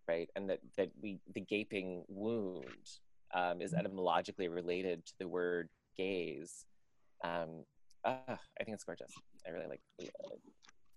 right? 0.08 0.28
And 0.34 0.50
that, 0.50 0.60
that 0.76 0.90
we, 1.00 1.20
the 1.34 1.40
gaping 1.40 2.04
wound 2.08 2.64
um, 3.34 3.60
is 3.60 3.70
mm-hmm. 3.70 3.80
etymologically 3.80 4.48
related 4.48 5.06
to 5.06 5.12
the 5.20 5.28
word 5.28 5.68
gaze. 5.96 6.64
Um, 7.22 7.64
uh, 8.04 8.16
I 8.28 8.64
think 8.64 8.74
it's 8.74 8.84
gorgeous. 8.84 9.12
I 9.46 9.50
really 9.50 9.66
like 9.68 9.80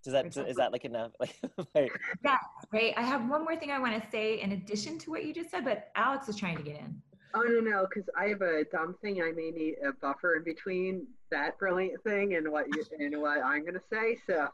does 0.02 0.12
that 0.14 0.48
is 0.48 0.56
that 0.56 0.72
like 0.72 0.84
enough? 0.84 1.12
like, 1.20 1.92
yeah, 2.24 2.38
right. 2.72 2.92
I 2.96 3.02
have 3.02 3.28
one 3.28 3.44
more 3.44 3.56
thing 3.56 3.70
I 3.70 3.78
want 3.78 4.02
to 4.02 4.10
say 4.10 4.40
in 4.40 4.52
addition 4.52 4.98
to 4.98 5.10
what 5.10 5.24
you 5.24 5.32
just 5.32 5.50
said, 5.50 5.64
but 5.64 5.90
Alex 5.94 6.28
is 6.28 6.36
trying 6.36 6.56
to 6.56 6.62
get 6.62 6.76
in. 6.76 7.00
Oh 7.34 7.42
no, 7.42 7.60
no, 7.60 7.86
because 7.88 8.08
I 8.18 8.26
have 8.26 8.42
a 8.42 8.64
dumb 8.64 8.94
thing. 9.00 9.22
I 9.22 9.32
may 9.32 9.50
need 9.50 9.76
a 9.86 9.92
buffer 9.92 10.36
in 10.36 10.44
between 10.44 11.06
that 11.30 11.58
brilliant 11.58 12.02
thing 12.04 12.34
and 12.34 12.50
what 12.50 12.66
you 12.68 12.84
and 12.98 13.20
what 13.20 13.42
I'm 13.42 13.64
gonna 13.64 13.80
say. 13.90 14.18
So 14.26 14.48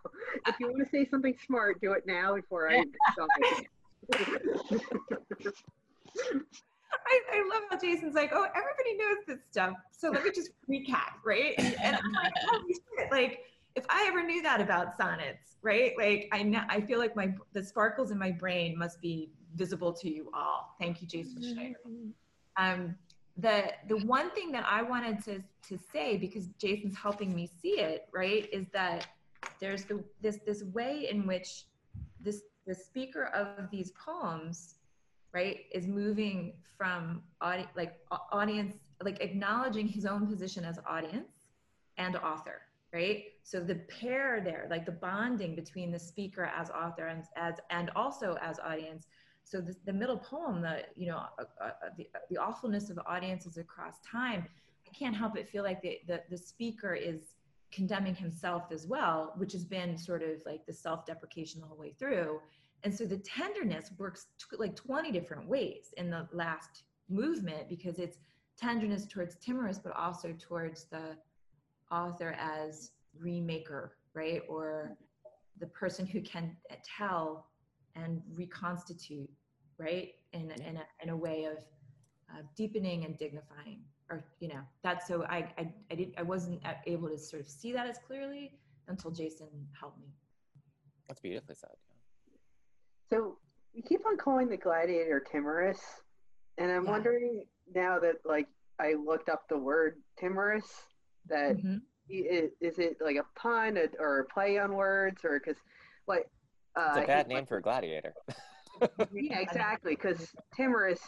if 0.46 0.54
you 0.60 0.68
want 0.68 0.84
to 0.84 0.90
say 0.90 1.08
something 1.10 1.34
smart, 1.44 1.80
do 1.80 1.92
it 1.92 2.06
now 2.06 2.36
before 2.36 2.70
I. 2.70 2.84
I, 7.06 7.20
I, 7.32 7.48
love 7.52 7.62
how 7.70 7.78
Jason's 7.78 8.14
like, 8.14 8.30
oh, 8.32 8.46
everybody 8.54 8.96
knows 8.96 9.18
this 9.26 9.40
stuff. 9.50 9.74
So 9.92 10.10
let 10.10 10.24
me 10.24 10.30
just 10.34 10.52
recap, 10.70 11.20
right? 11.24 11.54
And, 11.58 11.74
and 11.82 11.96
I'm 11.96 12.12
like, 12.12 12.32
oh, 12.44 12.60
holy 12.60 12.74
shit, 12.74 13.10
like 13.10 13.40
if 13.74 13.84
I 13.88 14.06
ever 14.08 14.22
knew 14.22 14.42
that 14.42 14.60
about 14.60 14.96
sonnets, 14.96 15.56
right? 15.62 15.92
Like 15.98 16.28
I 16.32 16.42
know, 16.42 16.62
I 16.68 16.80
feel 16.80 16.98
like 16.98 17.14
my 17.16 17.34
the 17.52 17.62
sparkles 17.62 18.10
in 18.10 18.18
my 18.18 18.30
brain 18.30 18.78
must 18.78 19.00
be 19.00 19.30
visible 19.54 19.92
to 19.94 20.10
you 20.10 20.30
all. 20.34 20.76
Thank 20.80 21.02
you, 21.02 21.08
Jason 21.08 21.42
Schneider. 21.42 21.78
Um, 22.58 22.96
the 23.36 23.72
the 23.88 23.96
one 23.98 24.30
thing 24.32 24.50
that 24.52 24.66
I 24.68 24.82
wanted 24.82 25.24
to 25.24 25.42
to 25.68 25.78
say 25.92 26.16
because 26.16 26.48
Jason's 26.58 26.96
helping 26.96 27.34
me 27.34 27.48
see 27.62 27.78
it, 27.78 28.08
right, 28.12 28.48
is 28.52 28.66
that 28.72 29.06
there's 29.60 29.84
the 29.84 30.04
this 30.20 30.40
this 30.44 30.64
way 30.64 31.08
in 31.10 31.26
which 31.26 31.64
this 32.20 32.42
the 32.66 32.74
speaker 32.74 33.26
of 33.26 33.70
these 33.70 33.92
poems, 33.92 34.74
right, 35.32 35.60
is 35.72 35.86
moving 35.86 36.52
from 36.76 37.22
audi- 37.40 37.68
like 37.76 37.96
audience 38.32 38.76
like 39.02 39.20
acknowledging 39.20 39.86
his 39.86 40.04
own 40.04 40.26
position 40.26 40.64
as 40.64 40.78
audience 40.86 41.30
and 41.96 42.16
author 42.16 42.62
right? 42.92 43.24
So 43.42 43.60
the 43.60 43.76
pair 44.00 44.40
there 44.42 44.66
like 44.70 44.86
the 44.86 44.92
bonding 44.92 45.54
between 45.54 45.90
the 45.90 45.98
speaker 45.98 46.44
as 46.44 46.70
author 46.70 47.08
and 47.08 47.22
as 47.36 47.56
and 47.70 47.90
also 47.94 48.36
as 48.40 48.58
audience 48.60 49.06
so 49.48 49.60
the, 49.60 49.74
the 49.86 49.92
middle 49.92 50.18
poem 50.18 50.60
the 50.60 50.82
you 50.96 51.06
know 51.06 51.22
uh, 51.38 51.44
uh, 51.60 51.64
uh, 51.64 51.70
the, 51.96 52.08
the 52.30 52.36
awfulness 52.36 52.90
of 52.90 52.98
audiences 53.06 53.56
across 53.56 53.94
time 54.00 54.44
i 54.86 54.96
can't 54.96 55.16
help 55.16 55.34
but 55.34 55.48
feel 55.48 55.62
like 55.62 55.80
the, 55.82 55.98
the 56.06 56.22
the 56.30 56.38
speaker 56.38 56.94
is 56.94 57.34
condemning 57.70 58.14
himself 58.14 58.64
as 58.72 58.86
well 58.86 59.32
which 59.36 59.52
has 59.52 59.64
been 59.64 59.96
sort 59.96 60.22
of 60.22 60.40
like 60.46 60.64
the 60.66 60.72
self-deprecation 60.72 61.60
the 61.60 61.66
whole 61.66 61.78
way 61.78 61.94
through 61.98 62.40
and 62.84 62.94
so 62.94 63.04
the 63.04 63.18
tenderness 63.18 63.90
works 63.98 64.26
t- 64.38 64.56
like 64.56 64.74
20 64.76 65.10
different 65.12 65.46
ways 65.48 65.92
in 65.96 66.08
the 66.10 66.26
last 66.32 66.84
movement 67.10 67.68
because 67.68 67.98
it's 67.98 68.18
tenderness 68.56 69.06
towards 69.06 69.36
timorous 69.36 69.78
but 69.78 69.94
also 69.96 70.34
towards 70.38 70.84
the 70.84 71.16
author 71.90 72.36
as 72.38 72.92
remaker, 73.22 73.90
right? 74.14 74.42
Or 74.48 74.96
the 75.60 75.66
person 75.66 76.06
who 76.06 76.20
can 76.20 76.56
tell 76.98 77.46
and 77.96 78.22
reconstitute, 78.34 79.27
right? 79.78 80.14
In, 80.32 80.50
in, 80.50 80.76
a, 80.76 80.84
in 81.02 81.08
a 81.10 81.16
way 81.16 81.44
of 81.44 81.58
uh, 82.30 82.42
deepening 82.56 83.04
and 83.04 83.16
dignifying 83.16 83.80
or, 84.10 84.24
you 84.40 84.48
know, 84.48 84.60
that's 84.82 85.06
so 85.06 85.24
I, 85.24 85.48
I, 85.58 85.72
I, 85.90 85.94
did, 85.94 86.14
I 86.16 86.22
wasn't 86.22 86.62
able 86.86 87.08
to 87.08 87.18
sort 87.18 87.42
of 87.42 87.48
see 87.48 87.72
that 87.72 87.86
as 87.86 87.98
clearly 88.06 88.52
until 88.88 89.10
Jason 89.10 89.48
helped 89.78 90.00
me. 90.00 90.08
That's 91.08 91.20
beautifully 91.20 91.54
said. 91.54 91.70
So 93.10 93.36
you 93.72 93.82
keep 93.82 94.06
on 94.06 94.16
calling 94.16 94.48
the 94.48 94.56
gladiator 94.56 95.20
timorous, 95.20 95.80
and 96.56 96.70
I'm 96.70 96.84
yeah. 96.84 96.90
wondering 96.90 97.44
now 97.74 97.98
that 97.98 98.16
like 98.24 98.48
I 98.78 98.94
looked 98.94 99.28
up 99.28 99.48
the 99.48 99.58
word 99.58 99.96
timorous, 100.18 100.66
that 101.28 101.56
mm-hmm. 101.56 101.76
is, 102.08 102.50
is, 102.60 102.78
it 102.78 102.96
like 103.00 103.16
a 103.16 103.38
pun 103.38 103.78
or 103.98 104.20
a 104.20 104.24
play 104.24 104.58
on 104.58 104.74
words 104.74 105.24
or 105.24 105.38
because 105.38 105.60
like 106.06 106.28
uh, 106.76 106.94
it's 106.96 107.04
a 107.04 107.06
bad 107.06 107.28
name 107.28 107.46
for 107.46 107.58
a 107.58 107.62
gladiator 107.62 108.14
yeah 109.12 109.38
exactly 109.40 109.94
because 109.94 110.34
timorous 110.56 111.00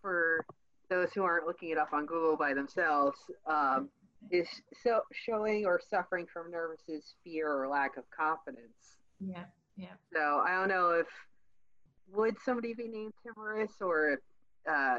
for 0.00 0.44
those 0.90 1.08
who 1.14 1.22
aren't 1.22 1.46
looking 1.46 1.70
it 1.70 1.78
up 1.78 1.92
on 1.92 2.06
google 2.06 2.36
by 2.36 2.52
themselves 2.54 3.18
um, 3.46 3.88
is 4.30 4.48
so 4.82 5.00
showing 5.12 5.64
or 5.64 5.80
suffering 5.90 6.26
from 6.32 6.50
nervousness 6.50 7.14
fear 7.24 7.50
or 7.50 7.68
lack 7.68 7.96
of 7.96 8.04
confidence. 8.16 8.96
Yeah 9.20 9.44
yeah. 9.76 9.94
So 10.12 10.42
i 10.46 10.54
don't 10.54 10.68
know 10.68 10.90
if 10.90 11.06
would 12.12 12.36
somebody 12.44 12.74
be 12.74 12.88
named 12.88 13.14
timorous 13.22 13.72
or 13.80 14.10
if 14.10 14.20
uh, 14.70 14.98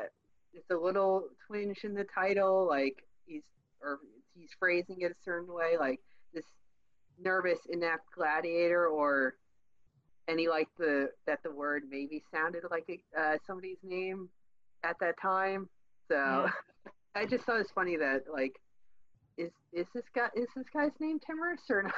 it's 0.54 0.70
a 0.72 0.76
little 0.76 1.26
twinge 1.48 1.84
in 1.84 1.94
the 1.94 2.06
title 2.06 2.68
like 2.68 3.04
he's 3.26 3.44
or 3.82 4.00
he's 4.36 4.50
phrasing 4.60 4.98
it 5.02 5.12
a 5.12 5.24
certain 5.24 5.54
way, 5.54 5.78
like 5.80 6.00
this 6.34 6.46
nervous, 7.20 7.60
inept 7.70 8.06
gladiator, 8.16 8.88
or 8.88 9.36
any 10.28 10.48
like 10.48 10.68
the 10.78 11.10
that 11.28 11.40
the 11.44 11.52
word 11.52 11.84
maybe 11.90 12.24
sounded 12.34 12.64
like 12.72 12.86
a, 12.90 13.20
uh, 13.20 13.38
somebody's 13.46 13.78
name 13.84 14.30
at 14.84 14.96
that 15.00 15.16
time. 15.22 15.70
So 16.10 16.16
yeah. 16.16 16.50
I 17.16 17.26
just 17.26 17.46
thought 17.46 17.56
it 17.56 17.60
was 17.60 17.72
funny 17.74 17.98
that 17.98 18.24
like 18.32 18.56
is 19.38 19.52
is 19.72 19.88
this 19.94 20.06
guy 20.16 20.28
is 20.36 20.48
this 20.56 20.66
guy's 20.74 20.92
name 21.00 21.20
Timorous 21.20 21.62
or 21.70 21.84
not? 21.84 21.94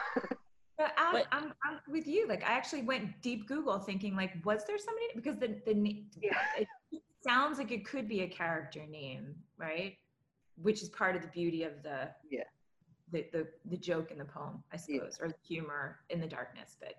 But 0.78 0.91
I'm, 0.97 1.15
I'm, 1.32 1.53
I'm, 1.63 1.80
with 1.88 2.05
you. 2.05 2.28
Like 2.28 2.43
I 2.43 2.51
actually 2.51 2.82
went 2.82 3.21
deep 3.21 3.47
Google 3.47 3.80
thinking 3.80 4.13
like, 4.13 4.34
was 4.43 4.65
there 4.67 4.78
somebody 4.78 5.05
because 5.15 5.38
the 5.39 5.61
the 5.65 6.03
yeah. 6.21 6.34
it 6.91 7.01
sounds 7.26 7.59
like 7.59 7.71
it 7.71 7.86
could 7.86 8.09
be 8.09 8.23
a 8.23 8.28
character 8.28 8.86
name, 8.86 9.36
right? 9.57 9.95
which 10.61 10.82
is 10.82 10.89
part 10.89 11.15
of 11.15 11.21
the 11.21 11.28
beauty 11.30 11.63
of 11.63 11.71
the 11.84 12.09
yeah 12.30 12.43
the 13.11 13.26
the, 13.32 13.47
the 13.65 13.78
joke 13.78 14.11
in 14.11 14.17
the 14.17 14.26
poem 14.26 14.63
i 14.71 14.78
suppose 14.78 15.17
yeah. 15.19 15.26
or 15.26 15.30
the 15.30 15.36
humor 15.45 15.99
in 16.09 16.19
the 16.19 16.28
darkness 16.28 16.78
but 16.80 16.95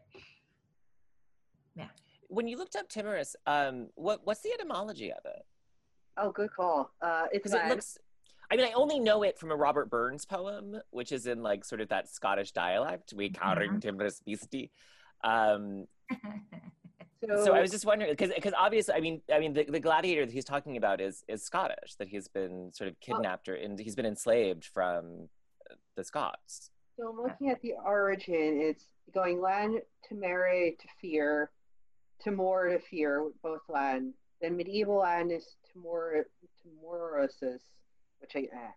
yeah 1.76 1.88
when 2.28 2.48
you 2.48 2.56
looked 2.56 2.76
up 2.76 2.88
timorous 2.88 3.36
um 3.46 3.88
what 3.94 4.20
what's 4.24 4.40
the 4.40 4.50
etymology 4.52 5.12
of 5.12 5.24
it 5.24 5.44
oh 6.16 6.30
good 6.30 6.50
call 6.52 6.90
uh 7.02 7.26
it's 7.32 7.52
it 7.52 7.68
looks 7.68 7.98
I 8.48 8.54
mean, 8.54 8.66
I 8.66 8.74
only 8.76 9.00
know 9.00 9.24
it 9.24 9.40
from 9.40 9.50
a 9.50 9.56
Robert 9.56 9.90
Burns 9.90 10.24
poem, 10.24 10.80
which 10.90 11.10
is 11.10 11.26
in 11.26 11.42
like 11.42 11.64
sort 11.64 11.80
of 11.80 11.88
that 11.88 12.08
Scottish 12.08 12.52
dialect, 12.52 13.12
we 13.12 13.28
carrying 13.28 13.72
mm-hmm. 13.72 13.80
timorous 13.80 14.20
beastie. 14.24 14.70
Um, 15.24 15.88
So, 17.26 17.44
so 17.46 17.54
I 17.54 17.60
was 17.60 17.70
just 17.70 17.86
wondering 17.86 18.10
because 18.12 18.30
because 18.34 18.52
obviously 18.56 18.94
I 18.94 19.00
mean 19.00 19.22
I 19.32 19.38
mean 19.38 19.54
the, 19.54 19.64
the 19.64 19.80
gladiator 19.80 20.26
that 20.26 20.32
he's 20.32 20.44
talking 20.44 20.76
about 20.76 21.00
is 21.00 21.24
is 21.28 21.42
Scottish 21.42 21.94
that 21.98 22.08
he's 22.08 22.28
been 22.28 22.70
sort 22.72 22.88
of 22.88 23.00
kidnapped 23.00 23.48
oh. 23.48 23.52
or 23.52 23.54
and 23.54 23.78
he's 23.78 23.94
been 23.94 24.06
enslaved 24.06 24.66
from 24.66 25.28
the 25.96 26.04
Scots. 26.04 26.70
So 26.98 27.08
I'm 27.08 27.22
looking 27.22 27.50
at 27.50 27.60
the 27.62 27.72
origin. 27.84 28.60
It's 28.62 28.84
going 29.14 29.40
land 29.40 29.80
to 30.08 30.14
marry 30.14 30.76
to 30.78 30.88
fear, 31.00 31.50
to 32.22 32.30
more 32.30 32.68
to 32.68 32.78
fear, 32.78 33.30
both 33.42 33.62
land. 33.68 34.14
Then 34.40 34.56
medieval 34.56 34.98
Latin 34.98 35.30
is 35.30 35.56
Timor 35.72 36.26
Timorosus, 36.62 37.62
which 38.20 38.32
I 38.34 38.40
eh. 38.40 38.70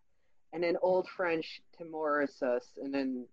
and 0.53 0.63
then 0.63 0.77
Old 0.81 1.07
French 1.15 1.61
Timorosus, 1.77 2.77
and 2.81 2.93
then 2.93 3.25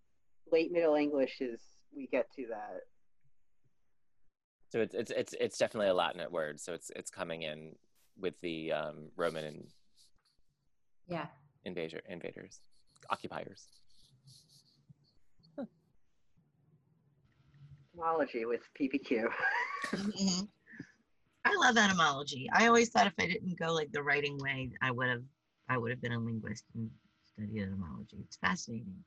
late 0.50 0.72
Middle 0.72 0.96
English 0.96 1.40
is 1.40 1.60
we 1.94 2.06
get 2.08 2.26
to 2.36 2.46
that. 2.48 2.80
So 4.70 4.80
it's 4.80 4.94
it's 4.94 5.10
it's 5.10 5.34
it's 5.40 5.58
definitely 5.58 5.88
a 5.88 5.94
Latinate 5.94 6.30
word. 6.30 6.60
So 6.60 6.72
it's 6.72 6.90
it's 6.96 7.10
coming 7.10 7.42
in 7.42 7.76
with 8.18 8.40
the 8.40 8.72
um, 8.72 9.10
Roman 9.16 9.44
and 9.44 9.66
yeah 11.08 11.26
invader 11.64 12.00
invaders 12.08 12.60
occupiers. 13.10 13.66
Huh. 15.56 15.64
Etymology 17.94 18.44
with 18.44 18.62
PBQ. 18.78 19.28
mm-hmm. 19.90 20.44
I 21.44 21.54
love 21.60 21.76
etymology. 21.76 22.48
I 22.52 22.66
always 22.66 22.88
thought 22.88 23.06
if 23.06 23.12
I 23.18 23.26
didn't 23.26 23.58
go 23.58 23.72
like 23.72 23.92
the 23.92 24.02
writing 24.02 24.36
way, 24.38 24.72
I 24.82 24.90
would 24.90 25.08
have 25.08 25.22
I 25.68 25.78
would 25.78 25.90
have 25.90 26.00
been 26.00 26.12
a 26.12 26.18
linguist 26.18 26.64
and 26.74 26.90
studied 27.24 27.62
etymology. 27.62 28.18
It's 28.24 28.36
fascinating. 28.36 29.04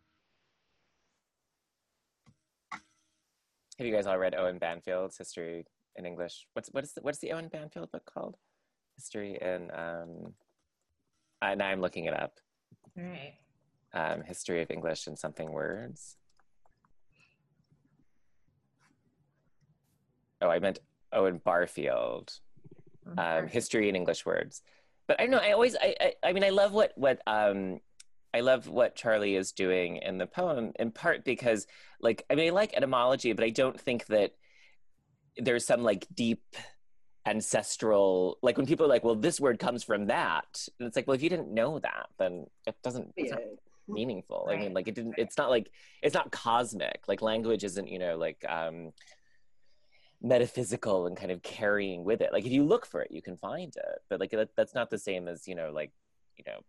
Have 2.72 3.88
you 3.88 3.94
guys 3.94 4.08
all 4.08 4.18
read 4.18 4.36
Owen 4.36 4.58
Banfield's 4.58 5.18
History 5.18 5.66
in 5.96 6.06
English? 6.06 6.48
What's 6.54 6.70
what's 6.72 6.94
the, 6.94 7.02
what's 7.02 7.20
the 7.20 7.32
Owen 7.32 7.50
Banfield 7.50 7.92
book 7.92 8.04
called? 8.06 8.38
History 8.96 9.38
in 9.42 9.72
um, 9.74 10.34
now 11.42 11.68
I'm 11.68 11.82
looking 11.82 12.06
it 12.06 12.14
up. 12.14 12.34
All 12.98 13.04
right. 13.04 13.36
Um, 13.94 14.22
History 14.22 14.62
of 14.62 14.72
English 14.72 15.08
in 15.08 15.16
something 15.16 15.52
words. 15.52 16.18
Oh, 20.42 20.50
I 20.50 20.60
meant 20.60 20.80
Owen 21.12 21.42
Barfield. 21.44 22.34
Um, 23.18 23.48
history 23.48 23.90
in 23.90 23.96
English 23.96 24.26
words. 24.26 24.62
But 25.08 25.20
I 25.20 25.26
know 25.26 25.40
I 25.40 25.54
always 25.54 25.76
I, 25.76 25.96
I 26.00 26.14
I 26.24 26.34
mean 26.34 26.44
I 26.44 26.50
love 26.50 26.74
what 26.74 26.92
what 26.96 27.20
um 27.26 27.80
I 28.34 28.42
love 28.42 28.68
what 28.68 28.96
Charlie 28.96 29.36
is 29.36 29.52
doing 29.52 29.98
in 29.98 30.20
the 30.20 30.28
poem 30.28 30.74
in 30.78 30.92
part 30.92 31.26
because 31.26 31.66
like 32.00 32.24
I 32.30 32.36
mean 32.36 32.48
I 32.48 32.52
like 32.52 32.76
etymology, 32.76 33.34
but 33.34 33.44
I 33.44 33.50
don't 33.50 33.80
think 33.80 34.06
that 34.08 34.34
there's 35.38 35.66
some 35.66 35.82
like 35.82 36.06
deep 36.14 36.44
ancestral 37.26 38.38
like 38.44 38.58
when 38.58 38.66
people 38.68 38.86
are 38.86 38.90
like 38.90 39.04
well 39.04 39.16
this 39.16 39.40
word 39.40 39.60
comes 39.60 39.84
from 39.84 40.08
that 40.08 40.68
and 40.80 40.88
it's 40.88 40.96
like 40.96 41.08
well 41.08 41.16
if 41.16 41.22
you 41.22 41.30
didn't 41.30 41.54
know 41.54 41.80
that 41.80 42.08
then 42.18 42.46
it 42.66 42.76
doesn't 42.84 43.12
it's 43.18 43.32
not 43.32 43.42
meaningful. 43.88 44.48
I 44.52 44.58
mean 44.58 44.74
like 44.74 44.88
it 44.88 44.94
didn't 44.94 45.16
it's 45.18 45.38
not 45.38 45.50
like 45.50 45.72
it's 46.04 46.14
not 46.14 46.32
cosmic. 46.32 47.02
Like 47.08 47.24
language 47.24 47.64
isn't 47.64 47.88
you 47.88 47.98
know 47.98 48.18
like 48.18 48.46
um 48.48 48.92
metaphysical 50.22 51.08
and 51.08 51.16
kind 51.16 51.32
of 51.32 51.42
carrying 51.42 52.04
with 52.04 52.22
it 52.22 52.34
like 52.34 52.46
if 52.46 52.52
you 52.52 52.64
look 52.64 52.86
for 52.86 53.02
it 53.02 53.12
you 53.12 53.22
can 53.22 53.38
find 53.38 53.76
it 53.78 54.00
but 54.10 54.20
like 54.20 54.32
that, 54.32 54.50
that's 54.58 54.76
not 54.76 54.90
the 54.90 54.98
same 54.98 55.28
as 55.28 55.48
you 55.48 55.56
know 55.56 55.72
like 55.74 55.92
you 56.38 56.44
know 56.46 56.60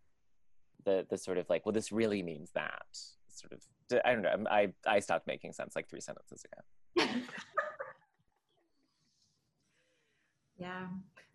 the 0.85 1.05
the 1.11 1.19
sort 1.19 1.37
of 1.37 1.49
like 1.51 1.67
well 1.67 1.73
this 1.73 1.91
really 1.91 2.23
means 2.23 2.51
that 2.55 2.87
sort 3.29 3.53
of 3.53 4.01
i 4.05 4.13
don't 4.13 4.23
know 4.23 4.45
i 4.51 4.73
i 4.87 5.01
stopped 5.01 5.27
making 5.27 5.53
sense 5.53 5.75
like 5.75 5.89
three 5.89 6.01
sentences 6.01 6.45
ago 6.45 7.05
Yeah. 10.61 10.87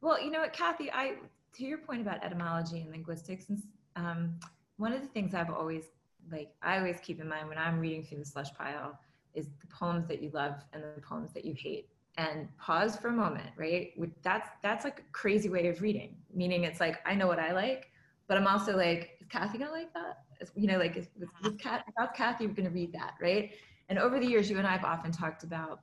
Well, 0.02 0.22
you 0.24 0.30
know 0.30 0.40
what, 0.40 0.54
Kathy, 0.54 0.92
I 0.92 1.16
to 1.56 1.66
your 1.66 1.80
point 1.80 2.02
about 2.02 2.24
etymology 2.24 2.82
and 2.82 2.92
linguistics, 2.92 3.50
and 3.50 3.62
um, 3.96 4.40
one 4.78 4.94
of 4.94 5.02
the 5.02 5.08
things 5.08 5.34
I've 5.34 5.50
always 5.50 5.86
like 6.32 6.52
I 6.62 6.78
always 6.78 7.00
keep 7.02 7.20
in 7.20 7.28
mind 7.28 7.50
when 7.50 7.58
I'm 7.58 7.80
reading 7.80 8.04
through 8.04 8.20
the 8.20 8.26
slush 8.26 8.54
pile 8.54 9.00
is 9.34 9.48
the 9.60 9.68
poems 9.68 10.08
that 10.08 10.22
you 10.22 10.30
love 10.34 10.64
and 10.74 10.84
the 10.84 11.02
poems 11.02 11.34
that 11.34 11.44
you 11.44 11.56
hate. 11.58 11.90
And 12.18 12.48
pause 12.58 12.96
for 12.96 13.10
a 13.10 13.12
moment, 13.12 13.50
right? 13.58 13.92
That's 14.24 14.48
that's 14.64 14.86
like 14.86 15.00
a 15.00 15.12
crazy 15.12 15.50
way 15.50 15.68
of 15.68 15.82
reading. 15.82 16.16
Meaning, 16.34 16.64
it's 16.64 16.80
like 16.80 17.00
I 17.06 17.14
know 17.14 17.28
what 17.28 17.40
I 17.40 17.52
like, 17.52 17.92
but 18.28 18.38
I'm 18.38 18.48
also 18.48 18.76
like, 18.76 19.18
is 19.20 19.28
Kathy 19.28 19.58
gonna 19.58 19.72
like 19.72 19.94
that? 19.94 20.20
You 20.56 20.68
know, 20.68 20.78
like 20.78 20.96
is, 20.96 21.08
with, 21.20 21.30
uh-huh. 21.30 21.50
with 21.50 21.60
Kat, 21.60 21.86
how's 21.98 22.10
Kathy 22.16 22.48
gonna 22.48 22.70
read 22.70 22.94
that, 22.94 23.16
right? 23.22 23.52
And 23.90 24.00
over 24.00 24.20
the 24.20 24.26
years, 24.26 24.50
you 24.50 24.58
and 24.58 24.66
I 24.66 24.72
have 24.72 24.86
often 24.86 25.12
talked 25.12 25.44
about 25.44 25.82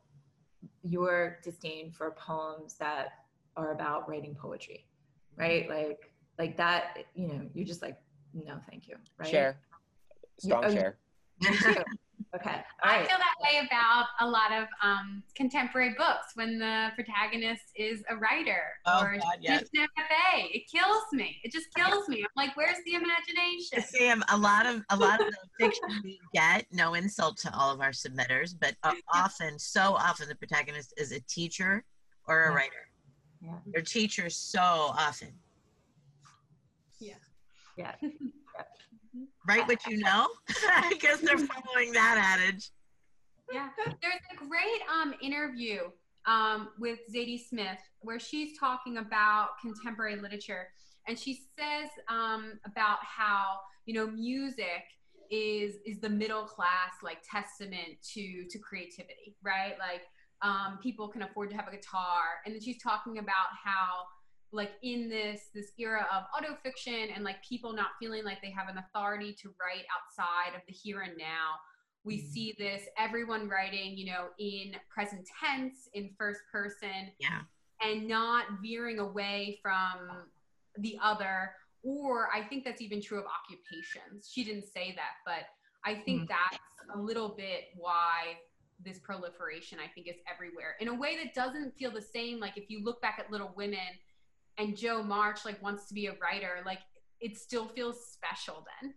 your 0.82 1.38
disdain 1.44 1.90
for 1.90 2.10
poems 2.12 2.74
that 2.78 3.08
are 3.56 3.72
about 3.72 4.08
writing 4.08 4.34
poetry, 4.34 4.86
right? 5.36 5.68
Like 5.68 6.12
like 6.38 6.56
that, 6.56 6.98
you 7.14 7.28
know, 7.28 7.46
you're 7.54 7.66
just 7.66 7.82
like, 7.82 7.98
no, 8.32 8.58
thank 8.68 8.88
you, 8.88 8.96
right? 9.18 9.28
Share. 9.28 9.58
Strong 10.38 10.62
Yeah, 10.62 10.68
oh, 10.68 11.54
share. 11.54 11.84
Okay. 12.34 12.50
All 12.82 12.90
I 12.90 12.96
right. 13.00 13.06
feel 13.08 13.18
that 13.18 13.34
way 13.42 13.66
about 13.66 14.06
a 14.20 14.26
lot 14.26 14.52
of 14.52 14.66
um, 14.82 15.22
contemporary 15.34 15.94
books 15.98 16.28
when 16.34 16.58
the 16.58 16.88
protagonist 16.94 17.64
is 17.76 18.02
a 18.08 18.16
writer 18.16 18.62
Oh, 18.86 19.02
or 19.04 19.18
God, 19.18 19.34
yes. 19.40 19.60
just 19.60 19.74
an 19.74 19.86
FA. 19.96 20.46
It 20.50 20.62
kills 20.70 21.02
me. 21.12 21.36
It 21.44 21.52
just 21.52 21.66
kills 21.74 22.08
me. 22.08 22.22
I'm 22.22 22.28
like, 22.34 22.56
where's 22.56 22.78
the 22.86 22.94
imagination? 22.94 23.82
Sam, 23.86 24.24
a 24.30 24.36
lot 24.38 24.64
of 24.64 24.80
a 24.88 24.96
lot 24.96 25.20
of 25.20 25.26
the 25.26 25.36
fiction 25.60 26.00
we 26.02 26.18
get, 26.32 26.64
no 26.72 26.94
insult 26.94 27.36
to 27.38 27.54
all 27.54 27.70
of 27.70 27.82
our 27.82 27.90
submitters, 27.90 28.54
but 28.58 28.76
uh, 28.82 28.94
often, 29.14 29.58
so 29.58 29.94
often, 29.94 30.26
the 30.26 30.34
protagonist 30.34 30.94
is 30.96 31.12
a 31.12 31.20
teacher 31.20 31.84
or 32.26 32.44
a 32.44 32.50
Yeah. 32.50 32.56
writer. 32.56 32.88
Yeah. 33.42 33.54
They're 33.66 33.82
teachers 33.82 34.36
so 34.36 34.60
often. 34.62 35.32
Yeah. 36.98 37.14
Yeah. 37.76 37.92
Write 39.46 39.66
what 39.66 39.84
you 39.86 39.98
know. 39.98 40.28
I 40.68 40.94
guess 41.00 41.20
they're 41.20 41.38
following 41.38 41.92
that 41.92 42.38
adage. 42.40 42.70
Yeah, 43.52 43.68
there's 43.76 44.20
a 44.32 44.36
great 44.36 44.80
um, 44.90 45.14
interview 45.20 45.80
um, 46.26 46.68
with 46.78 47.00
Zadie 47.12 47.40
Smith 47.40 47.78
where 48.00 48.20
she's 48.20 48.58
talking 48.58 48.98
about 48.98 49.50
contemporary 49.60 50.16
literature, 50.16 50.68
and 51.06 51.18
she 51.18 51.34
says 51.58 51.90
um, 52.08 52.58
about 52.64 52.98
how 53.02 53.56
you 53.86 53.94
know 53.94 54.06
music 54.06 54.84
is 55.30 55.76
is 55.84 55.98
the 56.00 56.08
middle 56.08 56.44
class 56.44 56.92
like 57.02 57.18
testament 57.28 57.98
to 58.14 58.44
to 58.48 58.58
creativity, 58.58 59.36
right? 59.42 59.74
Like 59.78 60.02
um, 60.42 60.78
people 60.82 61.08
can 61.08 61.22
afford 61.22 61.50
to 61.50 61.56
have 61.56 61.68
a 61.68 61.72
guitar, 61.72 62.40
and 62.46 62.54
then 62.54 62.60
she's 62.62 62.80
talking 62.82 63.18
about 63.18 63.48
how 63.62 64.04
like 64.52 64.72
in 64.82 65.08
this 65.08 65.48
this 65.54 65.72
era 65.78 66.06
of 66.14 66.24
autofiction 66.36 67.08
and 67.14 67.24
like 67.24 67.42
people 67.42 67.72
not 67.72 67.88
feeling 67.98 68.24
like 68.24 68.40
they 68.42 68.50
have 68.50 68.68
an 68.68 68.78
authority 68.78 69.32
to 69.32 69.48
write 69.60 69.84
outside 69.96 70.54
of 70.54 70.62
the 70.66 70.72
here 70.72 71.00
and 71.00 71.16
now 71.16 71.54
we 72.04 72.18
Mhm. 72.18 72.26
see 72.32 72.54
this 72.58 72.86
everyone 72.98 73.48
writing 73.48 73.96
you 73.96 74.06
know 74.12 74.28
in 74.38 74.76
present 74.88 75.26
tense 75.40 75.88
in 75.94 76.14
first 76.18 76.40
person 76.50 77.12
Yeah. 77.18 77.42
and 77.80 78.06
not 78.06 78.46
veering 78.62 78.98
away 78.98 79.58
from 79.62 80.28
the 80.78 80.98
other 81.02 81.54
or 81.82 82.28
i 82.32 82.42
think 82.42 82.64
that's 82.64 82.80
even 82.82 83.00
true 83.00 83.18
of 83.18 83.26
occupations 83.26 84.30
she 84.30 84.44
didn't 84.44 84.66
say 84.66 84.92
that 84.96 85.14
but 85.24 85.46
i 85.84 85.94
think 85.94 86.22
Mm. 86.22 86.28
that's 86.28 86.58
a 86.94 86.98
little 86.98 87.30
bit 87.30 87.70
why 87.76 88.38
this 88.80 88.98
proliferation 88.98 89.78
i 89.80 89.86
think 89.88 90.08
is 90.08 90.16
everywhere 90.30 90.76
in 90.80 90.88
a 90.88 90.94
way 90.94 91.16
that 91.22 91.32
doesn't 91.34 91.76
feel 91.78 91.90
the 91.90 92.02
same 92.02 92.38
like 92.40 92.56
if 92.58 92.68
you 92.68 92.82
look 92.84 93.00
back 93.00 93.18
at 93.18 93.30
little 93.30 93.52
women 93.56 93.78
and 94.58 94.76
joe 94.76 95.02
march 95.02 95.44
like 95.44 95.60
wants 95.62 95.86
to 95.88 95.94
be 95.94 96.06
a 96.06 96.14
writer 96.20 96.62
like 96.66 96.80
it 97.20 97.36
still 97.38 97.68
feels 97.68 98.06
special 98.12 98.66
then. 98.82 98.94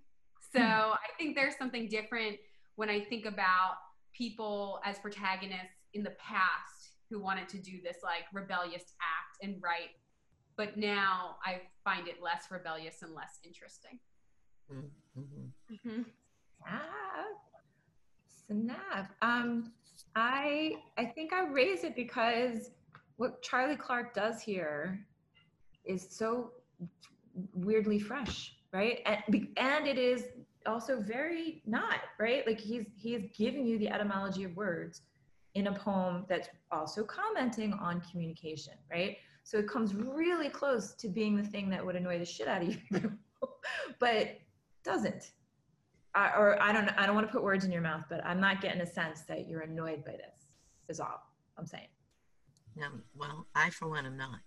So 0.53 0.59
i 0.61 0.97
think 1.17 1.35
there's 1.35 1.57
something 1.57 1.87
different 1.87 2.37
when 2.75 2.89
i 2.89 2.99
think 2.99 3.25
about 3.25 3.75
people 4.13 4.79
as 4.85 4.97
protagonists 4.99 5.89
in 5.93 6.03
the 6.03 6.11
past 6.11 6.91
who 7.09 7.21
wanted 7.21 7.47
to 7.49 7.57
do 7.57 7.81
this 7.83 7.97
like 8.03 8.23
rebellious 8.33 8.93
act 9.01 9.43
and 9.43 9.61
write 9.61 9.91
but 10.57 10.77
now 10.77 11.35
i 11.45 11.61
find 11.83 12.07
it 12.07 12.21
less 12.21 12.45
rebellious 12.49 13.01
and 13.01 13.13
less 13.13 13.39
interesting. 13.43 13.99
Mhm. 15.69 16.05
Ah, 16.67 17.25
snap. 18.47 19.11
Um, 19.21 19.73
I 20.15 20.77
I 20.97 21.05
think 21.05 21.33
I 21.33 21.45
raise 21.47 21.83
it 21.83 21.95
because 21.95 22.71
what 23.17 23.41
Charlie 23.41 23.75
Clark 23.75 24.13
does 24.13 24.41
here 24.41 25.05
is 25.85 26.07
so 26.09 26.51
weirdly 27.53 27.99
fresh, 27.99 28.55
right? 28.73 28.99
And 29.05 29.47
and 29.57 29.87
it 29.87 29.97
is 29.97 30.25
also 30.65 31.01
very 31.01 31.61
not 31.65 31.99
right. 32.19 32.45
Like 32.45 32.59
he's 32.59 32.85
he's 32.95 33.21
giving 33.35 33.65
you 33.65 33.77
the 33.77 33.89
etymology 33.89 34.43
of 34.43 34.55
words 34.55 35.01
in 35.53 35.67
a 35.67 35.73
poem 35.73 36.25
that's 36.27 36.49
also 36.71 37.03
commenting 37.03 37.73
on 37.73 38.01
communication, 38.01 38.73
right? 38.91 39.17
So 39.43 39.57
it 39.57 39.67
comes 39.67 39.93
really 39.93 40.49
close 40.49 40.93
to 40.95 41.07
being 41.07 41.37
the 41.37 41.43
thing 41.43 41.69
that 41.69 41.85
would 41.85 41.95
annoy 41.95 42.19
the 42.19 42.25
shit 42.25 42.47
out 42.47 42.63
of 42.63 42.69
you, 42.91 43.11
but 43.99 44.39
doesn't. 44.83 45.31
I, 46.13 46.29
or 46.37 46.61
I 46.61 46.71
don't 46.71 46.89
I 46.97 47.05
don't 47.05 47.15
want 47.15 47.27
to 47.27 47.31
put 47.31 47.43
words 47.43 47.65
in 47.65 47.71
your 47.71 47.81
mouth, 47.81 48.03
but 48.09 48.25
I'm 48.25 48.39
not 48.39 48.61
getting 48.61 48.81
a 48.81 48.85
sense 48.85 49.21
that 49.23 49.47
you're 49.47 49.61
annoyed 49.61 50.05
by 50.05 50.13
this. 50.13 50.47
Is 50.87 50.99
all 50.99 51.21
I'm 51.57 51.65
saying. 51.65 51.87
No, 52.75 52.87
well, 53.15 53.47
I 53.55 53.69
for 53.69 53.87
one 53.87 54.05
am 54.05 54.17
not 54.17 54.39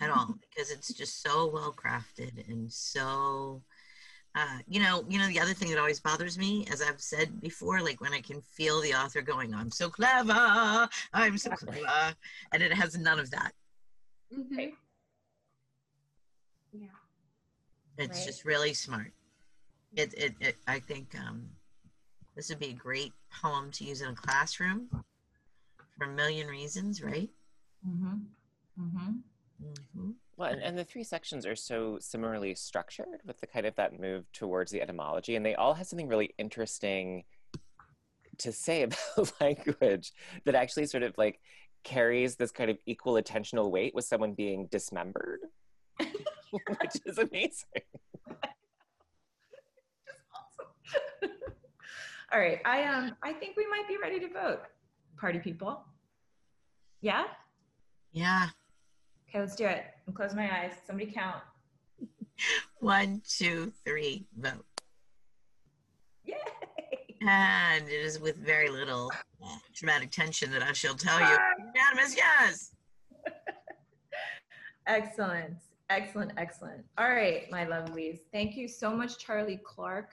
at 0.00 0.10
all 0.10 0.36
because 0.40 0.70
it's 0.70 0.92
just 0.92 1.22
so 1.22 1.46
well 1.46 1.72
crafted 1.74 2.48
and 2.48 2.70
so 2.72 3.62
uh, 4.36 4.58
you 4.66 4.80
know, 4.80 5.04
you 5.08 5.16
know, 5.16 5.28
the 5.28 5.38
other 5.38 5.54
thing 5.54 5.70
that 5.70 5.78
always 5.78 6.00
bothers 6.00 6.36
me, 6.36 6.66
as 6.68 6.82
I've 6.82 7.00
said 7.00 7.40
before, 7.40 7.80
like 7.80 8.00
when 8.00 8.12
I 8.12 8.20
can 8.20 8.40
feel 8.40 8.80
the 8.80 8.92
author 8.92 9.22
going, 9.22 9.54
"I'm 9.54 9.70
so 9.70 9.88
clever, 9.88 10.88
I'm 11.12 11.38
so 11.38 11.50
clever," 11.50 12.16
and 12.52 12.60
it 12.60 12.72
has 12.72 12.98
none 12.98 13.20
of 13.20 13.30
that. 13.30 13.52
Mhm. 14.32 14.72
Yeah 16.72 16.88
It's 17.96 18.18
Right. 18.18 18.24
just 18.24 18.44
really 18.44 18.74
smart. 18.74 19.12
It, 19.94 20.12
it, 20.14 20.34
it, 20.40 20.56
I 20.66 20.80
think 20.80 21.14
um, 21.14 21.48
this 22.34 22.48
would 22.48 22.58
be 22.58 22.70
a 22.70 22.74
great 22.74 23.12
poem 23.30 23.70
to 23.72 23.84
use 23.84 24.00
in 24.00 24.08
a 24.10 24.14
classroom 24.14 24.88
for 25.96 26.04
a 26.04 26.08
million 26.08 26.48
reasons, 26.48 27.00
right? 27.00 27.30
Mm-hmm. 27.86 28.14
Mm-hmm. 28.80 29.10
Hmm 29.60 30.10
Well, 30.36 30.50
and, 30.50 30.62
and 30.62 30.78
the 30.78 30.84
three 30.84 31.04
sections 31.04 31.46
are 31.46 31.56
so 31.56 31.98
similarly 32.00 32.54
structured 32.54 33.20
with 33.24 33.40
the 33.40 33.46
kind 33.46 33.66
of 33.66 33.74
that 33.76 33.98
move 33.98 34.30
towards 34.32 34.70
the 34.72 34.82
etymology, 34.82 35.36
and 35.36 35.44
they 35.44 35.54
all 35.54 35.74
have 35.74 35.86
something 35.86 36.08
really 36.08 36.34
interesting 36.38 37.24
to 38.38 38.52
say 38.52 38.82
about 39.16 39.32
language 39.40 40.12
that 40.44 40.54
actually 40.54 40.86
sort 40.86 41.02
of 41.02 41.14
like 41.16 41.40
carries 41.84 42.36
this 42.36 42.50
kind 42.50 42.70
of 42.70 42.78
equal 42.86 43.14
attentional 43.14 43.70
weight 43.70 43.94
with 43.94 44.04
someone 44.04 44.32
being 44.32 44.66
dismembered, 44.70 45.40
which 46.00 46.96
is 47.06 47.18
amazing. 47.18 47.82
All 52.32 52.40
right, 52.40 52.58
I 52.64 52.84
um 52.84 53.14
I 53.22 53.32
think 53.32 53.56
we 53.56 53.66
might 53.66 53.86
be 53.86 53.96
ready 54.02 54.18
to 54.20 54.28
vote. 54.28 54.62
Party 55.16 55.38
people. 55.38 55.84
Yeah? 57.00 57.24
Yeah. 58.12 58.48
Okay, 59.34 59.40
let's 59.40 59.56
do 59.56 59.66
it. 59.66 59.82
I'm 60.06 60.14
closing 60.14 60.36
my 60.36 60.60
eyes. 60.60 60.74
Somebody 60.86 61.10
count. 61.10 61.42
One, 62.78 63.20
two, 63.28 63.72
three, 63.84 64.28
vote. 64.38 64.64
Yay! 66.24 66.36
And 67.20 67.88
it 67.88 68.00
is 68.00 68.20
with 68.20 68.36
very 68.36 68.68
little 68.68 69.10
uh, 69.44 69.56
dramatic 69.74 70.12
tension 70.12 70.52
that 70.52 70.62
I 70.62 70.72
shall 70.72 70.94
tell 70.94 71.18
you. 71.18 71.36
Unanimous, 71.74 72.16
yes. 72.16 72.76
Excellent. 74.86 75.56
Excellent. 75.90 76.30
Excellent. 76.36 76.84
All 76.96 77.10
right, 77.10 77.50
my 77.50 77.64
lovelies. 77.64 78.20
Thank 78.32 78.56
you 78.56 78.68
so 78.68 78.94
much, 78.94 79.18
Charlie 79.18 79.60
Clark, 79.64 80.10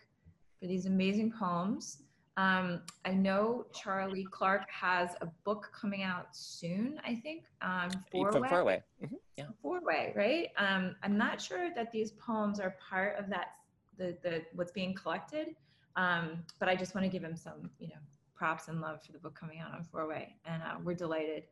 for 0.59 0.65
these 0.65 0.87
amazing 0.87 1.31
poems. 1.31 2.01
Um, 2.41 2.81
I 3.05 3.11
know 3.11 3.67
Charlie 3.71 4.25
Clark 4.31 4.63
has 4.71 5.11
a 5.21 5.27
book 5.43 5.71
coming 5.79 6.01
out 6.01 6.35
soon, 6.35 6.99
I 7.05 7.13
think. 7.15 7.43
Um, 7.61 7.91
four 8.11 8.31
From 8.31 8.41
way. 8.43 8.49
far 8.49 8.61
away. 8.61 8.83
Mhm, 9.03 9.19
Yeah. 9.37 9.45
Four 9.61 9.79
way, 9.81 10.11
right? 10.15 10.49
Um, 10.57 10.95
I'm 11.03 11.17
not 11.17 11.39
sure 11.39 11.69
that 11.75 11.91
these 11.91 12.11
poems 12.13 12.59
are 12.59 12.75
part 12.89 13.17
of 13.19 13.29
that, 13.29 13.57
the, 13.97 14.17
the 14.23 14.43
what's 14.53 14.71
being 14.71 14.95
collected. 14.95 15.55
Um, 15.95 16.43
but 16.59 16.67
I 16.67 16.75
just 16.75 16.95
want 16.95 17.05
to 17.05 17.09
give 17.09 17.23
him 17.23 17.35
some, 17.35 17.69
you 17.79 17.89
know, 17.89 18.01
props 18.33 18.69
and 18.69 18.81
love 18.81 19.03
for 19.03 19.11
the 19.11 19.19
book 19.19 19.35
coming 19.35 19.59
out 19.59 19.75
on 19.75 19.83
four 19.83 20.07
way. 20.07 20.35
And 20.45 20.63
uh, 20.63 20.77
we're 20.83 20.95
delighted 20.95 21.43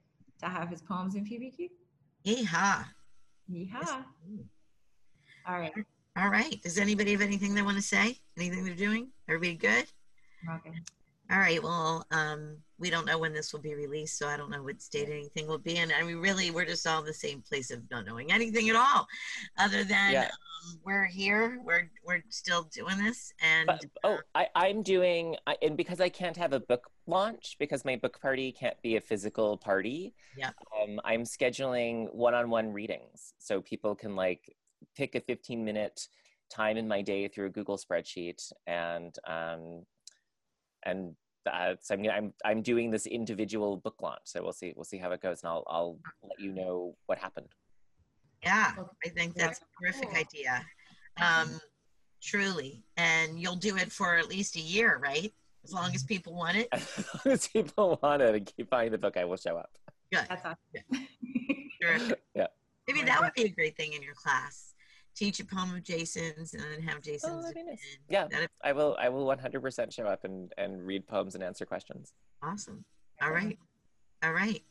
to 0.41 0.47
have 0.47 0.69
his 0.69 0.81
poems 0.81 1.13
in 1.13 1.23
PBQ. 1.23 1.69
Yeehaw. 2.25 2.85
Yeehaw. 3.51 4.03
All 5.47 5.59
right. 5.59 5.73
All 6.17 6.29
right. 6.29 6.59
Does 6.63 6.79
anybody 6.79 7.11
have 7.11 7.21
anything 7.21 7.53
they 7.53 7.61
want 7.61 7.77
to 7.77 7.83
say? 7.83 8.17
Anything 8.37 8.63
they're 8.63 8.73
doing? 8.73 9.11
Everybody 9.27 9.55
good? 9.55 9.85
Okay. 10.47 10.73
All 11.31 11.37
right. 11.37 11.61
Well, 11.61 12.07
um, 12.09 12.57
we 12.79 12.89
don't 12.89 13.05
know 13.05 13.19
when 13.19 13.33
this 13.33 13.53
will 13.53 13.59
be 13.59 13.75
released, 13.75 14.17
so 14.17 14.27
I 14.27 14.35
don't 14.35 14.49
know 14.49 14.63
what 14.63 14.81
state 14.81 15.09
anything 15.09 15.45
will 15.45 15.59
be 15.59 15.77
in. 15.77 15.91
I 15.91 16.01
mean, 16.01 16.17
really, 16.17 16.49
we're 16.49 16.65
just 16.65 16.87
all 16.87 17.01
in 17.01 17.05
the 17.05 17.13
same 17.13 17.43
place 17.43 17.69
of 17.69 17.83
not 17.91 18.05
knowing 18.07 18.31
anything 18.31 18.67
at 18.69 18.75
all, 18.75 19.07
other 19.57 19.83
than 19.83 20.13
Yeah. 20.13 20.23
um, 20.25 20.79
we're 20.83 21.05
here. 21.05 21.59
We're 21.63 21.91
we're 22.03 22.23
still 22.29 22.63
doing 22.63 22.97
this, 22.97 23.31
and 23.41 23.67
But, 23.67 23.85
oh, 24.03 24.17
I, 24.33 24.47
I'm 24.55 24.81
doing, 24.81 25.35
I, 25.45 25.55
and 25.61 25.77
because 25.77 26.01
I 26.01 26.09
can't 26.09 26.35
have 26.37 26.53
a 26.53 26.59
book 26.61 26.89
launch 27.05 27.57
because 27.59 27.85
my 27.85 27.95
book 27.95 28.19
party 28.19 28.51
can't 28.51 28.81
be 28.81 28.95
a 28.95 29.01
physical 29.01 29.55
party. 29.55 30.15
Yep. 30.35 30.55
Um, 30.81 30.99
I'm 31.05 31.23
scheduling 31.25 32.11
one-on-one 32.13 32.73
readings 32.73 33.33
so 33.37 33.61
people 33.61 33.93
can 33.93 34.15
like 34.15 34.55
pick 34.95 35.13
a 35.13 35.21
15 35.21 35.63
minute 35.63 36.07
time 36.49 36.77
in 36.77 36.87
my 36.87 37.01
day 37.03 37.27
through 37.27 37.45
a 37.47 37.49
Google 37.49 37.77
spreadsheet 37.77 38.51
and 38.65 39.15
um, 39.27 39.85
and 40.85 41.15
uh, 41.51 41.75
so 41.81 41.95
I'm, 41.95 42.05
I'm 42.09 42.33
I'm 42.45 42.61
doing 42.61 42.91
this 42.91 43.05
individual 43.05 43.77
book 43.77 43.95
launch. 44.01 44.21
So 44.25 44.41
we'll 44.43 44.53
see 44.53 44.73
we'll 44.75 44.83
see 44.85 44.97
how 44.97 45.11
it 45.11 45.21
goes, 45.21 45.41
and 45.43 45.49
I'll 45.49 45.63
I'll 45.67 45.99
let 46.23 46.39
you 46.39 46.51
know 46.51 46.95
what 47.07 47.17
happened. 47.17 47.47
yeah, 48.43 48.73
I 49.05 49.09
think 49.09 49.35
that's 49.35 49.59
a 49.59 49.63
terrific 49.81 50.09
Cool. 50.09 50.17
idea. 50.19 50.65
Um, 51.21 51.59
truly, 52.21 52.83
and 52.97 53.39
you'll 53.39 53.55
do 53.55 53.77
it 53.77 53.91
for 53.91 54.15
at 54.17 54.27
least 54.29 54.55
a 54.55 54.61
year, 54.61 54.99
right? 55.01 55.33
As 55.65 55.73
long 55.73 55.93
as 55.93 56.03
people 56.03 56.33
want 56.33 56.55
it. 56.57 56.67
As 56.71 57.05
long 57.25 57.33
as 57.33 57.47
people 57.47 57.99
want 58.01 58.21
it 58.21 58.33
and 58.35 58.45
keep 58.45 58.69
buying 58.69 58.91
the 58.91 58.97
book, 58.97 59.17
I 59.17 59.25
will 59.25 59.35
show 59.37 59.57
up. 59.57 59.69
Good. 60.11 60.25
That's 60.29 60.45
awesome. 60.45 61.07
Sure. 61.81 61.97
Yeah. 62.35 62.47
Maybe 62.87 63.03
that 63.03 63.21
would 63.21 63.33
be 63.35 63.43
a 63.43 63.49
great 63.49 63.75
thing 63.77 63.93
in 63.93 64.01
your 64.01 64.13
class. 64.15 64.68
Teach 65.15 65.39
a 65.39 65.45
poem 65.45 65.75
of 65.75 65.83
Jason's 65.83 66.53
and 66.53 66.63
then 66.63 66.81
have 66.81 67.01
Jason's. 67.01 67.43
that'd 67.43 67.55
be 67.55 67.63
nice. 67.63 67.79
Yeah. 68.07 68.27
That'd 68.27 68.49
I 68.63 68.71
will 68.71 68.95
I 68.99 69.09
will 69.09 69.25
100% 69.25 69.93
show 69.93 70.05
up 70.05 70.23
and 70.23 70.53
and 70.57 70.85
read 70.85 71.07
poems 71.07 71.35
and 71.35 71.43
answer 71.43 71.65
questions. 71.65 72.13
Awesome. 72.41 72.85
All 73.21 73.31
right. 73.31 73.57
All 74.23 74.33
right. 74.33 74.63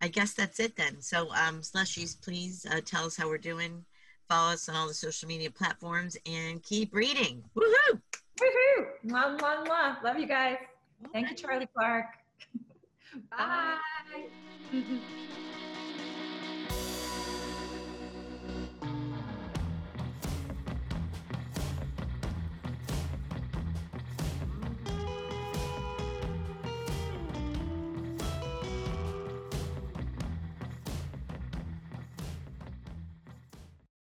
I 0.00 0.08
guess 0.08 0.34
that's 0.34 0.60
it 0.60 0.76
then. 0.76 1.00
So, 1.00 1.28
um, 1.32 1.60
Slushies, 1.60 2.20
please 2.20 2.64
uh, 2.70 2.80
tell 2.84 3.04
us 3.06 3.16
how 3.16 3.28
we're 3.28 3.38
doing. 3.38 3.84
Follow 4.28 4.52
us 4.52 4.68
on 4.68 4.76
all 4.76 4.86
the 4.86 4.94
social 4.94 5.26
media 5.26 5.50
platforms 5.50 6.16
and 6.26 6.62
keep 6.62 6.94
reading. 6.94 7.42
Woohoo! 7.56 8.00
Woohoo! 8.38 8.86
Mwah, 9.06 9.38
mwah, 9.38 9.66
mwah. 9.66 10.02
Love 10.04 10.18
you 10.18 10.26
guys. 10.26 10.58
Thank 11.12 11.30
you, 11.30 11.34
Charlie 11.34 11.68
Clark. 11.74 12.06
Bye. 13.30 13.78